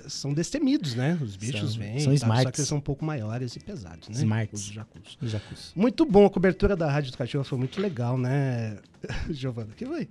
são 0.08 0.34
destemidos, 0.34 0.94
né? 0.96 1.18
Os 1.22 1.36
bichos 1.36 1.72
São- 1.74 1.80
vêm. 1.82 2.00
são 2.00 2.14
e 2.14 2.20
tal, 2.20 2.28
Só 2.30 2.36
smarts. 2.36 2.52
que 2.52 2.60
eles 2.62 2.68
são 2.70 2.78
um 2.78 2.82
pouco 2.82 3.04
maiores 3.04 3.56
e 3.56 3.60
pesados, 3.60 4.10
né? 4.10 4.16
Smarts. 4.16 4.62
Os 4.62 4.74
jacus. 4.74 5.18
Os 5.22 5.32
jacus. 5.32 5.72
Muito 5.76 6.06
bom, 6.06 6.26
a 6.26 6.30
cobertura 6.30 6.76
da 6.76 6.90
Rádio 6.92 7.10
Educativa 7.10 7.44
foi 7.44 7.58
muito 7.58 7.82
legal, 7.82 8.18
né? 8.18 8.78
Giovana, 9.32 9.70
que 9.76 9.86
foi? 9.86 10.08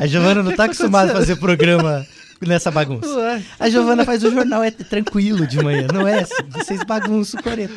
A 0.00 0.06
Giovana 0.06 0.42
não 0.42 0.50
tá 0.54 0.64
que 0.68 0.74
acostumada 0.74 1.12
a 1.12 1.14
fazer 1.16 1.36
programa 1.36 2.06
nessa 2.46 2.70
bagunça. 2.70 3.06
Ué. 3.18 3.42
A 3.58 3.68
Giovana 3.70 4.04
faz 4.04 4.22
o 4.24 4.30
jornal 4.30 4.62
é 4.62 4.70
tranquilo 4.70 5.46
de 5.46 5.62
manhã, 5.62 5.86
não 5.92 6.06
é? 6.06 6.20
assim? 6.20 6.34
Vocês 6.48 6.82
bagunçam 6.84 7.40
o 7.40 7.42
coreto. 7.42 7.74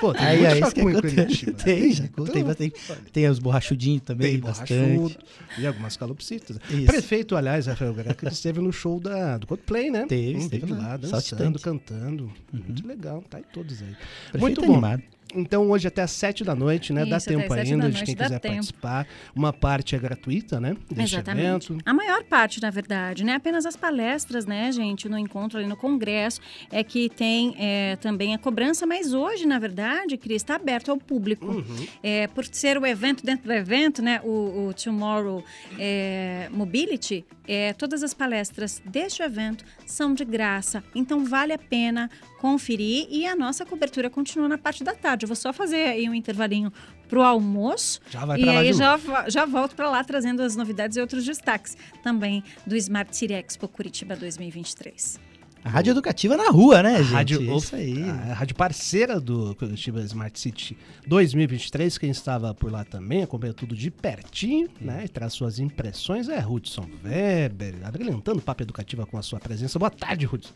Pô, 0.00 0.12
tem 0.12 0.42
isso 0.58 0.72
que 0.72 0.80
em 0.80 0.90
acontece. 0.90 1.16
Curitiba. 1.16 1.52
Tem, 1.52 1.92
jacu, 1.92 2.24
tem 2.24 2.42
Então, 2.42 2.44
bastante. 2.48 2.74
Tem 3.12 3.28
os 3.28 3.38
borrachudinhos 3.38 4.02
também, 4.02 4.32
Tem 4.32 4.40
bastante. 4.40 4.72
borrachudo 4.74 5.16
e 5.58 5.66
algumas 5.66 5.96
calopsitas. 5.96 6.58
Isso. 6.70 6.86
Prefeito, 6.86 7.36
aliás, 7.36 7.66
Rafael 7.66 7.94
Greco, 7.94 8.24
ele 8.24 8.32
esteve 8.32 8.60
no 8.60 8.72
show 8.72 8.98
da, 9.00 9.38
do 9.38 9.46
Coldplay, 9.46 9.90
né? 9.90 10.06
Teve, 10.08 10.38
esteve 10.38 10.72
lá, 10.72 10.96
dançando, 10.96 11.58
cantando. 11.58 12.32
Muito 12.52 12.86
legal, 12.86 13.22
tá 13.28 13.38
aí 13.38 13.44
todos 13.52 13.80
aí. 13.82 13.88
Prefeito 14.30 14.40
Muito 14.40 14.60
bom. 14.62 14.72
animado. 14.72 15.02
Então, 15.34 15.70
hoje 15.70 15.88
até 15.88 16.02
às 16.02 16.10
sete 16.10 16.44
da 16.44 16.54
noite, 16.54 16.92
né? 16.92 17.04
dá 17.04 17.16
Isso, 17.16 17.28
até 17.28 17.40
tempo 17.40 17.52
ainda 17.54 17.88
da 17.88 17.88
de 17.90 18.04
quem 18.04 18.14
dá 18.14 18.24
quiser 18.24 18.38
tempo. 18.38 18.54
participar. 18.54 19.06
Uma 19.34 19.52
parte 19.52 19.94
é 19.94 19.98
gratuita, 19.98 20.60
né? 20.60 20.76
Deste 20.90 21.16
Exatamente. 21.16 21.72
evento. 21.72 21.78
A 21.84 21.94
maior 21.94 22.22
parte, 22.24 22.60
na 22.60 22.70
verdade, 22.70 23.24
né? 23.24 23.34
Apenas 23.34 23.66
as 23.66 23.76
palestras, 23.76 24.46
né, 24.46 24.70
gente, 24.72 25.08
no 25.08 25.18
encontro 25.18 25.58
ali 25.58 25.66
no 25.66 25.76
Congresso, 25.76 26.40
é 26.70 26.82
que 26.84 27.08
tem 27.08 27.54
é, 27.58 27.96
também 27.96 28.34
a 28.34 28.38
cobrança, 28.38 28.86
mas 28.86 29.12
hoje, 29.12 29.46
na 29.46 29.58
verdade, 29.58 30.16
Cris, 30.16 30.42
está 30.42 30.56
aberto 30.56 30.90
ao 30.90 30.96
público. 30.96 31.46
Uhum. 31.46 31.86
É, 32.02 32.26
por 32.26 32.44
ser 32.44 32.78
o 32.78 32.86
evento 32.86 33.24
dentro 33.24 33.46
do 33.46 33.52
evento, 33.52 34.02
né? 34.02 34.20
O, 34.24 34.68
o 34.68 34.74
Tomorrow 34.74 35.44
é, 35.78 36.48
Mobility, 36.50 37.24
é, 37.46 37.72
todas 37.72 38.02
as 38.02 38.14
palestras 38.14 38.80
deste 38.84 39.22
evento 39.22 39.64
são 39.86 40.14
de 40.14 40.24
graça. 40.24 40.82
Então 40.94 41.24
vale 41.24 41.52
a 41.52 41.58
pena 41.58 42.10
conferir 42.38 43.06
e 43.08 43.26
a 43.26 43.36
nossa 43.36 43.64
cobertura 43.64 44.10
continua 44.10 44.48
na 44.48 44.58
parte 44.58 44.82
da 44.82 44.94
tarde. 44.94 45.21
Eu 45.24 45.28
vou 45.28 45.36
só 45.36 45.52
fazer 45.52 45.84
aí 45.84 46.08
um 46.08 46.14
intervalinho 46.14 46.72
pro 47.08 47.22
almoço. 47.22 48.00
Já 48.10 48.24
vai 48.24 48.40
e 48.40 48.42
pra 48.42 48.52
lá 48.52 48.60
aí 48.60 48.72
já, 48.72 48.98
já 49.28 49.44
volto 49.44 49.74
para 49.76 49.90
lá 49.90 50.02
trazendo 50.02 50.42
as 50.42 50.56
novidades 50.56 50.96
e 50.96 51.00
outros 51.00 51.24
destaques 51.24 51.76
também 52.02 52.42
do 52.66 52.76
Smart 52.76 53.14
City 53.16 53.34
Expo 53.34 53.68
Curitiba 53.68 54.16
2023. 54.16 55.20
A 55.64 55.68
rádio 55.68 55.92
educativa 55.92 56.36
na 56.36 56.50
rua, 56.50 56.82
né, 56.82 56.96
A 56.96 57.02
gente? 57.02 57.12
rádio, 57.12 57.52
É 57.52 57.56
isso 57.56 57.76
aí. 57.76 58.02
A 58.02 58.34
rádio 58.34 58.56
parceira 58.56 59.20
do 59.20 59.54
Curitiba 59.54 60.00
Smart 60.00 60.38
City 60.38 60.76
2023, 61.06 61.98
quem 61.98 62.10
estava 62.10 62.52
por 62.52 62.72
lá 62.72 62.84
também, 62.84 63.22
acompanha 63.22 63.54
tudo 63.54 63.76
de 63.76 63.88
pertinho, 63.88 64.68
né? 64.80 65.04
E 65.04 65.08
traz 65.08 65.34
suas 65.34 65.60
impressões, 65.60 66.28
é 66.28 66.44
Hudson 66.44 66.88
Weber, 67.04 67.76
abrilhantando 67.84 68.40
o 68.40 68.42
papo 68.42 68.64
educativa 68.64 69.06
com 69.06 69.16
a 69.16 69.22
sua 69.22 69.38
presença. 69.38 69.78
Boa 69.78 69.90
tarde, 69.90 70.26
Hudson. 70.26 70.52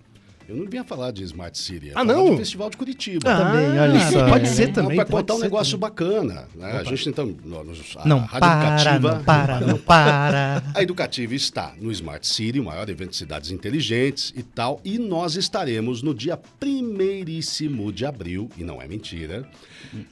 Eu 0.48 0.54
não 0.56 0.66
vinha 0.66 0.84
falar 0.84 1.10
de 1.10 1.24
Smart 1.24 1.56
City, 1.58 1.90
Ah, 1.94 2.04
não? 2.04 2.30
de 2.30 2.36
Festival 2.36 2.70
de 2.70 2.76
Curitiba. 2.76 3.28
Ah, 3.30 3.36
Também, 3.52 3.78
olha 3.78 4.00
só. 4.10 4.28
pode 4.28 4.48
ser 4.48 4.72
também, 4.72 4.96
Para 4.96 5.06
pode 5.06 5.22
contar 5.26 5.34
um 5.34 5.38
negócio 5.42 5.78
também. 5.78 5.90
bacana. 5.90 6.48
Né? 6.54 6.70
A 6.72 6.84
gente 6.84 7.08
então. 7.08 7.34
nós- 7.44 7.96
A 7.96 8.06
Não 8.06 8.18
Rádio 8.20 8.40
para, 8.40 8.76
Educativa, 8.96 9.14
não 9.16 9.24
para, 9.24 9.60
não 9.60 9.78
para. 9.78 10.62
A 10.74 10.82
Educativa 10.82 11.34
está 11.34 11.74
no 11.80 11.90
Smart 11.90 12.26
City, 12.26 12.60
o 12.60 12.64
maior 12.64 12.88
evento 12.88 13.10
de 13.10 13.16
cidades 13.16 13.50
inteligentes 13.50 14.32
e 14.36 14.42
tal. 14.42 14.80
E 14.84 14.98
nós 14.98 15.34
estaremos 15.36 16.02
no 16.02 16.14
dia 16.14 16.36
primeiríssimo 16.36 17.92
de 17.92 18.06
abril, 18.06 18.48
e 18.56 18.62
não 18.64 18.80
é 18.80 18.86
mentira, 18.86 19.48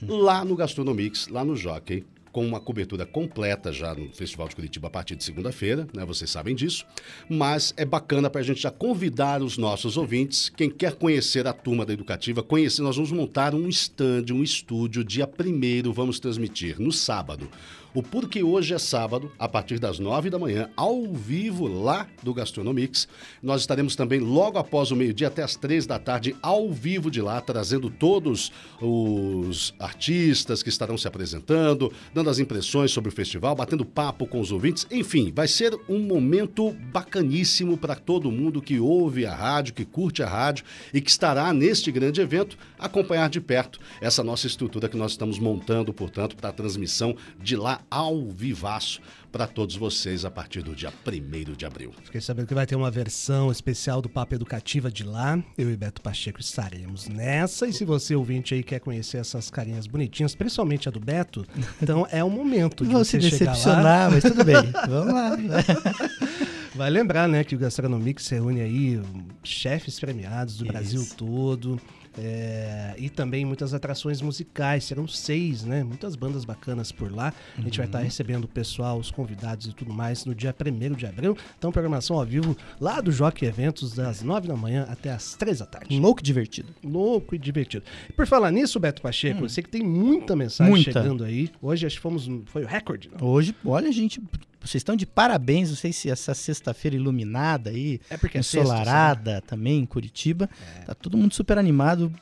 lá 0.03 0.45
no 0.45 0.57
Gastronomix, 0.57 1.29
lá 1.29 1.45
no 1.45 1.55
Jockey. 1.57 2.05
Com 2.35 2.45
uma 2.45 2.59
cobertura 2.59 3.07
completa 3.07 3.73
já 3.73 3.95
no 3.95 4.13
Festival 4.13 4.49
de 4.49 4.57
Curitiba 4.57 4.89
a 4.89 4.91
partir 4.91 5.15
de 5.15 5.23
segunda-feira, 5.23 5.87
né? 5.95 6.05
Vocês 6.05 6.29
sabem 6.29 6.53
disso. 6.53 6.85
Mas 7.31 7.73
é 7.77 7.85
bacana 7.85 8.29
para 8.29 8.41
a 8.41 8.45
gente 8.45 8.61
já 8.61 8.73
convidar 8.73 9.41
os 9.41 9.57
nossos 9.57 9.97
ouvintes, 9.97 10.49
quem 10.49 10.69
quer 10.69 10.97
conhecer 10.97 11.47
a 11.47 11.53
turma 11.53 11.87
da 11.87 11.93
Educativa, 11.93 12.43
conhecer, 12.43 12.83
nós 12.83 12.97
vamos 12.97 13.13
montar 13.13 13.55
um 13.55 13.69
stand, 13.69 14.25
um 14.33 14.43
estúdio, 14.43 15.05
dia 15.05 15.29
primeiro 15.29 15.93
vamos 15.93 16.19
transmitir, 16.19 16.81
no 16.81 16.91
sábado, 16.91 17.49
o 17.95 18.03
Porque 18.03 18.43
Hoje 18.43 18.75
é 18.75 18.79
Sábado, 18.79 19.31
a 19.39 19.49
partir 19.49 19.79
das 19.79 20.01
nove 20.01 20.29
da 20.29 20.39
manhã, 20.39 20.69
ao 20.77 21.07
vivo 21.13 21.69
lá 21.69 22.09
do 22.25 22.35
Gastronomics. 22.35 23.07
Nós 23.41 23.61
estaremos 23.61 23.95
também 23.95 24.19
logo 24.19 24.59
após 24.59 24.91
o 24.91 24.97
meio-dia 24.97 25.29
até 25.29 25.45
as 25.45 25.55
três 25.55 25.87
da 25.87 25.97
tarde, 25.97 26.35
ao 26.43 26.73
vivo 26.73 27.09
de 27.09 27.23
lá, 27.23 27.41
trazendo 27.41 27.89
todos 27.89 28.51
os 28.83 29.73
artistas 29.79 30.61
que 30.61 30.69
estarão 30.69 30.99
se 30.99 31.07
apresentando, 31.07 31.93
dando 32.13 32.31
as 32.31 32.41
impressões 32.41 32.91
sobre 32.91 33.11
o 33.11 33.15
festival, 33.15 33.55
batendo 33.55 33.85
papo 33.85 34.27
com 34.27 34.41
os 34.41 34.51
ouvintes. 34.51 34.85
Enfim, 34.91 35.33
vai 35.33 35.47
ser 35.47 35.79
um 35.89 36.01
momento 36.01 36.73
bacaníssimo 36.93 37.79
para 37.79 37.95
todo 37.95 38.33
mundo 38.33 38.61
que 38.61 38.81
ouve 38.81 39.25
a 39.25 39.35
rádio, 39.35 39.73
que 39.73 39.85
curte 39.85 40.21
a 40.21 40.29
rádio 40.29 40.65
e 40.93 41.01
que 41.01 41.11
estará 41.11 41.53
neste 41.53 41.93
grande 41.93 42.21
evento 42.21 42.59
acompanhar 42.77 43.31
de 43.31 43.41
perto 43.41 43.79
essa 44.01 44.25
nossa 44.25 44.49
estrutura 44.49 44.89
que 44.89 44.97
nós 44.97 45.13
estamos 45.13 45.39
montando, 45.39 45.93
portanto, 45.95 46.35
para 46.35 46.51
a 46.51 46.53
transmissão 46.53 47.15
de 47.41 47.55
lá 47.55 47.84
ao 47.91 48.29
vivaço 48.29 49.01
para 49.31 49.47
todos 49.47 49.75
vocês 49.75 50.25
a 50.25 50.31
partir 50.31 50.63
do 50.63 50.75
dia 50.75 50.93
1 51.07 51.55
de 51.55 51.67
abril. 51.67 51.93
Fiquei 52.05 52.21
sabendo 52.21 52.47
que 52.47 52.55
vai 52.55 52.67
ter 52.67 52.77
uma 52.77 52.91
versão 52.91 53.51
especial 53.51 54.01
do 54.01 54.09
Papo 54.09 54.35
Educativa 54.35 54.91
de 54.91 55.03
lá. 55.03 55.43
Eu 55.59 55.71
e 55.71 55.77
Beto 55.77 56.01
Pacheco 56.01 56.41
estaremos 56.41 57.09
nessa. 57.09 57.67
E 57.67 57.73
se 57.73 57.85
você 57.85 58.15
ouvinte 58.15 58.55
aí 58.55 58.63
quer 58.63 58.79
conhecer 58.79 59.19
essas 59.19 59.51
carinhas 59.51 59.87
bonitinhas, 59.87 60.35
principalmente 60.35 60.89
a 60.89 60.93
do 60.93 61.01
Beto, 61.01 61.45
então 61.83 62.07
é 62.11 62.23
o 62.23 62.31
momento 62.31 62.85
de 62.85 62.93
Vou 62.93 63.05
você 63.05 63.21
se 63.21 63.31
chegar 63.31 63.53
decepcionar, 63.53 64.09
lá. 64.09 64.11
mas 64.11 64.23
tudo 64.23 64.45
bem. 64.45 64.55
Vamos 64.89 65.13
lá. 65.15 65.31
Vai 66.75 66.91
lembrar, 66.91 67.29
né, 67.29 67.45
que 67.45 67.55
o 67.55 67.59
Gastronomics 67.59 68.29
reúne 68.29 68.61
aí 68.61 69.01
chefes 69.45 70.01
premiados 70.01 70.57
do 70.57 70.65
Brasil 70.65 71.07
todo. 71.17 71.81
É, 72.19 72.95
e 72.99 73.09
também 73.11 73.45
muitas 73.45 73.75
atrações 73.75 74.21
musicais, 74.21 74.85
serão 74.85 75.07
seis, 75.09 75.65
né? 75.65 75.83
Muitas 75.83 76.15
bandas 76.17 76.45
bacanas 76.45 76.93
por 76.93 77.13
lá. 77.13 77.33
A 77.57 77.61
gente 77.61 77.77
vai 77.79 77.85
Uhum. 77.87 77.89
estar 77.91 77.99
recebendo 78.01 78.45
o 78.45 78.49
pessoal, 78.49 78.99
os 78.99 79.11
convidados 79.11 79.67
e 79.67 79.73
tudo 79.73 79.93
mais 79.93 80.25
no 80.25 80.35
dia 80.35 80.53
1 80.55 80.95
de 80.95 81.07
abril. 81.07 81.37
Então, 81.59 81.73
programação 81.73 82.17
ao 82.19 82.25
vivo 82.25 82.57
lá 82.81 83.01
do 83.01 83.11
Jockey 83.13 83.47
Eventos, 83.47 83.95
das 83.95 84.23
9 84.23 84.49
da 84.49 84.57
manhã 84.57 84.87
até 84.89 85.11
as 85.11 85.35
3 85.35 85.59
da 85.59 85.67
tarde. 85.67 85.99
Louco 85.99 86.21
e 86.21 86.25
divertido. 86.25 86.69
Louco 86.83 87.35
e 87.35 87.39
divertido. 87.39 87.85
E 88.09 88.13
por 88.13 88.27
falar 88.27 88.51
nisso, 88.51 88.79
Beto 88.79 89.03
Pacheco, 89.03 89.45
eu 89.45 89.49
sei 89.49 89.63
que 89.63 89.71
tem 89.71 89.83
muita 89.83 90.35
mensagem 90.37 90.73
Muita. 90.73 90.93
chegando 90.93 91.25
aí. 91.25 91.51
Hoje 91.61 91.87
acho 91.87 91.97
que 91.97 92.03
fomos, 92.03 92.29
foi 92.47 92.65
o 92.65 92.67
recorde, 92.67 93.09
né? 93.09 93.17
Hoje, 93.21 93.55
olha, 93.65 93.91
gente, 93.93 94.21
vocês 94.67 94.81
estão 94.81 94.97
de 94.97 95.07
parabéns. 95.07 95.69
Não 95.69 95.77
sei 95.77 95.93
se 95.93 96.11
essa 96.11 96.35
sexta-feira 96.35 96.97
iluminada 96.97 97.71
aí, 97.71 98.01
É 98.09 98.17
porque 98.17 98.39
é 98.39 98.43
sexta, 98.43 98.61
ensolarada 98.61 99.43
também 99.47 99.81
em 99.81 99.87
Curitiba. 99.87 100.49
Tá 100.87 100.95
todo 100.95 101.17
mundo 101.17 101.35
super 101.35 101.59
animado. 101.59 102.13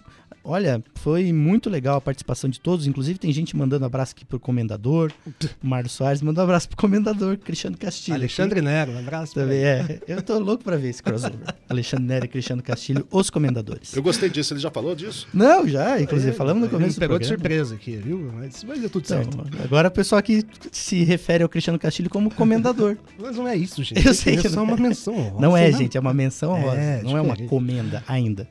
Olha, 0.45 0.83
foi 0.97 1.33
muito 1.33 1.71
legal 1.71 1.97
a 1.97 2.01
participação 2.01 2.51
de 2.51 2.59
todos. 2.61 2.87
Inclusive, 2.87 3.19
tem 3.19 3.33
gente 3.33 3.57
mandando 3.57 3.85
abraço 3.85 4.13
aqui 4.17 4.25
pro 4.25 4.41
comendador. 4.41 5.13
O 5.27 5.33
Mário 5.67 5.89
Soares 5.89 6.21
mandou 6.21 6.43
um 6.43 6.45
abraço 6.45 6.69
pro 6.69 6.77
comendador, 6.77 7.37
Cristiano 7.39 7.77
Castilho. 7.77 8.17
Alexandre 8.17 8.61
Nero, 8.61 8.93
um 8.93 8.99
abraço. 8.99 9.35
pra 9.35 9.43
Também 9.45 9.59
ele. 9.59 9.67
é. 9.67 10.01
Eu 10.09 10.21
tô 10.23 10.39
louco 10.39 10.65
pra 10.65 10.77
ver 10.77 10.89
esse 10.89 11.03
crossover. 11.03 11.39
Alexandre 11.69 12.07
Nero 12.07 12.25
e 12.25 12.29
Cristiano 12.29 12.63
Castilho, 12.63 13.07
os 13.11 13.31
comendadores. 13.31 13.95
Eu 13.95 14.03
gostei 14.03 14.29
disso, 14.29 14.53
ele 14.53 14.61
já 14.61 14.71
falou 14.71 14.95
disso? 14.97 15.29
Não, 15.33 15.67
já, 15.69 16.01
inclusive, 16.01 16.33
falamos 16.33 16.61
no 16.61 16.67
Ele 16.67 16.75
começo 16.75 16.95
me 16.95 17.01
pegou 17.01 17.19
do 17.19 17.23
de 17.23 17.29
surpresa 17.29 17.75
aqui, 17.77 17.97
viu? 17.97 18.31
Mas 18.35 18.63
vai 18.65 18.79
dar 18.81 18.89
tudo 18.89 19.05
Então, 19.05 19.23
certo. 19.23 19.39
agora 19.63 19.89
o 19.89 19.93
pessoal 19.93 20.19
aqui 20.19 20.45
se 20.73 21.05
refere 21.05 21.43
ao 21.45 21.49
Cristiano 21.49 21.79
Castilho 21.79 22.11
como 22.11 22.35
comendador. 22.35 22.97
Mas 23.19 23.37
não 23.37 23.47
é 23.47 23.57
isso, 23.57 23.83
gente. 23.85 24.05
Eu 24.05 24.13
sei 24.13 24.35
é 24.35 24.43
que 24.43 24.49
só 24.49 24.57
não 24.57 24.65
uma 24.65 24.77
menção 24.77 25.15
honrosa. 25.15 25.41
Não 25.41 25.57
é, 25.57 25.71
Não. 25.71 25.79
gente, 25.79 25.97
é 25.97 26.01
uma 26.01 26.13
menção 26.15 26.53
honrosa. 26.53 26.77
É, 26.81 27.03
não 27.03 27.17
é 27.17 27.21
uma 27.21 27.37
comenda 27.47 28.03
ainda. 28.09 28.49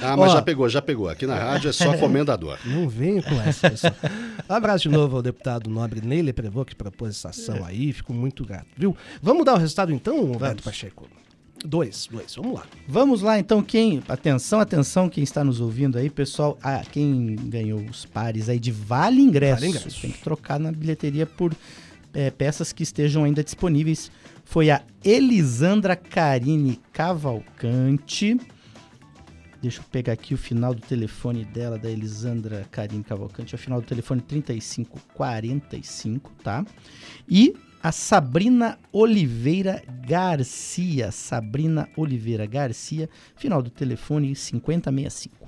Ah, 0.00 0.16
mas 0.16 0.30
Ó. 0.30 0.34
já 0.34 0.42
pegou, 0.42 0.68
já 0.68 0.82
pegou. 0.82 1.08
Aqui 1.08 1.26
na 1.26 1.36
rádio 1.38 1.68
é 1.68 1.72
só 1.72 1.96
comendador. 1.98 2.58
Não 2.64 2.88
venha 2.88 3.22
com 3.22 3.34
essa, 3.40 3.70
pessoal. 3.70 3.94
Abraço 4.48 4.84
de 4.84 4.88
novo 4.88 5.16
ao 5.16 5.22
deputado 5.22 5.68
nobre 5.70 6.00
Neile 6.00 6.32
Prevô, 6.32 6.64
que 6.64 6.74
propôs 6.74 7.10
essa 7.16 7.28
ação 7.30 7.64
aí. 7.64 7.92
Fico 7.92 8.12
muito 8.12 8.44
grato, 8.44 8.66
viu? 8.76 8.96
Vamos 9.20 9.44
dar 9.44 9.54
o 9.54 9.58
resultado 9.58 9.92
então, 9.92 10.32
Beto 10.32 10.62
Pacheco? 10.62 11.08
Dois, 11.64 12.08
dois. 12.10 12.34
Vamos 12.34 12.54
lá. 12.54 12.64
Vamos 12.88 13.22
lá, 13.22 13.38
então, 13.38 13.62
quem. 13.62 14.02
Atenção, 14.08 14.58
atenção, 14.58 15.08
quem 15.08 15.22
está 15.22 15.44
nos 15.44 15.60
ouvindo 15.60 15.96
aí, 15.96 16.10
pessoal. 16.10 16.58
Ah, 16.62 16.82
quem 16.90 17.36
ganhou 17.36 17.80
os 17.80 18.04
pares 18.04 18.48
aí 18.48 18.58
de 18.58 18.72
Vale 18.72 19.20
Ingresso. 19.20 19.60
Vale 19.60 19.68
Ingresso. 19.68 20.00
Tem 20.00 20.10
que 20.10 20.18
trocar 20.22 20.58
na 20.58 20.72
bilheteria 20.72 21.24
por 21.24 21.54
é, 22.12 22.30
peças 22.30 22.72
que 22.72 22.82
estejam 22.82 23.22
ainda 23.22 23.44
disponíveis. 23.44 24.10
Foi 24.44 24.70
a 24.70 24.82
Elisandra 25.04 25.94
Carine 25.94 26.80
Cavalcante. 26.92 28.38
Deixa 29.62 29.80
eu 29.80 29.84
pegar 29.92 30.14
aqui 30.14 30.34
o 30.34 30.36
final 30.36 30.74
do 30.74 30.82
telefone 30.82 31.44
dela, 31.44 31.78
da 31.78 31.88
Elisandra 31.88 32.66
Carine 32.68 33.04
Cavalcante. 33.04 33.54
É 33.54 33.56
o 33.56 33.58
final 33.58 33.80
do 33.80 33.86
telefone 33.86 34.20
3545, 34.20 36.32
tá? 36.42 36.66
E 37.28 37.54
a 37.80 37.92
Sabrina 37.92 38.76
Oliveira 38.92 39.80
Garcia. 40.04 41.12
Sabrina 41.12 41.88
Oliveira 41.96 42.44
Garcia, 42.44 43.08
final 43.36 43.62
do 43.62 43.70
telefone 43.70 44.34
5065. 44.34 45.41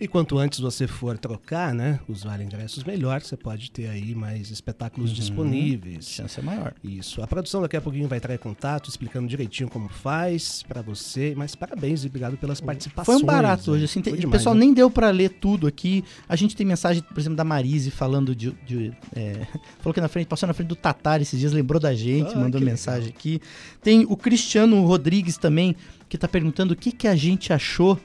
E 0.00 0.06
quanto 0.06 0.38
antes 0.38 0.60
você 0.60 0.86
for 0.86 1.18
trocar, 1.18 1.74
né, 1.74 1.98
os 2.08 2.22
vale 2.22 2.44
ingressos, 2.44 2.84
melhor. 2.84 3.20
Você 3.20 3.36
pode 3.36 3.68
ter 3.68 3.88
aí 3.88 4.14
mais 4.14 4.48
espetáculos 4.48 5.10
Uhum. 5.10 5.16
disponíveis. 5.16 6.08
Chance 6.08 6.38
é 6.38 6.42
maior. 6.42 6.72
Isso. 6.84 7.20
A 7.20 7.26
produção 7.26 7.60
daqui 7.62 7.76
a 7.76 7.80
pouquinho 7.80 8.06
vai 8.06 8.18
entrar 8.18 8.32
em 8.32 8.38
contato, 8.38 8.88
explicando 8.88 9.26
direitinho 9.26 9.68
como 9.68 9.88
faz 9.88 10.62
pra 10.62 10.82
você. 10.82 11.34
Mas 11.36 11.56
parabéns 11.56 12.04
e 12.04 12.06
obrigado 12.06 12.36
pelas 12.36 12.60
Foi 12.60 12.66
participações. 12.66 13.20
um 13.22 13.26
barato 13.26 13.70
né? 13.72 13.76
hoje, 13.76 13.84
assim, 13.86 14.00
tem- 14.00 14.12
Foi 14.12 14.18
o 14.18 14.20
demais, 14.20 14.38
pessoal 14.40 14.54
né? 14.54 14.60
nem 14.60 14.72
deu 14.72 14.88
pra 14.88 15.10
ler 15.10 15.30
tudo 15.30 15.66
aqui. 15.66 16.04
A 16.28 16.36
gente 16.36 16.54
tem 16.54 16.64
mensagem, 16.64 17.02
por 17.02 17.18
exemplo, 17.18 17.36
da 17.36 17.42
Marise 17.44 17.90
falando 17.90 18.36
de. 18.36 18.52
de, 18.64 18.92
é, 19.16 19.46
falou 19.80 19.92
que 19.92 20.00
na 20.00 20.06
frente, 20.08 20.28
passou 20.28 20.46
na 20.46 20.52
frente 20.54 20.68
do 20.68 20.76
Tatar 20.76 21.20
esses 21.20 21.40
dias, 21.40 21.52
lembrou 21.52 21.80
da 21.80 21.92
gente, 21.92 22.32
Ah, 22.34 22.38
mandou 22.38 22.60
mensagem 22.60 23.08
aqui. 23.08 23.40
Tem 23.82 24.06
o 24.08 24.16
Cristiano 24.16 24.80
Rodrigues 24.86 25.36
também, 25.36 25.74
que 26.08 26.16
tá 26.16 26.28
perguntando 26.28 26.72
o 26.72 26.76
que, 26.76 26.92
que 26.92 27.08
a 27.08 27.16
gente 27.16 27.52
achou 27.52 27.98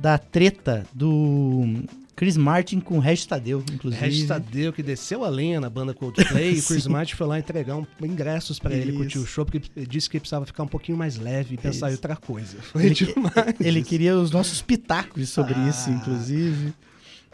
da 0.00 0.18
treta 0.18 0.84
do 0.94 1.84
Chris 2.14 2.36
Martin 2.36 2.80
com 2.80 2.96
o 2.96 3.00
Regis 3.00 3.26
Tadeu, 3.26 3.62
inclusive. 3.72 4.00
Regis 4.02 4.26
Tadeu, 4.28 4.72
que 4.72 4.82
desceu 4.82 5.22
a 5.24 5.28
lenha 5.28 5.60
na 5.60 5.68
banda 5.68 5.92
Coldplay, 5.92 6.54
e 6.54 6.58
o 6.58 6.62
Chris. 6.64 6.86
Martin 6.86 7.14
foi 7.14 7.26
lá 7.26 7.38
entregar 7.38 7.76
um, 7.76 7.86
ingressos 8.02 8.58
pra 8.58 8.74
ele 8.74 8.92
curtir 8.92 9.18
o 9.18 9.26
show, 9.26 9.44
porque 9.44 9.60
disse 9.86 10.08
que 10.08 10.18
precisava 10.18 10.46
ficar 10.46 10.62
um 10.62 10.68
pouquinho 10.68 10.96
mais 10.96 11.18
leve 11.18 11.54
e 11.54 11.58
pensar 11.58 11.88
em 11.88 11.92
Isso. 11.92 11.98
outra 11.98 12.16
coisa. 12.16 12.56
Foi 12.72 12.86
Ele, 12.86 12.94
demais. 12.94 13.34
ele 13.60 13.82
queria 13.82 14.16
os 14.16 14.30
nossos 14.30 14.62
pitacos 14.62 15.28
sobre 15.28 15.54
Ah. 15.54 15.68
isso, 15.68 15.90
inclusive. 15.90 16.72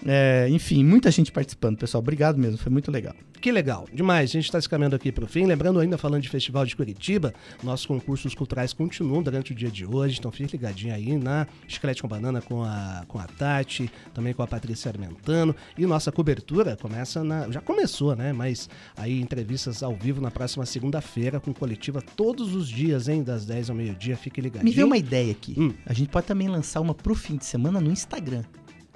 É, 0.07 0.49
enfim, 0.51 0.85
muita 0.85 1.11
gente 1.11 1.31
participando, 1.31 1.79
pessoal. 1.79 2.01
Obrigado 2.01 2.39
mesmo, 2.39 2.59
foi 2.59 2.73
muito 2.73 2.91
legal. 2.91 3.15
Que 3.43 3.51
legal, 3.51 3.89
demais. 3.93 4.31
A 4.31 4.33
gente 4.35 4.45
está 4.45 4.61
se 4.61 4.69
caminhando 4.69 4.95
aqui 4.95 5.11
para 5.11 5.25
o 5.25 5.27
fim. 5.27 5.45
Lembrando, 5.47 5.81
ainda 5.81 5.99
falando 5.99 6.23
de 6.23 6.29
Festival 6.29 6.65
de 6.65 6.77
Curitiba, 6.77 7.35
nossos 7.61 7.85
concursos 7.85 8.37
culturais 8.37 8.73
continuam 8.73 9.21
durante 9.21 9.51
o 9.51 9.55
dia 9.55 9.69
de 9.69 9.85
hoje. 9.85 10.19
Então 10.21 10.31
fique 10.31 10.53
ligadinho 10.53 10.95
aí 10.95 11.17
na 11.17 11.49
Chiclete 11.67 12.03
com 12.03 12.07
Banana 12.07 12.41
com 12.41 12.63
a, 12.63 13.05
com 13.09 13.19
a 13.19 13.25
Tati, 13.25 13.91
também 14.15 14.33
com 14.33 14.45
a 14.45 14.47
Patrícia 14.47 14.91
Armentano. 14.91 15.57
E 15.77 15.85
nossa 15.85 16.13
cobertura 16.13 16.77
começa 16.77 17.25
na. 17.25 17.51
Já 17.51 17.61
começou, 17.61 18.15
né? 18.15 18.33
Mas 18.33 18.71
aí 18.97 19.21
entrevistas 19.21 19.83
ao 19.83 19.97
vivo 19.97 20.21
na 20.21 20.31
próxima 20.31 20.65
segunda-feira 20.65 21.41
com 21.41 21.53
coletiva 21.53 22.01
todos 22.01 22.55
os 22.55 22.69
dias, 22.69 23.09
hein? 23.09 23.25
Das 23.25 23.45
10 23.45 23.71
ao 23.71 23.77
meio-dia. 23.77 24.17
Fique 24.17 24.41
ligadinho. 24.41 24.65
Me 24.65 24.71
veio 24.71 24.87
uma 24.87 24.97
ideia 24.97 25.33
aqui. 25.33 25.57
Hum. 25.59 25.73
A 25.85 25.93
gente 25.93 26.11
pode 26.11 26.29
também 26.29 26.47
lançar 26.47 26.81
uma 26.81 26.95
pro 26.95 27.17
fim 27.17 27.37
de 27.37 27.45
semana 27.45 27.81
no 27.81 27.91
Instagram. 27.91 28.45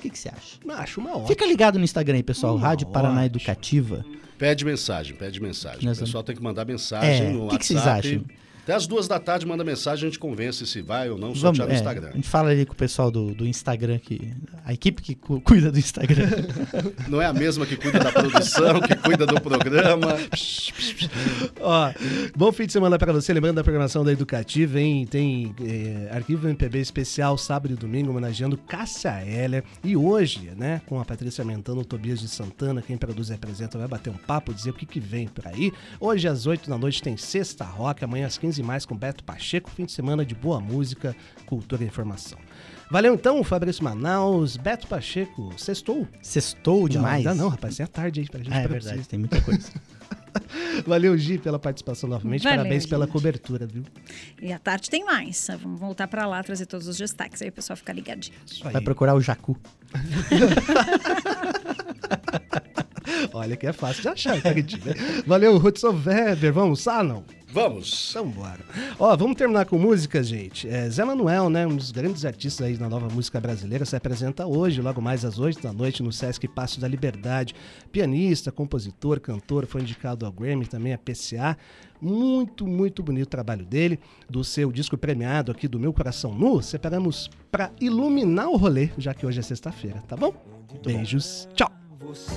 O 0.07 0.11
que, 0.11 0.11
que 0.11 0.19
você 0.19 0.29
acha? 0.29 0.81
Acho 0.83 1.01
uma 1.01 1.17
hora. 1.17 1.27
Fica 1.27 1.45
ligado 1.47 1.79
no 1.79 1.85
Instagram 1.85 2.17
aí, 2.17 2.23
pessoal. 2.23 2.55
Uma 2.57 2.67
Rádio 2.69 2.87
Paraná 2.89 3.13
ótima. 3.23 3.27
Educativa. 3.27 4.05
Pede 4.39 4.65
mensagem, 4.65 5.17
pede 5.17 5.41
mensagem. 5.41 5.85
Nós 5.85 5.97
o 5.97 6.01
pessoal 6.05 6.23
tem 6.23 6.37
que 6.37 6.43
mandar 6.43 6.65
mensagem 6.67 7.27
É, 7.27 7.31
no 7.31 7.47
o 7.47 7.49
que 7.49 7.59
que 7.59 7.67
vocês 7.67 7.81
WhatsApp. 7.85 8.09
acham? 8.09 8.25
Até 8.67 8.75
as 8.75 8.85
duas 8.85 9.07
da 9.07 9.21
tarde 9.21 9.47
manda 9.47 9.62
mensagem, 9.62 10.09
a 10.09 10.11
gente 10.11 10.19
convence 10.19 10.67
se 10.67 10.83
vai 10.83 11.09
ou 11.09 11.17
não 11.17 11.29
Vamos, 11.29 11.39
sortear 11.39 11.69
no 11.69 11.73
é, 11.73 11.77
Instagram. 11.77 12.09
A 12.09 12.17
gente 12.17 12.29
fala 12.29 12.49
ali 12.51 12.67
com 12.67 12.73
o 12.73 12.77
pessoal 12.77 13.12
do, 13.12 13.33
do 13.33 13.47
Instagram, 13.47 14.01
que, 14.01 14.35
a 14.64 14.73
equipe 14.73 15.01
que 15.01 15.14
cu- 15.14 15.41
cuida 15.41 15.71
do 15.71 15.79
Instagram. 15.79 16.27
Não 17.07 17.23
é 17.23 17.27
a 17.27 17.33
mesma 17.33 17.64
que 17.64 17.77
cuida 17.77 18.01
da 18.01 18.11
produção, 18.11 18.81
que 18.81 18.97
cuida 18.97 19.25
do 19.25 19.41
programa. 19.41 20.17
Ó, 21.62 21.93
bom 22.37 22.51
fim 22.51 22.67
de 22.67 22.73
semana 22.73 22.99
para 22.99 23.12
você. 23.12 23.33
Lembrando 23.33 23.55
da 23.55 23.62
programação 23.62 24.05
da 24.05 24.11
Educativa, 24.11 24.81
hein? 24.81 25.07
Tem 25.07 25.55
eh, 25.62 26.09
arquivo 26.11 26.49
MPB 26.49 26.81
especial 26.81 27.39
sábado 27.39 27.73
e 27.73 27.77
domingo, 27.77 28.11
homenageando 28.11 28.59
Cássia 28.59 29.25
Heller. 29.25 29.62
E 29.85 29.97
hoje, 29.97 30.51
né, 30.57 30.83
com 30.87 30.99
a 30.99 31.05
Patrícia 31.05 31.45
Mentano, 31.45 31.83
o 31.83 31.85
Tobias 31.85 32.19
de 32.19 32.27
Santana, 32.27 32.83
quem 32.83 32.97
produz 32.97 33.29
e 33.29 33.35
apresenta, 33.35 33.79
vai 33.79 33.87
bater 33.87 34.11
um 34.11 34.17
papo, 34.17 34.53
dizer 34.53 34.71
o 34.71 34.75
que, 34.75 34.85
que 34.87 34.99
vem 34.99 35.29
por 35.29 35.47
aí. 35.47 35.73
Hoje, 36.01 36.27
às 36.27 36.47
8 36.47 36.69
da 36.69 36.77
noite, 36.77 37.01
tem 37.01 37.17
Sexta 37.17 37.64
Rock. 37.64 38.03
Amanhã, 38.05 38.27
às 38.27 38.37
15 38.37 38.56
mais, 38.63 38.87
com 38.87 38.97
Beto 38.97 39.23
Pacheco. 39.25 39.71
Fim 39.71 39.85
de 39.85 39.93
semana 39.93 40.25
de 40.25 40.35
boa 40.35 40.61
música, 40.61 41.15
cultura 41.47 41.83
e 41.85 41.87
informação. 41.87 42.39
Valeu 42.91 43.15
então, 43.15 43.43
Fabrício 43.43 43.83
Manaus, 43.83 44.57
Beto 44.57 44.87
Pacheco, 44.87 45.53
sextou. 45.59 46.07
Sextou 46.23 46.89
demais. 46.89 47.25
Não, 47.25 47.33
ainda 47.33 47.43
não, 47.43 47.51
rapaz, 47.51 47.77
tem 47.77 47.85
a 47.85 47.89
tarde 47.89 48.21
aí 48.21 48.29
pra 48.29 48.39
gente 48.39 48.53
Ah, 48.53 48.61
é 48.61 48.69
verdade, 48.69 49.09
tem 49.09 49.19
muita 49.19 49.41
coisa. 49.41 49.71
Valeu, 50.87 51.17
Gi, 51.17 51.39
pela 51.39 51.59
participação 51.59 52.09
novamente. 52.09 52.43
Valeu, 52.43 52.59
Parabéns 52.59 52.87
pela 52.87 53.07
gente. 53.07 53.13
cobertura, 53.13 53.67
viu? 53.67 53.83
E 54.41 54.53
à 54.53 54.59
tarde 54.59 54.91
tem 54.91 55.05
mais. 55.05 55.49
Vamos 55.61 55.81
voltar 55.81 56.07
pra 56.07 56.27
lá, 56.27 56.43
trazer 56.43 56.67
todos 56.67 56.87
os 56.87 56.97
destaques 56.97 57.41
aí, 57.43 57.49
o 57.49 57.53
pessoal 57.53 57.77
fica 57.77 57.93
ligadinho. 57.93 58.37
Vai 58.63 58.81
procurar 58.81 59.15
o 59.15 59.21
Jacu. 59.21 59.57
Olha 63.33 63.57
que 63.57 63.67
é 63.67 63.73
fácil 63.73 64.03
de 64.03 64.09
achar, 64.09 64.41
Curitiba. 64.41 64.95
Valeu, 65.27 65.57
Hudson 65.57 65.99
Weber. 66.05 66.53
Vamos, 66.53 66.83
Salão? 66.83 67.25
Vamos. 67.49 68.09
Então 68.11 68.29
bora. 68.29 68.61
Ó, 68.99 69.17
vamos 69.17 69.37
terminar 69.37 69.67
com 69.67 69.79
música, 69.79 70.23
gente. 70.23 70.69
É, 70.69 70.89
Zé 70.91 71.05
Manuel, 71.05 71.49
né, 71.49 71.67
um 71.67 71.77
dos 71.77 71.91
grandes 71.91 72.25
artistas 72.25 72.67
aí 72.67 72.77
na 72.77 72.89
nova 72.89 73.09
música 73.09 73.41
brasileira, 73.41 73.85
se 73.85 73.97
apresenta 73.97 74.47
hoje, 74.47 74.83
logo 74.83 75.01
mais 75.01 75.25
às 75.25 75.39
8 75.39 75.63
da 75.63 75.73
noite, 75.73 76.03
no 76.03 76.13
Sesc 76.13 76.47
Passo 76.49 76.81
da 76.81 76.89
Liberdade. 76.89 77.55
Pianista, 77.93 78.51
compositor, 78.51 79.21
cantor, 79.21 79.67
foi 79.67 79.81
indicado 79.81 80.27
ao 80.27 80.33
Grammy, 80.33 80.67
também 80.67 80.93
a 80.93 80.99
PCA. 80.99 81.57
Muito, 82.01 82.67
muito 82.67 83.03
bonito 83.03 83.27
o 83.27 83.31
trabalho 83.31 83.65
dele, 83.65 83.99
do 84.29 84.45
seu 84.45 84.71
disco 84.71 84.99
premiado 84.99 85.51
aqui 85.51 85.67
do 85.67 85.79
Meu 85.79 85.93
Coração 85.93 86.35
Nu. 86.35 86.61
Separamos 86.63 87.31
para 87.51 87.71
iluminar 87.81 88.49
o 88.49 88.57
rolê, 88.57 88.91
já 88.99 89.15
que 89.15 89.25
hoje 89.25 89.39
é 89.39 89.43
sexta-feira, 89.43 90.03
tá 90.07 90.17
bom? 90.17 90.35
Beijos, 90.85 91.49
tchau. 91.55 91.71
Você 92.01 92.35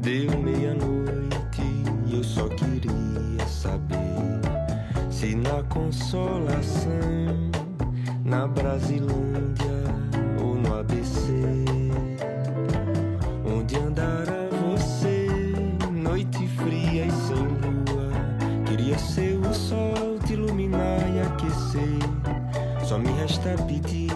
deu 0.00 0.36
meia-noite 0.40 1.62
e 2.06 2.16
eu 2.16 2.24
só 2.24 2.48
queria 2.48 3.11
saber 3.62 4.40
se 5.08 5.36
na 5.36 5.62
consolação, 5.68 6.90
na 8.24 8.48
Brasilândia 8.48 9.84
ou 10.42 10.56
no 10.56 10.80
ABC, 10.80 11.30
onde 13.46 13.76
andará 13.76 14.48
você, 14.66 15.28
noite 15.92 16.48
fria 16.48 17.06
e 17.06 17.10
sem 17.12 17.36
lua. 17.36 18.10
Queria 18.66 18.98
ser 18.98 19.38
o 19.38 19.54
sol 19.54 20.18
te 20.26 20.32
iluminar 20.32 20.98
e 21.14 21.20
aquecer. 21.20 21.98
Só 22.84 22.98
me 22.98 23.12
resta 23.12 23.50
pedir 23.68 24.10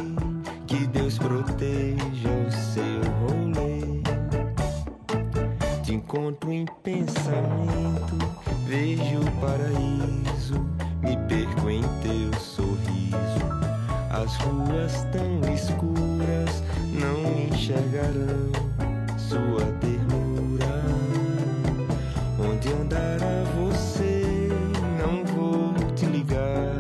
que 0.67 0.89
Deus 0.89 1.19
proteja 1.19 2.31
o 2.49 2.51
seu 2.51 3.01
rolê. 3.21 4.03
Te 5.85 5.95
encontro 5.95 6.53
em 6.53 6.67
pensamento, 6.83 8.46
vejo 8.67 9.21
o 9.21 9.31
paraíso, 9.41 10.61
me 11.01 11.17
perco 11.29 11.71
em 11.71 11.83
teu 12.03 12.41
sorriso. 12.41 13.47
As 14.11 14.35
ruas 14.37 15.07
tão 15.13 15.53
escuras 15.53 16.63
não 16.93 17.47
enxergarão 17.47 18.51
sua 19.17 19.65
ternura. 19.81 20.83
Onde 22.39 22.69
andará 22.73 23.45
você? 23.57 24.49
Não 24.99 25.25
vou 25.25 25.75
te 25.95 26.07
ligar. 26.07 26.79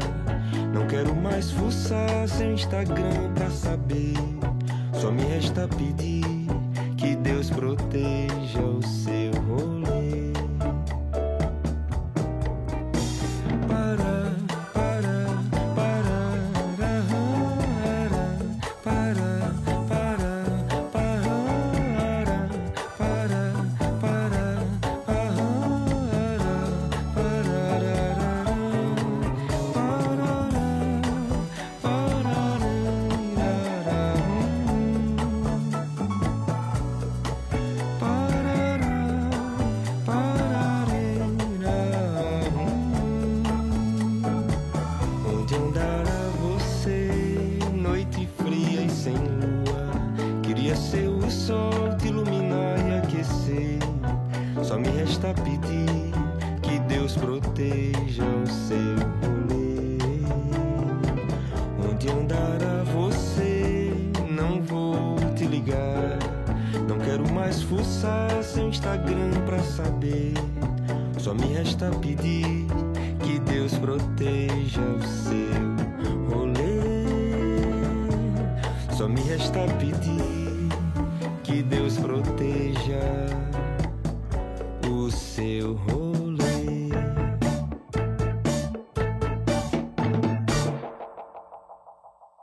Não 0.74 0.86
quero 0.86 1.14
mais 1.14 1.50
fuçar 1.52 2.28
seu 2.28 2.52
Instagram 2.52 3.32
pra 3.34 3.50
saber. 3.50 4.14
Só 4.92 5.10
me 5.10 5.22
resta 5.22 5.68
pedir 5.68 6.24
que 6.96 7.14
Deus 7.16 7.50
proteja 7.50 8.35